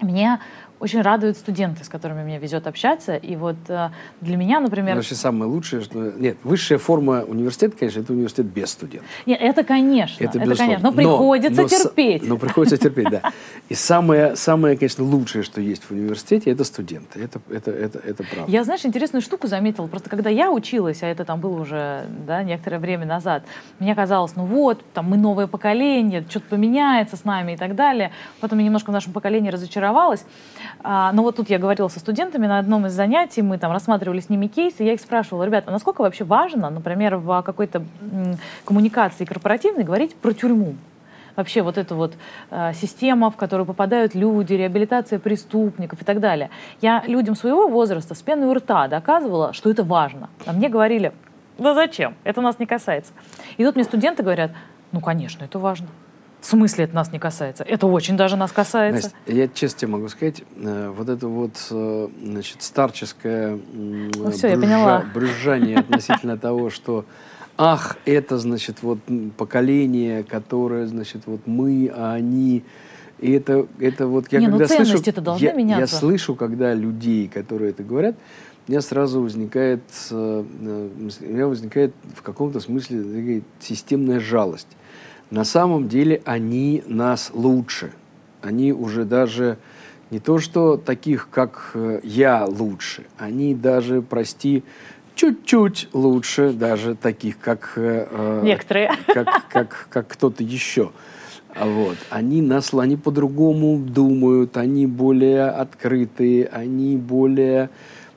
Мне 0.00 0.40
очень 0.82 1.00
радуют 1.00 1.36
студенты, 1.36 1.84
с 1.84 1.88
которыми 1.88 2.24
мне 2.24 2.40
везет 2.40 2.66
общаться. 2.66 3.14
И 3.14 3.36
вот 3.36 3.54
э, 3.68 3.90
для 4.20 4.36
меня, 4.36 4.58
например... 4.58 4.96
Вообще 4.96 5.14
самое 5.14 5.48
лучшее, 5.48 5.82
что... 5.82 6.12
Нет, 6.18 6.38
высшая 6.42 6.78
форма 6.78 7.22
университета, 7.22 7.76
конечно, 7.76 8.00
это 8.00 8.12
университет 8.12 8.46
без 8.46 8.70
студентов. 8.70 9.08
Нет, 9.24 9.40
это 9.40 9.62
конечно. 9.62 10.24
Это, 10.24 10.40
это 10.40 10.56
конечно. 10.56 10.82
Но 10.82 10.90
приходится 10.90 11.62
но, 11.62 11.68
терпеть. 11.68 12.26
Но 12.26 12.36
приходится 12.36 12.76
терпеть, 12.76 13.08
да. 13.08 13.22
И 13.68 13.74
самое, 13.74 14.34
самое, 14.34 14.76
конечно, 14.76 15.04
лучшее, 15.04 15.44
что 15.44 15.60
есть 15.60 15.84
в 15.84 15.92
университете, 15.92 16.50
это 16.50 16.64
студенты. 16.64 17.20
Это, 17.20 17.40
это, 17.48 17.70
это, 17.70 18.00
это 18.00 18.24
правда. 18.24 18.50
Я, 18.50 18.64
знаешь, 18.64 18.84
интересную 18.84 19.22
штуку 19.22 19.46
заметила. 19.46 19.86
Просто 19.86 20.10
когда 20.10 20.30
я 20.30 20.50
училась, 20.50 21.04
а 21.04 21.06
это 21.06 21.24
там 21.24 21.38
было 21.38 21.60
уже 21.60 22.06
да, 22.26 22.42
некоторое 22.42 22.80
время 22.80 23.06
назад, 23.06 23.44
мне 23.78 23.94
казалось, 23.94 24.34
ну 24.34 24.46
вот, 24.46 24.82
там 24.94 25.08
мы 25.08 25.16
новое 25.16 25.46
поколение, 25.46 26.24
что-то 26.28 26.46
поменяется 26.48 27.16
с 27.16 27.24
нами 27.24 27.52
и 27.52 27.56
так 27.56 27.76
далее. 27.76 28.10
Потом 28.40 28.58
я 28.58 28.64
немножко 28.64 28.90
в 28.90 28.92
нашем 28.92 29.12
поколении 29.12 29.50
разочаровалась. 29.50 30.24
А, 30.82 31.12
но 31.12 31.22
вот 31.22 31.36
тут 31.36 31.50
я 31.50 31.58
говорила 31.58 31.88
со 31.88 32.00
студентами 32.00 32.46
на 32.46 32.58
одном 32.58 32.86
из 32.86 32.92
занятий, 32.92 33.42
мы 33.42 33.58
там 33.58 33.72
рассматривали 33.72 34.20
с 34.20 34.28
ними 34.28 34.46
кейсы, 34.46 34.82
я 34.82 34.94
их 34.94 35.00
спрашивала, 35.00 35.44
ребята, 35.44 35.68
а 35.68 35.72
насколько 35.72 36.02
вообще 36.02 36.24
важно, 36.24 36.70
например, 36.70 37.16
в 37.16 37.42
какой-то 37.42 37.84
коммуникации 38.64 39.24
корпоративной 39.24 39.84
говорить 39.84 40.14
про 40.14 40.32
тюрьму? 40.32 40.74
вообще 41.36 41.62
вот 41.62 41.78
эта 41.78 41.94
вот 41.94 42.14
э, 42.50 42.72
система, 42.74 43.30
в 43.30 43.36
которую 43.36 43.66
попадают 43.66 44.14
люди, 44.14 44.54
реабилитация 44.54 45.18
преступников 45.18 46.02
и 46.02 46.04
так 46.04 46.20
далее. 46.20 46.50
Я 46.80 47.02
людям 47.06 47.34
своего 47.34 47.68
возраста 47.68 48.14
с 48.14 48.22
пеной 48.22 48.48
у 48.48 48.54
рта 48.54 48.88
доказывала, 48.88 49.52
что 49.52 49.70
это 49.70 49.82
важно. 49.82 50.28
А 50.46 50.52
мне 50.52 50.68
говорили, 50.68 51.12
да 51.58 51.74
зачем, 51.74 52.14
это 52.24 52.40
нас 52.40 52.58
не 52.58 52.66
касается. 52.66 53.12
И 53.56 53.64
тут 53.64 53.76
мне 53.76 53.84
студенты 53.84 54.22
говорят, 54.22 54.52
ну, 54.92 55.00
конечно, 55.00 55.44
это 55.44 55.58
важно. 55.58 55.88
В 56.42 56.46
смысле 56.46 56.84
это 56.84 56.94
нас 56.96 57.12
не 57.12 57.20
касается? 57.20 57.62
Это 57.62 57.86
очень 57.86 58.16
даже 58.16 58.34
нас 58.34 58.50
касается. 58.50 59.12
Настя, 59.14 59.32
я 59.32 59.46
честно 59.46 59.78
тебе 59.78 59.92
могу 59.92 60.08
сказать, 60.08 60.42
э, 60.56 60.92
вот 60.94 61.08
это 61.08 61.28
вот, 61.28 61.52
э, 61.70 62.08
значит, 62.20 62.62
старческое 62.62 63.60
ну, 63.72 64.30
все, 64.32 64.48
я 64.48 64.58
поняла. 64.58 65.04
брюзжание 65.14 65.78
относительно 65.78 66.36
того, 66.36 66.68
что 66.68 67.04
ах, 67.56 67.96
это, 68.06 68.38
значит, 68.38 68.82
вот 68.82 68.98
поколение, 69.36 70.24
которое, 70.24 70.88
значит, 70.88 71.22
вот 71.26 71.46
мы, 71.46 71.92
а 71.94 72.14
они... 72.14 72.64
И 73.20 73.30
это, 73.30 73.68
это 73.78 74.08
вот 74.08 74.26
я 74.32 74.40
не, 74.40 74.48
ну 74.48 74.58
когда 74.58 74.74
ну, 74.78 74.84
слышу, 74.84 75.02
это 75.06 75.20
должны 75.20 75.44
я, 75.44 75.52
меняться. 75.52 75.94
я 75.94 76.00
слышу, 76.00 76.34
когда 76.34 76.74
людей, 76.74 77.28
которые 77.28 77.70
это 77.70 77.84
говорят, 77.84 78.16
у 78.66 78.70
меня 78.72 78.80
сразу 78.80 79.22
возникает, 79.22 79.84
э, 80.10 80.44
у 80.44 81.24
меня 81.24 81.46
возникает 81.46 81.94
в 82.16 82.22
каком-то 82.22 82.58
смысле 82.58 83.42
системная 83.60 84.18
жалость. 84.18 84.66
На 85.32 85.44
самом 85.44 85.88
деле 85.88 86.20
они 86.26 86.82
нас 86.86 87.30
лучше. 87.32 87.92
Они 88.42 88.70
уже 88.70 89.06
даже 89.06 89.56
не 90.10 90.18
то, 90.18 90.38
что 90.38 90.76
таких, 90.76 91.30
как 91.30 91.70
э, 91.72 92.00
я, 92.02 92.44
лучше. 92.44 93.04
Они 93.16 93.54
даже, 93.54 94.02
прости, 94.02 94.62
чуть-чуть 95.14 95.88
лучше 95.94 96.52
даже 96.52 96.94
таких, 96.94 97.38
как... 97.38 97.72
Э, 97.76 98.08
э, 98.10 98.40
Некоторые. 98.44 98.90
Как, 99.06 99.48
как, 99.48 99.86
как 99.88 100.08
кто-то 100.08 100.44
еще. 100.44 100.92
Вот. 101.58 101.96
Они, 102.10 102.42
нас, 102.42 102.74
они 102.74 102.98
по-другому 102.98 103.78
думают, 103.78 104.58
они 104.58 104.86
более 104.86 105.46
открытые, 105.46 106.44
они 106.48 106.98
более, 106.98 107.70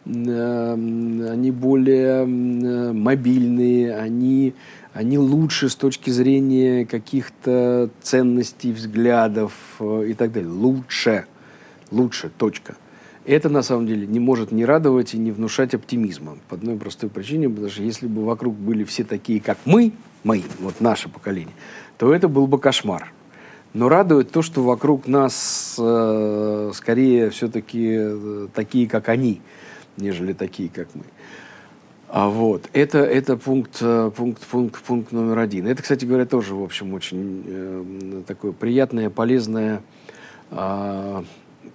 э, 0.05 0.73
они 0.73 1.51
более 1.51 2.25
мобильные, 2.25 3.95
они, 3.95 4.53
они 4.95 5.17
лучше 5.17 5.67
с 5.67 5.75
точки 5.75 6.09
зрения 6.09 6.85
каких-то 6.85 7.89
ценностей, 8.01 8.71
взглядов 8.71 9.51
э, 9.81 10.05
и 10.07 10.13
так 10.13 10.31
далее. 10.31 10.49
Лучше. 10.49 11.25
Лучше. 11.91 12.31
Точка. 12.37 12.77
Это 13.25 13.49
на 13.49 13.61
самом 13.61 13.87
деле 13.87 14.07
не 14.07 14.21
может 14.21 14.53
не 14.53 14.63
радовать 14.63 15.13
и 15.13 15.17
не 15.17 15.33
внушать 15.33 15.73
оптимизма. 15.73 16.37
По 16.47 16.55
одной 16.55 16.77
простой 16.77 17.09
причине, 17.09 17.49
потому 17.49 17.67
что 17.67 17.83
если 17.83 18.07
бы 18.07 18.23
вокруг 18.23 18.55
были 18.55 18.85
все 18.85 19.03
такие, 19.03 19.41
как 19.41 19.57
мы, 19.65 19.91
мы, 20.23 20.43
вот 20.61 20.79
наше 20.79 21.09
поколение, 21.09 21.55
то 21.97 22.13
это 22.13 22.29
был 22.29 22.47
бы 22.47 22.57
кошмар. 22.57 23.11
Но 23.73 23.89
радует 23.89 24.31
то, 24.31 24.41
что 24.41 24.63
вокруг 24.63 25.07
нас 25.07 25.75
э, 25.77 26.71
скорее 26.73 27.31
все-таки 27.31 27.97
э, 27.99 28.47
такие, 28.53 28.87
как 28.87 29.09
они, 29.09 29.41
нежели 29.97 30.31
такие, 30.31 30.69
как 30.69 30.87
мы. 30.95 31.03
А 32.15 32.29
вот, 32.29 32.69
это, 32.71 32.99
это 32.99 33.35
пункт, 33.35 33.79
э, 33.81 34.09
пункт, 34.15 34.41
пункт, 34.47 34.81
пункт 34.81 35.11
номер 35.11 35.37
один. 35.39 35.67
Это, 35.67 35.83
кстати 35.83 36.05
говоря, 36.05 36.25
тоже, 36.25 36.55
в 36.55 36.63
общем, 36.63 36.93
очень 36.93 37.43
э, 37.45 38.21
такое 38.25 38.53
приятное, 38.53 39.09
полезное 39.09 39.81
э, 40.49 41.23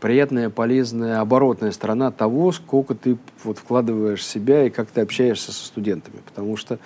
приятная, 0.00 0.48
полезная, 0.48 1.20
оборотная 1.20 1.72
сторона 1.72 2.10
того, 2.10 2.52
сколько 2.52 2.94
ты 2.94 3.18
вот 3.44 3.58
вкладываешь 3.58 4.20
в 4.20 4.24
себя 4.24 4.64
и 4.64 4.70
как 4.70 4.88
ты 4.88 5.02
общаешься 5.02 5.52
со 5.52 5.62
студентами. 5.62 6.16
Потому 6.24 6.56
что 6.56 6.78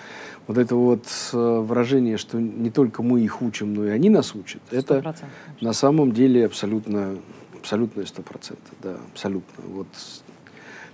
вот 0.48 0.58
это 0.58 0.74
вот 0.74 1.06
э, 1.32 1.36
выражение, 1.36 2.16
что 2.16 2.40
не 2.40 2.70
только 2.70 3.04
мы 3.04 3.20
их 3.20 3.40
учим, 3.40 3.72
но 3.72 3.86
и 3.86 3.90
они 3.90 4.10
нас 4.10 4.34
учат, 4.34 4.62
100%. 4.72 4.78
это 4.80 5.14
на 5.60 5.74
самом 5.74 6.10
деле 6.10 6.44
абсолютно, 6.44 7.18
абсолютно 7.56 8.04
сто 8.04 8.22
процентов, 8.22 8.74
да, 8.82 8.96
абсолютно. 9.12 9.62
Вот 9.68 9.86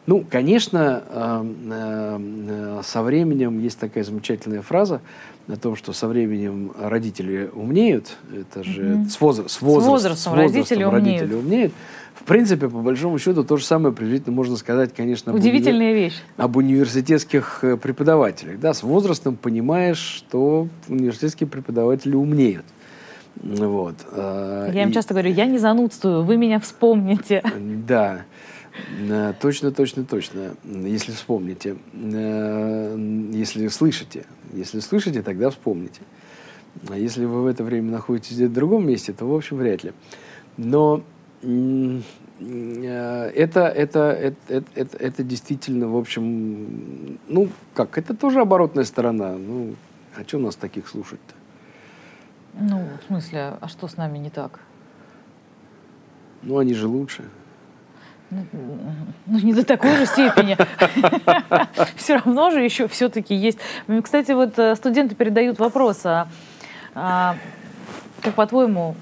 ну, 0.07 0.24
конечно, 0.28 1.03
э, 1.09 1.44
э, 1.70 2.80
со 2.84 3.03
временем 3.03 3.59
есть 3.61 3.78
такая 3.78 4.05
замечательная 4.05 4.62
фраза 4.62 5.01
о 5.48 5.57
том, 5.57 5.76
что 5.76 5.92
со 5.92 6.09
временем 6.09 6.72
родители 6.80 7.51
умнеют. 7.53 8.16
Это 8.34 8.64
же 8.64 8.82
mm-hmm. 8.82 9.09
с, 9.09 9.20
возраст, 9.20 9.51
с, 9.51 9.62
возраст, 9.62 9.86
с 9.86 9.88
возрастом, 9.88 10.16
с 10.16 10.26
возрастом 10.26 10.34
родители, 10.34 10.82
родители 10.84 11.34
умеют. 11.34 11.46
умеют. 11.46 11.72
В 12.14 12.24
принципе, 12.24 12.68
по 12.68 12.78
большому 12.78 13.18
счету, 13.18 13.44
то 13.44 13.57
же 13.57 13.64
самое 13.64 13.94
приблизительно 13.94 14.36
можно 14.36 14.57
сказать, 14.57 14.92
конечно, 14.94 15.34
Удивительная 15.34 15.90
об, 15.90 15.96
вещь. 15.96 16.22
об 16.36 16.57
университетских 16.57 17.61
э, 17.62 17.76
преподавателях. 17.76 18.61
Да, 18.61 18.74
с 18.74 18.82
возрастом 18.82 19.36
понимаешь, 19.36 19.98
что 19.98 20.68
университетские 20.88 21.48
преподаватели 21.48 22.14
умнеют. 22.14 22.66
Вот. 23.36 23.94
Э, 24.12 24.70
я 24.72 24.82
им 24.82 24.90
и... 24.90 24.92
часто 24.92 25.14
говорю, 25.14 25.32
я 25.32 25.46
не 25.46 25.59
занудствую, 25.59 26.22
вы 26.22 26.36
меня 26.36 26.61
вспомните. 26.61 27.42
Да. 27.86 28.22
Э, 28.98 29.32
точно, 29.40 29.72
точно, 29.72 30.04
точно. 30.04 30.54
Если 30.64 31.12
вспомните. 31.12 31.76
Если 31.94 33.68
слышите. 33.68 34.24
Если 34.52 34.80
слышите, 34.80 35.22
тогда 35.22 35.50
вспомните. 35.50 36.00
А 36.88 36.96
если 36.96 37.24
вы 37.24 37.42
в 37.42 37.46
это 37.46 37.64
время 37.64 37.90
находитесь 37.90 38.36
где-то 38.36 38.50
в 38.50 38.54
другом 38.54 38.86
месте, 38.86 39.12
то, 39.12 39.26
в 39.26 39.34
общем, 39.34 39.56
вряд 39.56 39.82
ли. 39.84 39.92
Но 40.56 41.02
Э, 42.40 43.30
это, 43.34 43.60
это, 43.68 44.00
это, 44.10 44.64
это, 44.74 44.96
это 44.96 45.22
действительно, 45.22 45.88
в 45.88 45.96
общем, 45.96 47.18
ну, 47.28 47.48
как, 47.74 47.98
это 47.98 48.16
тоже 48.16 48.40
оборотная 48.40 48.84
сторона. 48.84 49.32
Ну, 49.32 49.74
а 50.16 50.22
что 50.26 50.38
нас 50.38 50.56
таких 50.56 50.88
слушать-то? 50.88 51.34
Ну, 52.58 52.88
в 53.00 53.06
смысле, 53.06 53.54
а 53.60 53.68
что 53.68 53.88
с 53.88 53.96
нами 53.96 54.18
не 54.18 54.30
так? 54.30 54.60
Ну, 56.42 56.58
они 56.58 56.74
же 56.74 56.88
лучше. 56.88 57.24
Ну, 58.31 58.47
ну 59.26 59.39
не 59.41 59.53
до 59.53 59.64
такой 59.64 59.97
же 59.97 60.07
степени. 60.07 60.57
Все 61.97 62.14
равно 62.14 62.51
же 62.51 62.62
еще 62.62 62.87
все-таки 62.87 63.35
есть. 63.35 63.59
Кстати, 64.03 64.33
вот 64.33 64.57
э, 64.59 64.76
студенты 64.76 65.16
передают 65.16 65.59
вопрос, 65.59 66.07
а, 66.07 66.28
а 66.95 67.37
как 68.22 68.35
по-твоему, 68.35 68.95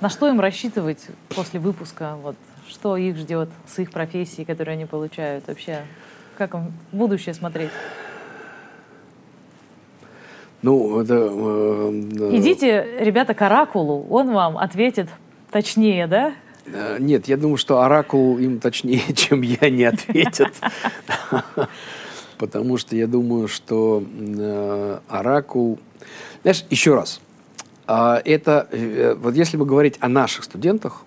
на 0.00 0.08
что 0.08 0.28
им 0.28 0.40
рассчитывать 0.40 1.06
после 1.34 1.58
выпуска? 1.58 2.16
Вот, 2.22 2.36
что 2.68 2.96
их 2.96 3.16
ждет 3.16 3.48
с 3.66 3.78
их 3.80 3.90
профессией, 3.90 4.44
которую 4.44 4.74
они 4.74 4.86
получают? 4.86 5.48
Вообще, 5.48 5.82
как 6.38 6.54
им 6.54 6.72
будущее 6.92 7.34
смотреть? 7.34 7.70
Ну, 10.62 11.00
это... 11.00 11.14
Э, 11.14 12.36
Идите, 12.36 12.98
ребята, 13.00 13.34
к 13.34 13.42
Оракулу, 13.42 14.06
он 14.08 14.32
вам 14.32 14.56
ответит 14.56 15.08
точнее, 15.50 16.06
да? 16.06 16.32
Э, 16.72 16.98
нет, 17.00 17.28
я 17.28 17.36
думаю, 17.36 17.56
что 17.56 17.80
Оракул 17.82 18.38
им 18.38 18.60
точнее, 18.60 19.02
чем 19.14 19.42
я, 19.42 19.70
не 19.70 19.84
ответит. 19.84 20.54
Потому 22.38 22.76
что 22.76 22.96
я 22.96 23.06
думаю, 23.06 23.48
что 23.48 24.02
э, 24.04 24.98
Оракул... 25.08 25.78
Знаешь, 26.42 26.64
еще 26.70 26.94
раз, 26.94 27.20
а, 27.86 28.20
это, 28.24 28.68
э, 28.72 29.14
вот 29.14 29.34
если 29.34 29.56
бы 29.56 29.64
говорить 29.64 29.96
о 30.00 30.08
наших 30.08 30.44
студентах, 30.44 31.04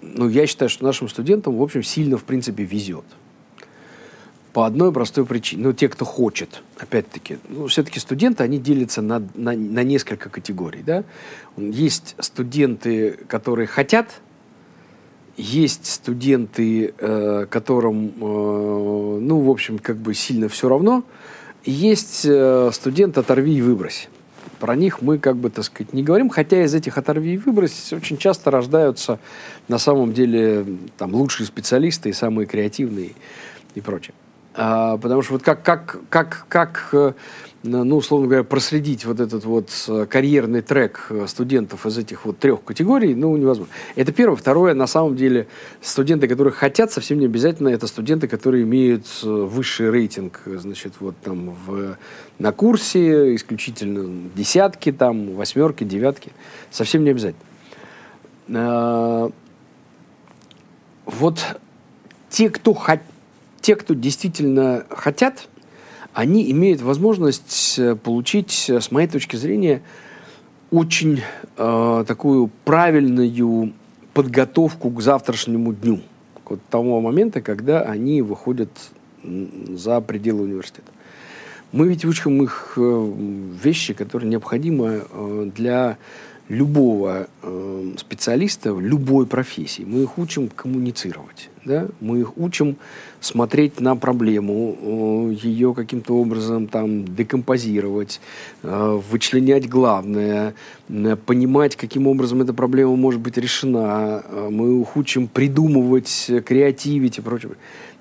ну, 0.00 0.28
я 0.28 0.46
считаю, 0.46 0.68
что 0.68 0.84
нашим 0.84 1.08
студентам, 1.08 1.56
в 1.56 1.62
общем, 1.62 1.82
сильно, 1.82 2.16
в 2.16 2.24
принципе, 2.24 2.64
везет. 2.64 3.04
По 4.52 4.66
одной 4.66 4.92
простой 4.92 5.24
причине. 5.24 5.62
Ну, 5.62 5.72
те, 5.72 5.88
кто 5.88 6.04
хочет, 6.04 6.62
опять-таки, 6.76 7.38
ну, 7.48 7.66
все-таки 7.68 8.00
студенты, 8.00 8.42
они 8.42 8.58
делятся 8.58 9.00
на, 9.00 9.20
на, 9.34 9.52
на 9.52 9.82
несколько 9.82 10.28
категорий, 10.28 10.82
да. 10.82 11.04
Есть 11.56 12.16
студенты, 12.18 13.12
которые 13.28 13.66
хотят, 13.66 14.20
есть 15.36 15.86
студенты, 15.86 16.94
э, 16.98 17.46
которым, 17.48 18.08
э, 18.08 19.18
ну, 19.20 19.40
в 19.40 19.50
общем, 19.50 19.78
как 19.78 19.96
бы 19.96 20.14
сильно 20.14 20.48
все 20.48 20.68
равно, 20.68 21.04
есть 21.64 22.24
э, 22.24 22.70
студент 22.72 23.18
«оторви 23.18 23.56
и 23.56 23.62
выбрось». 23.62 24.08
Про 24.58 24.76
них 24.76 25.02
мы, 25.02 25.18
как 25.18 25.36
бы, 25.36 25.50
так 25.50 25.64
сказать, 25.64 25.92
не 25.92 26.02
говорим, 26.02 26.28
хотя 26.28 26.62
из 26.62 26.74
этих 26.74 26.98
«оторви 26.98 27.34
и 27.34 27.38
выбрось» 27.38 27.92
очень 27.92 28.16
часто 28.16 28.50
рождаются, 28.50 29.18
на 29.68 29.78
самом 29.78 30.12
деле, 30.12 30.66
там, 30.98 31.14
лучшие 31.14 31.46
специалисты 31.46 32.10
и 32.10 32.12
самые 32.12 32.46
креативные 32.46 33.12
и 33.74 33.80
прочее. 33.80 34.14
А, 34.54 34.98
потому 34.98 35.22
что 35.22 35.34
вот 35.34 35.42
как, 35.42 35.62
как, 35.62 35.98
как, 36.10 36.46
как 36.48 36.88
э, 36.92 37.12
ну, 37.62 37.96
условно 37.96 38.26
говоря, 38.26 38.42
проследить 38.42 39.04
вот 39.04 39.20
этот 39.20 39.44
вот 39.44 39.70
э, 39.86 40.06
карьерный 40.08 40.62
трек 40.62 41.06
э, 41.10 41.26
студентов 41.28 41.86
из 41.86 41.96
этих 41.96 42.24
вот 42.24 42.38
трех 42.38 42.64
категорий, 42.64 43.14
ну, 43.14 43.36
невозможно. 43.36 43.72
Это 43.94 44.12
первое. 44.12 44.36
Второе, 44.36 44.74
на 44.74 44.88
самом 44.88 45.14
деле, 45.14 45.46
студенты, 45.80 46.26
которые 46.26 46.52
хотят, 46.52 46.90
совсем 46.90 47.20
не 47.20 47.26
обязательно, 47.26 47.68
это 47.68 47.86
студенты, 47.86 48.26
которые 48.26 48.64
имеют 48.64 49.06
э, 49.22 49.28
высший 49.28 49.90
рейтинг, 49.90 50.40
значит, 50.44 50.94
вот 50.98 51.14
там 51.22 51.50
в, 51.66 51.96
на 52.40 52.52
курсе, 52.52 53.36
исключительно 53.36 54.28
десятки, 54.34 54.90
там, 54.90 55.34
восьмерки, 55.34 55.84
девятки. 55.84 56.32
Совсем 56.70 57.04
не 57.04 57.10
обязательно. 57.10 57.42
Вот 61.06 61.38
те, 62.28 62.50
кто, 62.50 62.76
те, 63.60 63.76
кто 63.76 63.94
действительно 63.94 64.84
хотят, 64.90 65.48
они 66.14 66.50
имеют 66.50 66.82
возможность 66.82 67.78
э, 67.78 67.96
получить, 67.96 68.66
э, 68.68 68.80
с 68.80 68.90
моей 68.90 69.08
точки 69.08 69.36
зрения, 69.36 69.82
очень 70.70 71.22
э, 71.56 72.04
такую 72.06 72.50
правильную 72.64 73.72
подготовку 74.12 74.90
к 74.90 75.00
завтрашнему 75.00 75.72
дню, 75.72 76.00
к 76.44 76.50
вот 76.50 76.60
того 76.70 77.00
момента, 77.00 77.40
когда 77.40 77.82
они 77.82 78.22
выходят 78.22 78.70
за 79.22 80.00
пределы 80.00 80.42
университета. 80.42 80.90
Мы 81.72 81.88
ведь 81.88 82.04
учим 82.04 82.42
их 82.42 82.74
э, 82.76 83.12
вещи, 83.62 83.94
которые 83.94 84.28
необходимы 84.28 85.04
для 85.54 85.96
любого 86.48 87.28
э, 87.42 87.94
специалиста 87.96 88.74
в 88.74 88.80
любой 88.80 89.26
профессии. 89.26 89.82
Мы 89.82 90.02
их 90.02 90.18
учим 90.18 90.48
коммуницировать. 90.48 91.50
Да? 91.64 91.88
Мы 92.00 92.20
их 92.20 92.36
учим 92.36 92.76
смотреть 93.20 93.80
на 93.80 93.96
проблему, 93.96 94.76
э, 94.80 95.34
ее 95.46 95.74
каким-то 95.74 96.14
образом 96.14 96.66
там 96.66 97.04
декомпозировать, 97.04 98.20
э, 98.62 99.00
вычленять 99.10 99.68
главное, 99.68 100.54
э, 100.88 101.16
понимать, 101.16 101.76
каким 101.76 102.06
образом 102.06 102.42
эта 102.42 102.52
проблема 102.52 102.96
может 102.96 103.20
быть 103.20 103.38
решена. 103.38 104.22
Э, 104.24 104.48
мы 104.50 104.80
их 104.82 104.96
учим 104.96 105.28
придумывать, 105.28 106.30
креативить 106.44 107.18
и 107.18 107.20
прочее. 107.20 107.52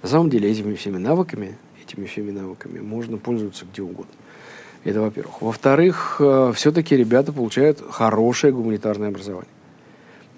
На 0.01 0.09
самом 0.09 0.29
деле 0.29 0.49
этими 0.49 0.73
всеми 0.73 0.97
навыками, 0.97 1.57
этими 1.85 2.05
всеми 2.05 2.31
навыками 2.31 2.79
можно 2.79 3.17
пользоваться 3.17 3.65
где 3.71 3.83
угодно. 3.83 4.13
Это 4.83 5.01
во-первых. 5.01 5.41
Во-вторых, 5.41 6.17
э, 6.19 6.53
все-таки 6.55 6.97
ребята 6.97 7.31
получают 7.31 7.81
хорошее 7.91 8.51
гуманитарное 8.51 9.09
образование. 9.09 9.51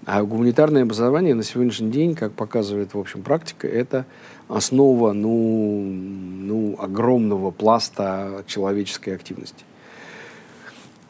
А 0.05 0.21
гуманитарное 0.23 0.83
образование 0.83 1.33
на 1.33 1.43
сегодняшний 1.43 1.89
день, 1.89 2.13
как 2.13 2.33
показывает, 2.33 2.93
в 2.93 2.99
общем, 2.99 3.21
практика, 3.21 3.69
это 3.69 4.05
основа, 4.49 5.13
ну, 5.13 5.81
ну, 5.81 6.75
огромного 6.77 7.51
пласта 7.51 8.43
человеческой 8.45 9.15
активности. 9.15 9.63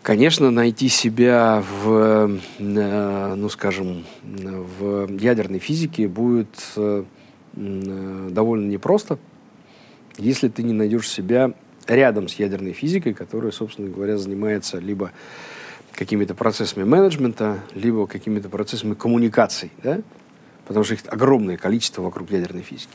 Конечно, 0.04 0.52
найти 0.52 0.90
себя 0.90 1.64
в, 1.82 2.38
э, 2.60 3.36
ну, 3.36 3.50
скажем, 3.50 4.04
в 4.22 5.08
ядерной 5.18 5.60
физике 5.60 6.08
будет 6.08 6.50
э, 6.76 7.04
довольно 7.56 8.70
непросто, 8.70 9.18
если 10.18 10.50
ты 10.50 10.62
не 10.62 10.74
найдешь 10.74 11.10
себя 11.10 11.54
рядом 11.88 12.28
с 12.28 12.36
ядерной 12.36 12.74
физикой, 12.74 13.14
которая, 13.14 13.52
собственно 13.52 13.90
говоря, 13.90 14.18
занимается 14.18 14.80
либо 14.80 15.12
какими-то 15.94 16.34
процессами 16.34 16.84
менеджмента, 16.84 17.60
либо 17.76 18.08
какими-то 18.08 18.50
процессами 18.50 18.94
коммуникаций, 18.94 19.72
да? 19.84 20.02
потому 20.66 20.84
что 20.84 20.96
их 20.96 21.02
огромное 21.08 21.58
количество 21.58 22.02
вокруг 22.02 22.32
ядерной 22.32 22.64
физики. 22.64 22.94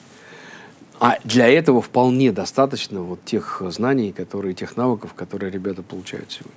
А 1.00 1.18
для 1.22 1.46
этого 1.46 1.80
вполне 1.80 2.32
достаточно 2.32 3.02
вот 3.02 3.24
тех 3.24 3.62
знаний, 3.68 4.12
которые, 4.12 4.54
тех 4.54 4.76
навыков, 4.76 5.14
которые 5.14 5.52
ребята 5.52 5.82
получают 5.82 6.32
сегодня. 6.32 6.52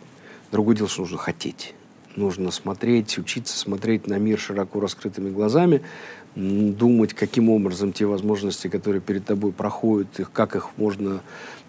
Другое 0.51 0.75
дело, 0.75 0.89
что 0.89 1.01
нужно 1.01 1.19
хотеть. 1.19 1.75
Нужно 2.15 2.51
смотреть, 2.51 3.17
учиться 3.17 3.57
смотреть 3.57 4.07
на 4.07 4.17
мир 4.17 4.39
широко 4.39 4.79
раскрытыми 4.79 5.29
глазами, 5.29 5.81
думать, 6.35 7.13
каким 7.13 7.49
образом 7.49 7.93
те 7.93 8.05
возможности, 8.05 8.67
которые 8.67 9.01
перед 9.01 9.25
тобой 9.25 9.51
проходят, 9.51 10.19
их, 10.19 10.31
как 10.31 10.55
их 10.55 10.69
можно, 10.77 11.21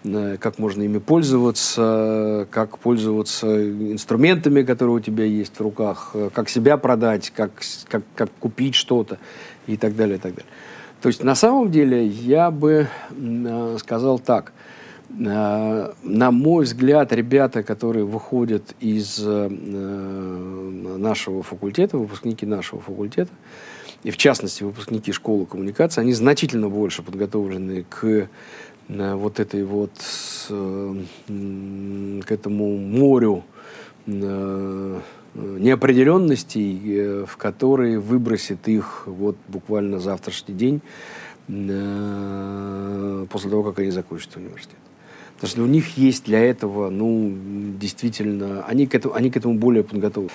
как 0.03 0.59
можно 0.59 0.83
ими 0.83 0.97
пользоваться, 0.99 2.47
как 2.51 2.77
пользоваться 2.77 3.47
инструментами, 3.91 4.63
которые 4.63 4.97
у 4.97 4.99
тебя 4.99 5.23
есть 5.23 5.57
в 5.57 5.61
руках, 5.61 6.11
э, 6.13 6.29
как 6.33 6.49
себя 6.49 6.77
продать, 6.77 7.29
как, 7.29 7.51
как, 7.87 8.03
как 8.15 8.29
купить 8.39 8.75
что-то 8.75 9.17
и 9.65 9.77
так 9.77 9.95
далее, 9.95 10.17
и 10.17 10.19
так 10.19 10.35
далее. 10.35 10.51
То 11.01 11.07
есть 11.07 11.23
на 11.23 11.35
самом 11.35 11.71
деле 11.71 12.05
я 12.05 12.51
бы 12.51 12.87
э, 13.11 13.77
сказал 13.79 14.19
так. 14.19 14.53
На 15.09 16.31
мой 16.31 16.63
взгляд, 16.63 17.13
ребята, 17.13 17.61
которые 17.61 18.03
выходят 18.03 18.73
из 18.79 19.19
нашего 21.03 21.43
факультета, 21.43 21.99
выпускники 21.99 22.47
нашего 22.47 22.81
факультета, 22.81 23.29
и 24.03 24.11
в 24.11 24.17
частности 24.17 24.63
выпускники 24.63 25.11
школы 25.11 25.45
коммуникации, 25.45 26.01
они 26.01 26.13
значительно 26.13 26.69
больше 26.69 27.01
подготовлены 27.03 27.85
к 27.89 28.03
э, 28.03 28.27
вот 28.87 29.39
этой 29.39 29.63
вот, 29.63 29.91
э, 30.49 30.95
к 31.27 32.31
этому 32.31 32.77
морю 32.77 33.43
э, 34.05 34.99
неопределенностей, 35.35 37.25
в 37.25 37.37
которые 37.37 37.99
выбросит 37.99 38.67
их 38.67 39.03
вот 39.07 39.35
буквально 39.47 39.99
завтрашний 39.99 40.53
день 40.53 40.81
после 43.29 43.49
того, 43.49 43.63
как 43.63 43.79
они 43.79 43.89
закончат 43.89 44.35
университет. 44.35 44.77
Потому 45.43 45.55
что 45.55 45.63
у 45.63 45.67
них 45.67 45.97
есть 45.97 46.23
для 46.23 46.39
этого, 46.39 46.89
ну, 46.89 47.33
действительно, 47.77 48.63
они 48.63 48.87
к 48.87 48.95
этому, 48.95 49.13
они 49.13 49.29
к 49.29 49.35
этому 49.35 49.55
более 49.55 49.83
подготовлены. 49.83 50.31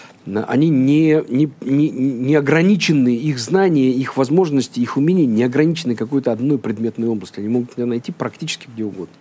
Они 0.46 0.68
не, 0.68 1.24
не, 1.30 1.50
не, 1.62 1.88
не 1.88 2.34
ограничены, 2.34 3.16
их 3.16 3.38
знания, 3.38 3.90
их 3.90 4.18
возможности, 4.18 4.80
их 4.80 4.98
умения 4.98 5.24
не 5.24 5.44
ограничены 5.44 5.96
какой-то 5.96 6.30
одной 6.30 6.58
предметной 6.58 7.08
областью. 7.08 7.40
Они 7.40 7.48
могут 7.48 7.74
найти 7.78 8.12
практически 8.12 8.68
где 8.74 8.84
угодно. 8.84 9.14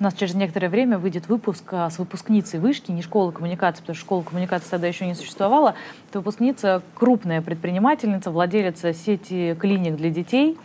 У 0.00 0.04
нас 0.04 0.14
через 0.14 0.34
некоторое 0.34 0.68
время 0.68 0.96
выйдет 0.96 1.28
выпуск 1.28 1.64
а, 1.72 1.90
с 1.90 1.98
выпускницей 1.98 2.60
вышки, 2.60 2.92
не 2.92 3.02
школы 3.02 3.32
коммуникации, 3.32 3.80
потому 3.80 3.96
что 3.96 4.04
школа 4.04 4.22
коммуникации 4.22 4.68
тогда 4.70 4.86
еще 4.86 5.06
не 5.06 5.14
существовала. 5.14 5.74
Это 6.08 6.20
выпускница, 6.20 6.82
крупная 6.94 7.42
предпринимательница, 7.42 8.30
владелица 8.30 8.92
сети 8.92 9.56
клиник 9.58 9.96
для 9.96 10.10
детей. 10.10 10.56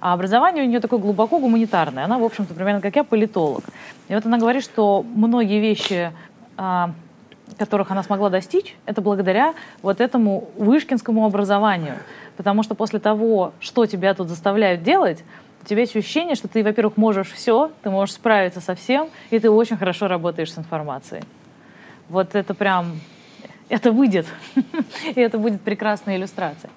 А 0.00 0.14
образование 0.14 0.64
у 0.64 0.66
нее 0.66 0.80
такое 0.80 0.98
глубоко 1.00 1.38
гуманитарное. 1.38 2.04
Она, 2.04 2.18
в 2.18 2.24
общем-то, 2.24 2.54
примерно 2.54 2.80
как 2.80 2.96
я, 2.96 3.04
политолог. 3.04 3.64
И 4.08 4.14
вот 4.14 4.24
она 4.24 4.38
говорит, 4.38 4.64
что 4.64 5.04
многие 5.14 5.60
вещи 5.60 6.10
а, 6.56 6.92
которых 7.58 7.90
она 7.90 8.02
смогла 8.02 8.30
достичь, 8.30 8.76
это 8.86 9.02
благодаря 9.02 9.54
вот 9.82 10.00
этому 10.00 10.48
вышкинскому 10.56 11.26
образованию. 11.26 11.96
Потому 12.36 12.62
что 12.62 12.74
после 12.74 13.00
того, 13.00 13.52
что 13.60 13.86
тебя 13.86 14.14
тут 14.14 14.28
заставляют 14.28 14.82
делать, 14.82 15.24
у 15.68 15.70
тебя 15.70 15.82
есть 15.82 15.94
ощущение, 15.94 16.34
что 16.34 16.48
ты, 16.48 16.64
во-первых, 16.64 16.96
можешь 16.96 17.30
все, 17.30 17.70
ты 17.82 17.90
можешь 17.90 18.14
справиться 18.14 18.62
со 18.62 18.74
всем, 18.74 19.10
и 19.28 19.38
ты 19.38 19.50
очень 19.50 19.76
хорошо 19.76 20.08
работаешь 20.08 20.50
с 20.50 20.56
информацией. 20.56 21.22
Вот 22.08 22.34
это 22.34 22.54
прям, 22.54 22.98
это 23.68 23.92
выйдет, 23.92 24.24
и 25.14 25.20
это 25.20 25.36
будет 25.36 25.60
прекрасная 25.60 26.16
иллюстрация. 26.16 26.70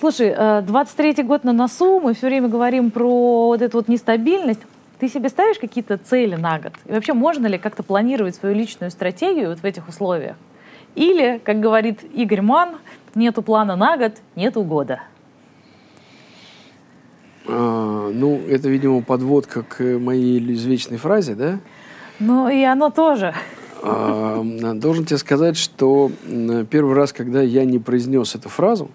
Слушай, 0.00 0.30
23-й 0.30 1.20
э, 1.20 1.22
год 1.22 1.44
на 1.44 1.52
носу, 1.52 2.00
мы 2.00 2.14
все 2.14 2.26
время 2.26 2.48
говорим 2.48 2.90
про 2.90 3.46
вот 3.46 3.62
эту 3.62 3.76
вот 3.76 3.86
нестабильность. 3.86 4.60
Ты 4.98 5.08
себе 5.08 5.28
ставишь 5.28 5.60
какие-то 5.60 5.96
цели 5.96 6.34
на 6.34 6.58
год? 6.58 6.72
И 6.86 6.90
вообще 6.90 7.12
можно 7.12 7.46
ли 7.46 7.58
как-то 7.58 7.84
планировать 7.84 8.34
свою 8.34 8.56
личную 8.56 8.90
стратегию 8.90 9.50
вот 9.50 9.60
в 9.60 9.64
этих 9.64 9.88
условиях? 9.88 10.34
Или, 10.96 11.40
как 11.44 11.60
говорит 11.60 12.02
Игорь 12.12 12.42
Ман, 12.42 12.78
нету 13.14 13.42
плана 13.42 13.76
на 13.76 13.96
год, 13.96 14.14
нету 14.34 14.64
года. 14.64 15.00
А, 17.52 18.10
ну, 18.12 18.40
это, 18.48 18.68
видимо, 18.68 19.02
подводка 19.02 19.62
к 19.62 19.82
моей 19.82 20.38
извечной 20.54 20.98
фразе, 20.98 21.34
да? 21.34 21.58
Ну, 22.18 22.48
и 22.48 22.62
оно 22.62 22.90
тоже. 22.90 23.34
А, 23.82 24.42
должен 24.74 25.04
тебе 25.04 25.18
сказать, 25.18 25.56
что 25.56 26.10
первый 26.70 26.94
раз, 26.94 27.12
когда 27.12 27.42
я 27.42 27.64
не 27.64 27.78
произнес 27.78 28.34
эту 28.34 28.48
фразу, 28.48 28.90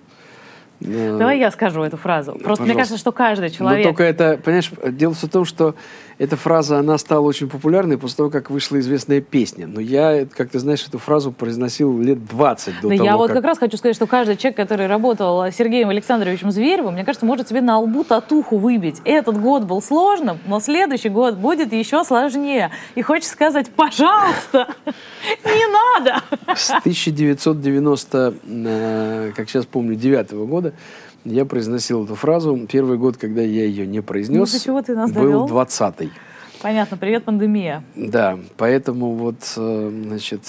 Давай 0.81 1.39
я 1.39 1.51
скажу 1.51 1.83
эту 1.83 1.95
фразу. 1.95 2.31
Просто 2.31 2.43
Пожалуйста. 2.43 2.63
мне 2.65 2.73
кажется, 2.73 2.97
что 2.97 3.11
каждый 3.13 3.49
человек... 3.49 3.85
Но 3.85 3.91
только 3.91 4.03
это, 4.03 4.37
понимаешь, 4.43 4.69
дело 4.89 5.13
в 5.13 5.29
том, 5.29 5.45
что 5.45 5.75
эта 6.17 6.37
фраза, 6.37 6.79
она 6.79 6.97
стала 6.97 7.25
очень 7.25 7.49
популярной 7.49 7.97
после 7.97 8.17
того, 8.17 8.29
как 8.29 8.49
вышла 8.49 8.79
известная 8.79 9.19
песня. 9.21 9.67
Но 9.67 9.81
я, 9.81 10.25
как 10.25 10.49
ты 10.49 10.59
знаешь, 10.59 10.85
эту 10.87 10.97
фразу 10.97 11.31
произносил 11.31 11.99
лет 11.99 12.25
20 12.25 12.81
до 12.81 12.89
да 12.89 12.95
того, 12.95 13.05
Я 13.05 13.17
вот 13.17 13.27
как... 13.27 13.37
как 13.37 13.45
раз 13.45 13.57
хочу 13.57 13.77
сказать, 13.77 13.95
что 13.95 14.07
каждый 14.07 14.37
человек, 14.37 14.55
который 14.55 14.87
работал 14.87 15.43
с 15.43 15.55
Сергеем 15.55 15.89
Александровичем 15.89 16.51
Зверевым, 16.51 16.93
мне 16.93 17.03
кажется, 17.03 17.25
может 17.25 17.49
себе 17.49 17.61
на 17.61 17.79
лбу 17.79 18.03
татуху 18.03 18.57
выбить. 18.57 19.01
Этот 19.03 19.39
год 19.39 19.63
был 19.63 19.81
сложным, 19.81 20.39
но 20.47 20.59
следующий 20.59 21.09
год 21.09 21.35
будет 21.35 21.73
еще 21.73 22.03
сложнее. 22.03 22.71
И 22.95 23.01
хочется 23.01 23.33
сказать, 23.33 23.69
пожалуйста, 23.69 24.67
не 25.45 25.99
надо. 25.99 26.21
С 26.55 26.69
1990, 26.69 28.35
э, 28.45 29.31
как 29.35 29.49
сейчас 29.49 29.65
помню, 29.65 29.95
9 29.95 30.31
года 30.47 30.73
я 31.25 31.45
произносил 31.45 32.05
эту 32.05 32.15
фразу. 32.15 32.67
Первый 32.71 32.97
год, 32.97 33.17
когда 33.17 33.41
я 33.41 33.65
ее 33.65 33.85
не 33.85 34.01
произнес, 34.01 34.53
ну, 34.53 34.59
чего 34.59 34.81
ты 34.81 34.95
нас 34.95 35.11
был 35.11 35.47
двадцатый. 35.47 36.11
Понятно, 36.61 36.97
привет, 36.97 37.25
пандемия. 37.25 37.83
Да, 37.95 38.39
поэтому 38.57 39.11
вот, 39.11 39.53
э, 39.57 40.03
значит, 40.07 40.41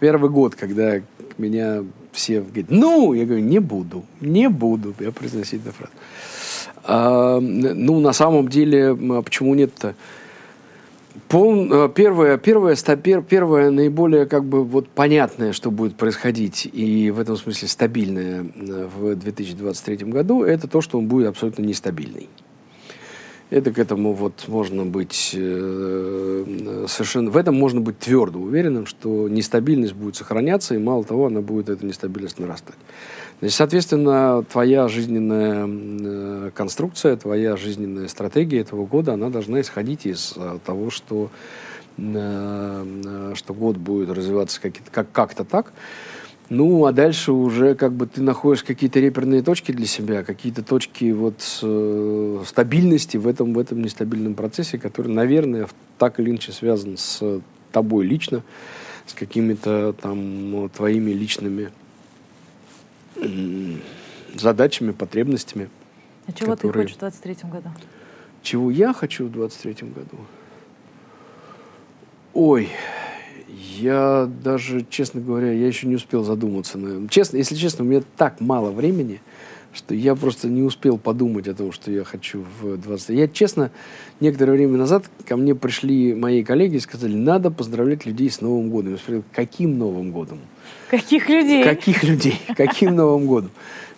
первый 0.00 0.28
год, 0.28 0.56
когда 0.56 1.00
меня 1.38 1.84
все 2.12 2.40
говорят, 2.40 2.66
ну, 2.68 3.12
я 3.12 3.24
говорю, 3.24 3.42
не 3.42 3.60
буду, 3.60 4.04
не 4.20 4.48
буду 4.48 4.94
я 4.98 5.10
произносить 5.12 5.62
эту 5.62 5.72
фразу. 5.72 5.92
А, 6.84 7.40
ну, 7.40 8.00
на 8.00 8.12
самом 8.12 8.48
деле, 8.48 8.90
а 8.90 9.22
почему 9.22 9.54
нет-то? 9.54 9.94
Пол, 11.28 11.72
э, 11.72 11.88
первое, 11.94 12.36
первое, 12.38 12.76
первое, 13.22 13.70
наиболее 13.70 14.26
как 14.26 14.44
бы 14.44 14.64
вот 14.64 14.88
понятное, 14.88 15.52
что 15.52 15.70
будет 15.70 15.96
происходить, 15.96 16.68
и 16.70 17.10
в 17.10 17.18
этом 17.18 17.36
смысле 17.36 17.68
стабильное 17.68 18.44
э, 18.44 18.88
в 18.94 19.16
2023 19.16 20.06
году, 20.08 20.42
это 20.42 20.68
то, 20.68 20.80
что 20.80 20.98
он 20.98 21.06
будет 21.06 21.28
абсолютно 21.28 21.62
нестабильный. 21.62 22.28
Это 23.50 23.72
к 23.72 23.78
этому 23.78 24.14
вот 24.14 24.44
можно 24.48 24.84
быть 24.84 25.30
э, 25.34 26.86
совершенно... 26.88 27.30
В 27.30 27.36
этом 27.36 27.54
можно 27.54 27.80
быть 27.80 27.98
твердо 27.98 28.38
уверенным, 28.38 28.86
что 28.86 29.28
нестабильность 29.28 29.94
будет 29.94 30.16
сохраняться, 30.16 30.74
и 30.74 30.78
мало 30.78 31.04
того, 31.04 31.26
она 31.26 31.40
будет, 31.40 31.68
эта 31.68 31.86
нестабильность, 31.86 32.38
нарастать. 32.38 32.74
Значит, 33.44 33.58
соответственно, 33.58 34.42
твоя 34.50 34.88
жизненная 34.88 35.68
э, 35.68 36.50
конструкция, 36.54 37.14
твоя 37.16 37.58
жизненная 37.58 38.08
стратегия 38.08 38.60
этого 38.60 38.86
года, 38.86 39.12
она 39.12 39.28
должна 39.28 39.60
исходить 39.60 40.06
из 40.06 40.32
э, 40.34 40.58
того, 40.64 40.88
что, 40.88 41.28
э, 41.98 43.32
что 43.34 43.52
год 43.52 43.76
будет 43.76 44.08
развиваться 44.08 44.62
как, 44.62 44.72
как, 44.90 45.12
как-то 45.12 45.44
так. 45.44 45.74
Ну, 46.48 46.86
а 46.86 46.92
дальше 46.92 47.32
уже 47.32 47.74
как 47.74 47.92
бы 47.92 48.06
ты 48.06 48.22
находишь 48.22 48.64
какие-то 48.64 48.98
реперные 48.98 49.42
точки 49.42 49.72
для 49.72 49.86
себя, 49.86 50.24
какие-то 50.24 50.62
точки 50.62 51.12
вот 51.12 51.42
э, 51.60 52.42
стабильности 52.46 53.18
в 53.18 53.28
этом, 53.28 53.52
в 53.52 53.58
этом 53.58 53.82
нестабильном 53.82 54.36
процессе, 54.36 54.78
который, 54.78 55.12
наверное, 55.12 55.68
так 55.98 56.18
или 56.18 56.30
иначе 56.30 56.52
связан 56.52 56.96
с 56.96 57.42
тобой 57.72 58.06
лично, 58.06 58.42
с 59.04 59.12
какими-то 59.12 59.94
там 60.00 60.70
твоими 60.74 61.10
личными 61.10 61.72
задачами, 64.34 64.92
потребностями. 64.92 65.70
А 66.26 66.32
чего 66.32 66.52
которые... 66.52 66.72
ты 66.72 66.78
хочешь 66.80 66.96
в 66.96 67.00
23 67.00 67.36
году? 67.50 67.68
Чего 68.42 68.70
я 68.70 68.92
хочу 68.92 69.26
в 69.26 69.32
23 69.32 69.88
году? 69.88 70.18
Ой, 72.34 72.68
я 73.78 74.28
даже, 74.42 74.84
честно 74.88 75.20
говоря, 75.20 75.52
я 75.52 75.66
еще 75.66 75.86
не 75.86 75.94
успел 75.94 76.24
задуматься. 76.24 76.78
Честно, 77.08 77.36
если 77.36 77.54
честно, 77.54 77.84
у 77.84 77.88
меня 77.88 78.02
так 78.16 78.40
мало 78.40 78.70
времени, 78.70 79.20
что 79.72 79.94
я 79.94 80.14
просто 80.14 80.48
не 80.48 80.62
успел 80.62 80.98
подумать 80.98 81.48
о 81.48 81.54
том, 81.54 81.72
что 81.72 81.90
я 81.90 82.04
хочу 82.04 82.44
в 82.60 82.76
20. 82.76 83.10
Я, 83.10 83.28
честно, 83.28 83.70
некоторое 84.20 84.52
время 84.52 84.78
назад 84.78 85.04
ко 85.26 85.36
мне 85.36 85.54
пришли 85.54 86.14
мои 86.14 86.42
коллеги 86.44 86.76
и 86.76 86.80
сказали, 86.80 87.14
надо 87.14 87.50
поздравлять 87.50 88.06
людей 88.06 88.30
с 88.30 88.40
Новым 88.40 88.70
годом. 88.70 88.92
Я 88.92 88.98
спросил, 88.98 89.24
каким 89.32 89.78
Новым 89.78 90.10
годом? 90.12 90.38
Каких 90.94 91.28
людей? 91.28 91.64
Каких 91.64 92.04
людей? 92.04 92.40
Каким 92.56 92.94
Новым 92.94 93.26
годом? 93.26 93.50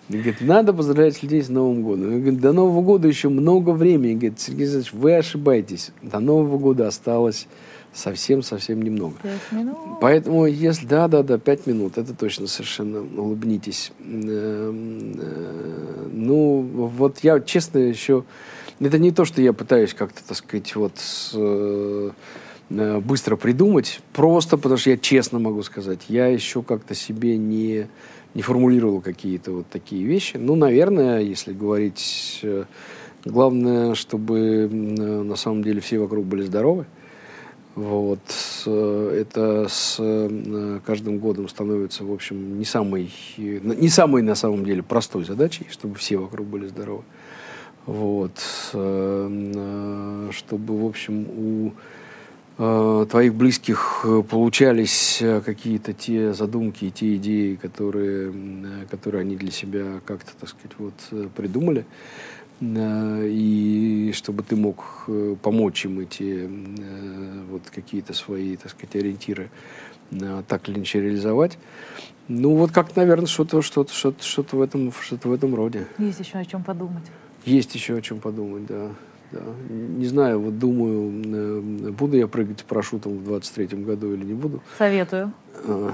Он 0.09 0.17
говорит, 0.17 0.41
надо 0.41 0.73
поздравлять 0.73 1.23
людей 1.23 1.43
с 1.43 1.49
Новым 1.49 1.83
годом. 1.83 2.07
Он 2.07 2.21
говорит, 2.21 2.41
до 2.41 2.53
Нового 2.53 2.81
года 2.81 3.09
еще 3.09 3.29
много 3.29 3.71
времени. 3.71 4.13
Он 4.13 4.19
говорит, 4.19 4.41
Сергей 4.41 4.63
Александрович, 4.63 4.93
вы 4.93 5.17
ошибаетесь. 5.17 5.91
До 6.01 6.21
Нового 6.21 6.59
года 6.59 6.87
осталось 6.87 7.49
совсем-совсем 7.93 8.81
немного. 8.83 9.15
Пять 9.23 9.53
минут. 9.53 9.77
Поэтому, 10.01 10.47
если 10.47 10.87
да, 10.87 11.09
да, 11.09 11.23
да, 11.23 11.39
пять 11.39 11.67
минут, 11.67 11.99
это 11.99 12.15
точно 12.15 12.47
совершенно 12.47 13.01
улыбнитесь. 13.01 13.93
Эм, 14.01 15.15
э, 15.19 16.09
ну, 16.13 16.61
вот 16.97 17.19
я, 17.21 17.41
честно, 17.41 17.79
еще... 17.79 18.25
Это 18.79 18.99
не 18.99 19.11
то, 19.11 19.25
что 19.25 19.43
я 19.43 19.53
пытаюсь 19.53 19.95
как-то, 19.95 20.23
так 20.27 20.37
сказать, 20.37 20.77
вот 20.77 20.93
э, 21.35 22.11
быстро 22.69 23.37
придумать, 23.37 24.01
просто 24.13 24.57
потому 24.57 24.77
что 24.77 24.91
я 24.91 24.97
честно 24.97 25.39
могу 25.39 25.63
сказать, 25.63 26.01
я 26.09 26.27
еще 26.27 26.63
как-то 26.63 26.95
себе 26.95 27.37
не, 27.37 27.87
не 28.35 28.43
формулировал 28.43 29.01
какие-то 29.01 29.53
вот 29.53 29.67
такие 29.69 30.05
вещи. 30.05 30.37
Ну, 30.37 30.55
наверное, 30.55 31.21
если 31.21 31.53
говорить... 31.53 32.45
Главное, 33.27 33.97
чтобы 33.97 34.69
на 34.71 35.35
самом 35.35 35.65
деле 35.65 35.81
все 35.81 35.99
вокруг 35.99 36.25
были 36.27 36.43
здоровы. 36.43 36.87
Вот. 37.75 38.21
Это 38.65 39.67
с 39.69 39.97
э, 39.99 40.81
каждым 40.87 41.19
годом 41.19 41.49
становится, 41.49 42.05
в 42.05 42.13
общем, 42.13 42.57
не 42.57 42.65
самой, 42.65 43.13
не 43.37 43.89
самой 43.89 44.23
на 44.23 44.37
самом 44.37 44.65
деле 44.65 44.85
простой 44.85 45.25
задачей, 45.25 45.67
чтобы 45.71 45.97
все 45.97 46.19
вокруг 46.19 46.47
были 46.47 46.69
здоровы. 46.69 47.03
Вот. 47.85 48.39
Э, 48.73 50.31
чтобы, 50.31 50.81
в 50.81 50.87
общем, 50.87 51.27
у 51.29 51.69
э, 51.69 51.73
твоих 52.57 53.35
близких 53.35 54.07
получались 54.31 55.23
какие-то 55.45 55.93
те 55.93 56.33
задумки 56.33 56.87
и 56.87 56.91
те 56.91 57.17
идеи, 57.17 57.57
которые, 57.57 58.33
которые 58.91 59.21
они 59.21 59.37
для 59.37 59.51
себя 59.51 60.01
как-то, 60.07 60.33
так 60.41 60.49
сказать, 60.49 60.73
вот 60.79 60.95
придумали. 61.35 61.85
Э, 62.61 63.29
и 63.29 64.13
чтобы 64.15 64.43
ты 64.43 64.57
мог 64.57 65.05
э, 65.09 65.37
помочь 65.43 65.85
им 65.85 66.01
эти 66.01 66.49
э, 66.49 67.45
вот 67.51 67.63
какие-то 67.71 68.15
свои, 68.15 68.57
так 68.57 68.71
сказать, 68.71 68.97
ориентиры 68.97 69.51
так 70.47 70.69
или 70.69 70.77
иначе 70.77 71.01
реализовать. 71.01 71.59
Ну, 72.29 72.55
вот 72.55 72.71
как, 72.71 72.95
наверное, 72.95 73.27
что-то 73.27 73.61
что 73.61 73.81
-то, 73.83 73.93
что 73.93 74.11
-то, 74.11 74.23
что 74.23 74.43
-то 74.43 74.57
в, 74.57 74.63
этом, 74.63 74.93
что 74.93 75.17
в 75.29 75.33
этом 75.33 75.55
роде. 75.55 75.87
Есть 75.99 76.21
еще 76.21 76.39
о 76.39 76.45
чем 76.45 76.63
подумать. 76.63 77.03
Есть 77.45 77.75
еще 77.75 77.97
о 77.97 78.01
чем 78.01 78.21
подумать, 78.21 78.67
да. 78.67 78.91
Да. 79.37 79.75
Не 79.99 80.07
знаю, 80.07 80.41
вот 80.41 80.59
думаю, 80.59 81.93
буду 81.93 82.17
я 82.17 82.27
прыгать 82.27 82.65
парашютом 82.65 83.19
в 83.19 83.31
23-м 83.31 83.85
году 83.85 84.13
или 84.15 84.25
не 84.25 84.35
буду. 84.35 84.63
Советую. 84.79 85.33
А, 85.65 85.93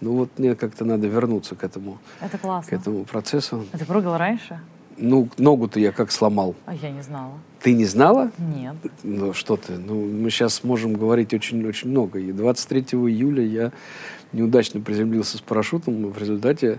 ну 0.00 0.12
вот 0.16 0.30
мне 0.38 0.54
как-то 0.54 0.84
надо 0.84 1.06
вернуться 1.06 1.54
к 1.54 1.64
этому, 1.64 1.98
Это 2.20 2.38
классно. 2.38 2.70
к 2.70 2.80
этому 2.80 3.04
процессу. 3.04 3.64
А 3.72 3.78
ты 3.78 3.84
прыгал 3.84 4.16
раньше? 4.16 4.60
Ну, 4.98 5.28
ногу-то 5.38 5.80
я 5.80 5.90
как 5.90 6.12
сломал. 6.12 6.54
А 6.66 6.74
я 6.74 6.90
не 6.90 7.00
знала. 7.02 7.32
Ты 7.60 7.72
не 7.72 7.86
знала? 7.86 8.30
Нет. 8.38 8.76
Ну, 9.02 9.32
что 9.32 9.56
ты. 9.56 9.72
Ну, 9.72 9.94
мы 10.04 10.28
сейчас 10.30 10.64
можем 10.64 10.94
говорить 10.94 11.32
очень-очень 11.32 11.88
много. 11.90 12.18
И 12.18 12.30
23 12.30 12.80
июля 13.08 13.42
я 13.42 13.72
неудачно 14.32 14.80
приземлился 14.80 15.38
с 15.38 15.40
парашютом, 15.40 16.06
и 16.06 16.10
в 16.10 16.18
результате 16.18 16.78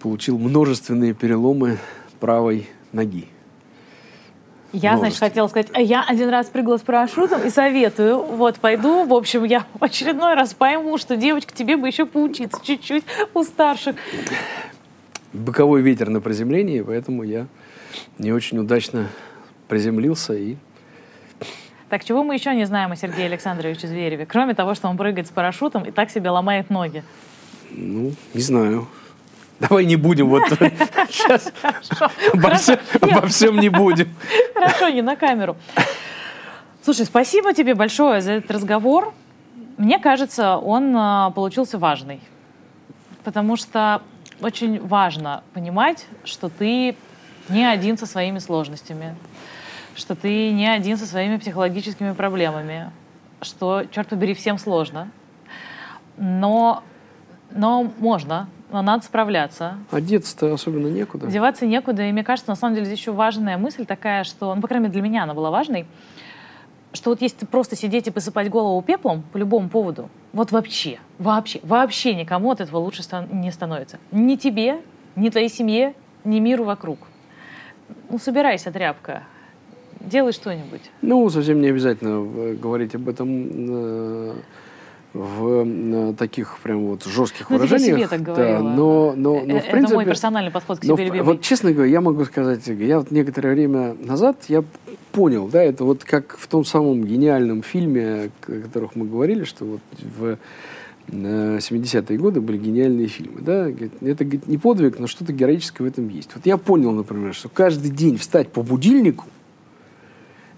получил 0.00 0.38
множественные 0.38 1.12
переломы 1.14 1.78
правой 2.20 2.68
ноги. 2.92 3.26
Я, 4.72 4.96
значит, 4.96 5.18
хотела 5.18 5.48
сказать, 5.48 5.68
а 5.74 5.80
я 5.80 6.02
один 6.02 6.30
раз 6.30 6.46
прыгала 6.46 6.78
с 6.78 6.80
парашютом 6.80 7.42
и 7.42 7.50
советую, 7.50 8.22
вот, 8.22 8.58
пойду, 8.58 9.04
в 9.04 9.12
общем, 9.12 9.44
я 9.44 9.66
в 9.74 9.84
очередной 9.84 10.34
раз 10.34 10.54
пойму, 10.54 10.96
что, 10.96 11.16
девочка, 11.16 11.52
тебе 11.54 11.76
бы 11.76 11.86
еще 11.86 12.06
поучиться 12.06 12.58
чуть-чуть 12.62 13.04
у 13.34 13.42
старших 13.42 13.96
боковой 15.34 15.82
ветер 15.82 16.08
на 16.08 16.20
приземлении, 16.20 16.80
поэтому 16.80 17.22
я 17.22 17.46
не 18.18 18.32
очень 18.32 18.58
удачно 18.58 19.08
приземлился 19.68 20.34
и 20.34 20.56
так 21.90 22.06
чего 22.06 22.24
мы 22.24 22.32
еще 22.32 22.54
не 22.54 22.64
знаем 22.64 22.90
о 22.90 22.96
Сергее 22.96 23.26
Александровиче 23.26 23.86
Звереве, 23.86 24.24
кроме 24.24 24.54
того, 24.54 24.74
что 24.74 24.88
он 24.88 24.96
прыгает 24.96 25.26
с 25.26 25.30
парашютом 25.30 25.82
и 25.82 25.90
так 25.90 26.10
себе 26.10 26.30
ломает 26.30 26.70
ноги? 26.70 27.04
Ну, 27.70 28.12
не 28.32 28.40
знаю. 28.40 28.88
Давай 29.68 29.84
не 29.84 29.96
будем 29.96 30.28
вот 30.28 30.42
сейчас. 31.08 31.52
Обо 32.32 33.26
всем 33.28 33.58
не 33.58 33.68
будем. 33.68 34.12
Хорошо, 34.54 34.88
не 34.88 35.02
на 35.02 35.14
камеру. 35.14 35.56
Слушай, 36.82 37.06
спасибо 37.06 37.54
тебе 37.54 37.74
большое 37.74 38.20
за 38.20 38.32
этот 38.32 38.50
разговор. 38.50 39.14
Мне 39.78 40.00
кажется, 40.00 40.56
он 40.56 40.94
а, 40.96 41.30
получился 41.30 41.78
важный. 41.78 42.20
Потому 43.22 43.56
что 43.56 44.02
очень 44.40 44.84
важно 44.84 45.44
понимать, 45.54 46.06
что 46.24 46.48
ты 46.48 46.96
не 47.48 47.64
один 47.64 47.96
со 47.96 48.06
своими 48.06 48.40
сложностями, 48.40 49.14
что 49.94 50.16
ты 50.16 50.50
не 50.50 50.66
один 50.66 50.96
со 50.96 51.06
своими 51.06 51.36
психологическими 51.36 52.14
проблемами, 52.14 52.90
что, 53.42 53.84
черт 53.92 54.08
побери, 54.08 54.34
всем 54.34 54.58
сложно. 54.58 55.08
Но, 56.16 56.82
но 57.52 57.92
можно, 57.98 58.48
но 58.72 58.82
надо 58.82 59.04
справляться. 59.04 59.76
Одеться-то 59.90 60.54
особенно 60.54 60.88
некуда. 60.88 61.26
Одеваться 61.26 61.66
некуда. 61.66 62.02
И 62.02 62.12
мне 62.12 62.24
кажется, 62.24 62.50
на 62.50 62.56
самом 62.56 62.74
деле, 62.74 62.86
здесь 62.86 62.98
еще 62.98 63.12
важная 63.12 63.58
мысль 63.58 63.84
такая, 63.84 64.24
что, 64.24 64.54
ну, 64.54 64.60
по 64.60 64.68
крайней 64.68 64.84
мере, 64.84 64.92
для 64.92 65.02
меня 65.02 65.22
она 65.24 65.34
была 65.34 65.50
важной, 65.50 65.86
что 66.92 67.10
вот 67.10 67.22
если 67.22 67.46
просто 67.46 67.76
сидеть 67.76 68.08
и 68.08 68.10
посыпать 68.10 68.48
голову 68.48 68.80
пеплом 68.82 69.22
по 69.32 69.38
любому 69.38 69.68
поводу, 69.68 70.10
вот 70.32 70.52
вообще, 70.52 70.98
вообще, 71.18 71.60
вообще 71.62 72.14
никому 72.14 72.50
от 72.50 72.60
этого 72.60 72.78
лучше 72.78 73.02
не 73.30 73.50
становится. 73.50 73.98
Ни 74.10 74.36
тебе, 74.36 74.80
ни 75.16 75.28
твоей 75.28 75.48
семье, 75.48 75.94
ни 76.24 76.40
миру 76.40 76.64
вокруг. 76.64 76.98
Ну, 78.10 78.18
собирайся, 78.18 78.70
тряпка, 78.70 79.24
делай 80.00 80.32
что-нибудь. 80.32 80.82
Ну, 81.02 81.28
совсем 81.30 81.60
не 81.60 81.68
обязательно 81.68 82.24
э, 82.24 82.54
говорить 82.54 82.94
об 82.94 83.08
этом 83.08 83.48
э, 83.50 84.34
в 85.14 85.64
э, 85.66 86.14
таких 86.14 86.58
прям 86.62 86.86
вот 86.86 87.04
жестких 87.04 87.50
ну, 87.50 87.56
выражениях. 87.56 87.98
Себе 87.98 88.08
так 88.08 88.22
говорила. 88.22 88.58
Да, 88.58 88.62
но, 88.62 89.12
но, 89.14 89.40
но, 89.44 89.58
в 89.58 89.62
принципе, 89.62 89.78
Это 89.78 89.94
мой 89.94 90.04
персональный 90.06 90.50
подход 90.50 90.78
к 90.78 90.84
себе 90.84 91.12
но, 91.12 91.24
Вот 91.24 91.42
честно 91.42 91.72
говоря, 91.72 91.90
я 91.90 92.00
могу 92.00 92.24
сказать, 92.24 92.66
я 92.66 92.98
вот 92.98 93.10
некоторое 93.10 93.54
время 93.54 93.94
назад 94.00 94.44
я 94.48 94.64
понял, 95.12 95.48
да, 95.48 95.62
это 95.62 95.84
вот 95.84 96.04
как 96.04 96.36
в 96.38 96.46
том 96.46 96.64
самом 96.64 97.04
гениальном 97.04 97.62
фильме, 97.62 98.30
о 98.46 98.60
которых 98.62 98.96
мы 98.96 99.06
говорили, 99.06 99.44
что 99.44 99.64
вот 99.64 99.80
в 100.00 100.38
70-е 101.08 102.16
годы 102.16 102.40
были 102.40 102.56
гениальные 102.56 103.08
фильмы, 103.08 103.40
да, 103.40 103.68
это 103.68 104.24
говорит, 104.24 104.46
не 104.46 104.56
подвиг, 104.56 104.98
но 104.98 105.06
что-то 105.06 105.32
героическое 105.32 105.86
в 105.86 105.90
этом 105.90 106.08
есть. 106.08 106.30
Вот 106.34 106.46
я 106.46 106.56
понял, 106.56 106.92
например, 106.92 107.34
что 107.34 107.48
каждый 107.48 107.90
день 107.90 108.16
встать 108.16 108.48
по 108.48 108.62
будильнику, 108.62 109.26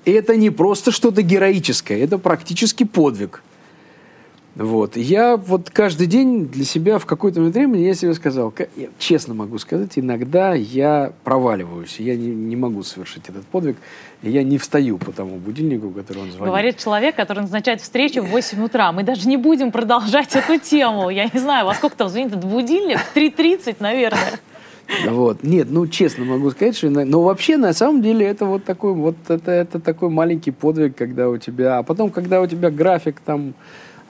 это 0.04 0.36
не 0.36 0.50
просто 0.50 0.92
что-то 0.92 1.22
героическое, 1.22 1.98
это 1.98 2.18
практически 2.18 2.84
подвиг. 2.84 3.42
Вот. 4.56 4.96
Я 4.96 5.36
вот 5.36 5.70
каждый 5.70 6.06
день 6.06 6.46
для 6.46 6.64
себя 6.64 6.98
в 6.98 7.06
какой-то 7.06 7.40
момент 7.40 7.56
времени 7.56 7.82
я 7.82 7.94
себе 7.94 8.14
сказал, 8.14 8.54
я 8.76 8.86
честно 8.98 9.34
могу 9.34 9.58
сказать, 9.58 9.92
иногда 9.96 10.54
я 10.54 11.12
проваливаюсь, 11.24 11.98
я 11.98 12.14
не, 12.14 12.28
не 12.28 12.54
могу 12.54 12.84
совершить 12.84 13.28
этот 13.28 13.44
подвиг, 13.46 13.76
я 14.22 14.44
не 14.44 14.58
встаю 14.58 14.96
по 14.98 15.10
тому 15.10 15.36
будильнику, 15.38 15.90
который 15.90 16.18
он 16.22 16.30
звонит. 16.30 16.46
Говорит 16.46 16.78
человек, 16.78 17.16
который 17.16 17.40
назначает 17.40 17.80
встречу 17.80 18.22
в 18.22 18.28
8 18.28 18.62
утра. 18.62 18.92
Мы 18.92 19.02
даже 19.02 19.26
не 19.28 19.36
будем 19.36 19.72
продолжать 19.72 20.36
эту 20.36 20.58
тему. 20.58 21.10
Я 21.10 21.24
не 21.24 21.40
знаю, 21.40 21.66
во 21.66 21.74
сколько 21.74 21.96
там 21.96 22.08
звонит 22.08 22.28
этот 22.28 22.44
будильник? 22.44 22.98
В 23.00 23.16
3.30, 23.16 23.76
наверное. 23.80 24.38
Вот. 25.08 25.42
Нет, 25.42 25.68
ну 25.70 25.86
честно 25.86 26.24
могу 26.24 26.50
сказать, 26.50 26.76
что 26.76 26.90
но 26.90 27.22
вообще 27.22 27.56
на 27.56 27.72
самом 27.72 28.02
деле 28.02 28.26
это 28.26 28.44
вот 28.44 28.64
такой 28.64 28.92
вот 28.92 29.16
это, 29.28 29.50
это 29.50 29.80
такой 29.80 30.10
маленький 30.10 30.50
подвиг, 30.50 30.94
когда 30.94 31.28
у 31.28 31.38
тебя, 31.38 31.78
а 31.78 31.82
потом, 31.82 32.10
когда 32.10 32.40
у 32.40 32.46
тебя 32.46 32.70
график 32.70 33.20
там 33.24 33.54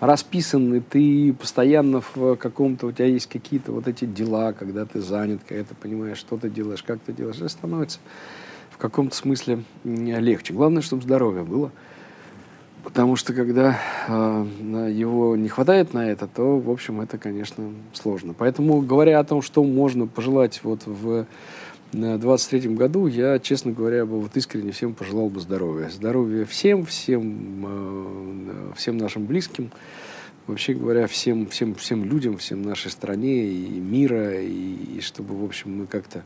расписаны, 0.06 0.80
ты 0.80 1.32
постоянно 1.32 2.02
в 2.14 2.36
каком-то, 2.36 2.86
у 2.86 2.92
тебя 2.92 3.06
есть 3.06 3.28
какие-то 3.28 3.72
вот 3.72 3.88
эти 3.88 4.04
дела, 4.04 4.52
когда 4.52 4.84
ты 4.84 5.00
занят, 5.00 5.40
когда 5.46 5.64
ты 5.64 5.74
понимаешь, 5.74 6.18
что 6.18 6.36
ты 6.36 6.50
делаешь, 6.50 6.82
как 6.82 7.00
ты 7.00 7.12
делаешь, 7.12 7.36
это 7.36 7.48
становится 7.48 7.98
в 8.70 8.76
каком-то 8.76 9.14
смысле 9.14 9.62
легче. 9.84 10.52
Главное, 10.52 10.82
чтобы 10.82 11.02
здоровье 11.02 11.44
было. 11.44 11.70
Потому 12.82 13.16
что 13.16 13.32
когда 13.32 13.80
э, 14.08 14.92
его 14.92 15.36
не 15.36 15.48
хватает 15.48 15.94
на 15.94 16.10
это, 16.10 16.26
то, 16.26 16.58
в 16.58 16.68
общем, 16.68 17.00
это, 17.00 17.16
конечно, 17.16 17.70
сложно. 17.94 18.34
Поэтому, 18.36 18.82
говоря 18.82 19.20
о 19.20 19.24
том, 19.24 19.40
что 19.40 19.64
можно 19.64 20.06
пожелать 20.06 20.60
вот 20.62 20.82
в 20.84 21.24
23 21.94 22.74
году, 22.74 23.06
я, 23.06 23.38
честно 23.38 23.72
говоря, 23.72 24.04
бы 24.04 24.20
вот 24.20 24.36
искренне 24.36 24.72
всем 24.72 24.94
пожелал 24.94 25.28
бы 25.28 25.40
здоровья. 25.40 25.88
Здоровья 25.88 26.44
всем, 26.44 26.84
всем, 26.84 27.64
э, 27.66 28.72
всем 28.76 28.98
нашим 28.98 29.26
близким, 29.26 29.70
вообще 30.46 30.74
говоря, 30.74 31.06
всем, 31.06 31.46
всем, 31.46 31.74
всем 31.74 32.04
людям, 32.04 32.36
всем 32.38 32.62
нашей 32.62 32.90
стране 32.90 33.46
и 33.46 33.78
мира, 33.78 34.40
и, 34.40 34.96
и 34.96 35.00
чтобы, 35.00 35.38
в 35.40 35.44
общем, 35.44 35.78
мы 35.78 35.86
как-то 35.86 36.24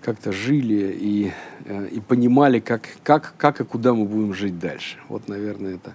как-то 0.00 0.30
жили 0.30 0.96
и, 0.96 1.32
э, 1.64 1.88
и 1.88 2.00
понимали, 2.00 2.60
как, 2.60 2.82
как, 3.02 3.34
как 3.36 3.60
и 3.60 3.64
куда 3.64 3.94
мы 3.94 4.04
будем 4.04 4.32
жить 4.32 4.58
дальше. 4.58 4.98
Вот, 5.08 5.26
наверное, 5.26 5.74
это 5.74 5.92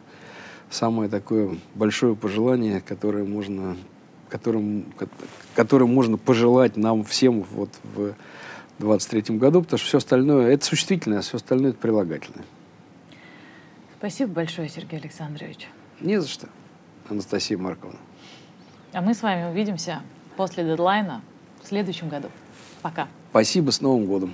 самое 0.70 1.10
такое 1.10 1.58
большое 1.76 2.16
пожелание, 2.16 2.82
которое 2.82 3.24
можно, 3.24 3.78
которым, 4.28 4.86
которым 5.56 5.94
можно 5.94 6.18
пожелать 6.18 6.76
нам 6.76 7.06
всем 7.06 7.44
вот 7.44 7.70
в 7.84 8.14
23 8.80 9.38
году, 9.38 9.62
потому 9.62 9.78
что 9.78 9.88
все 9.88 9.98
остальное, 9.98 10.52
это 10.52 10.66
существительное, 10.66 11.20
а 11.20 11.22
все 11.22 11.38
остальное 11.38 11.72
это 11.72 11.80
прилагательное. 11.80 12.46
Спасибо 13.98 14.34
большое, 14.34 14.68
Сергей 14.70 15.00
Александрович. 15.00 15.68
Не 16.02 16.20
за 16.20 16.28
что, 16.28 16.48
Анастасия 17.10 17.58
Марковна. 17.58 18.00
А 18.92 19.02
мы 19.02 19.14
с 19.14 19.22
вами 19.22 19.50
увидимся 19.50 20.02
после 20.36 20.64
дедлайна 20.64 21.22
в 21.64 21.68
следующем 21.68 22.10
году. 22.10 22.30
Пока. 22.82 23.08
Спасибо, 23.32 23.72
с 23.72 23.82
Новым 23.82 24.06
годом! 24.06 24.34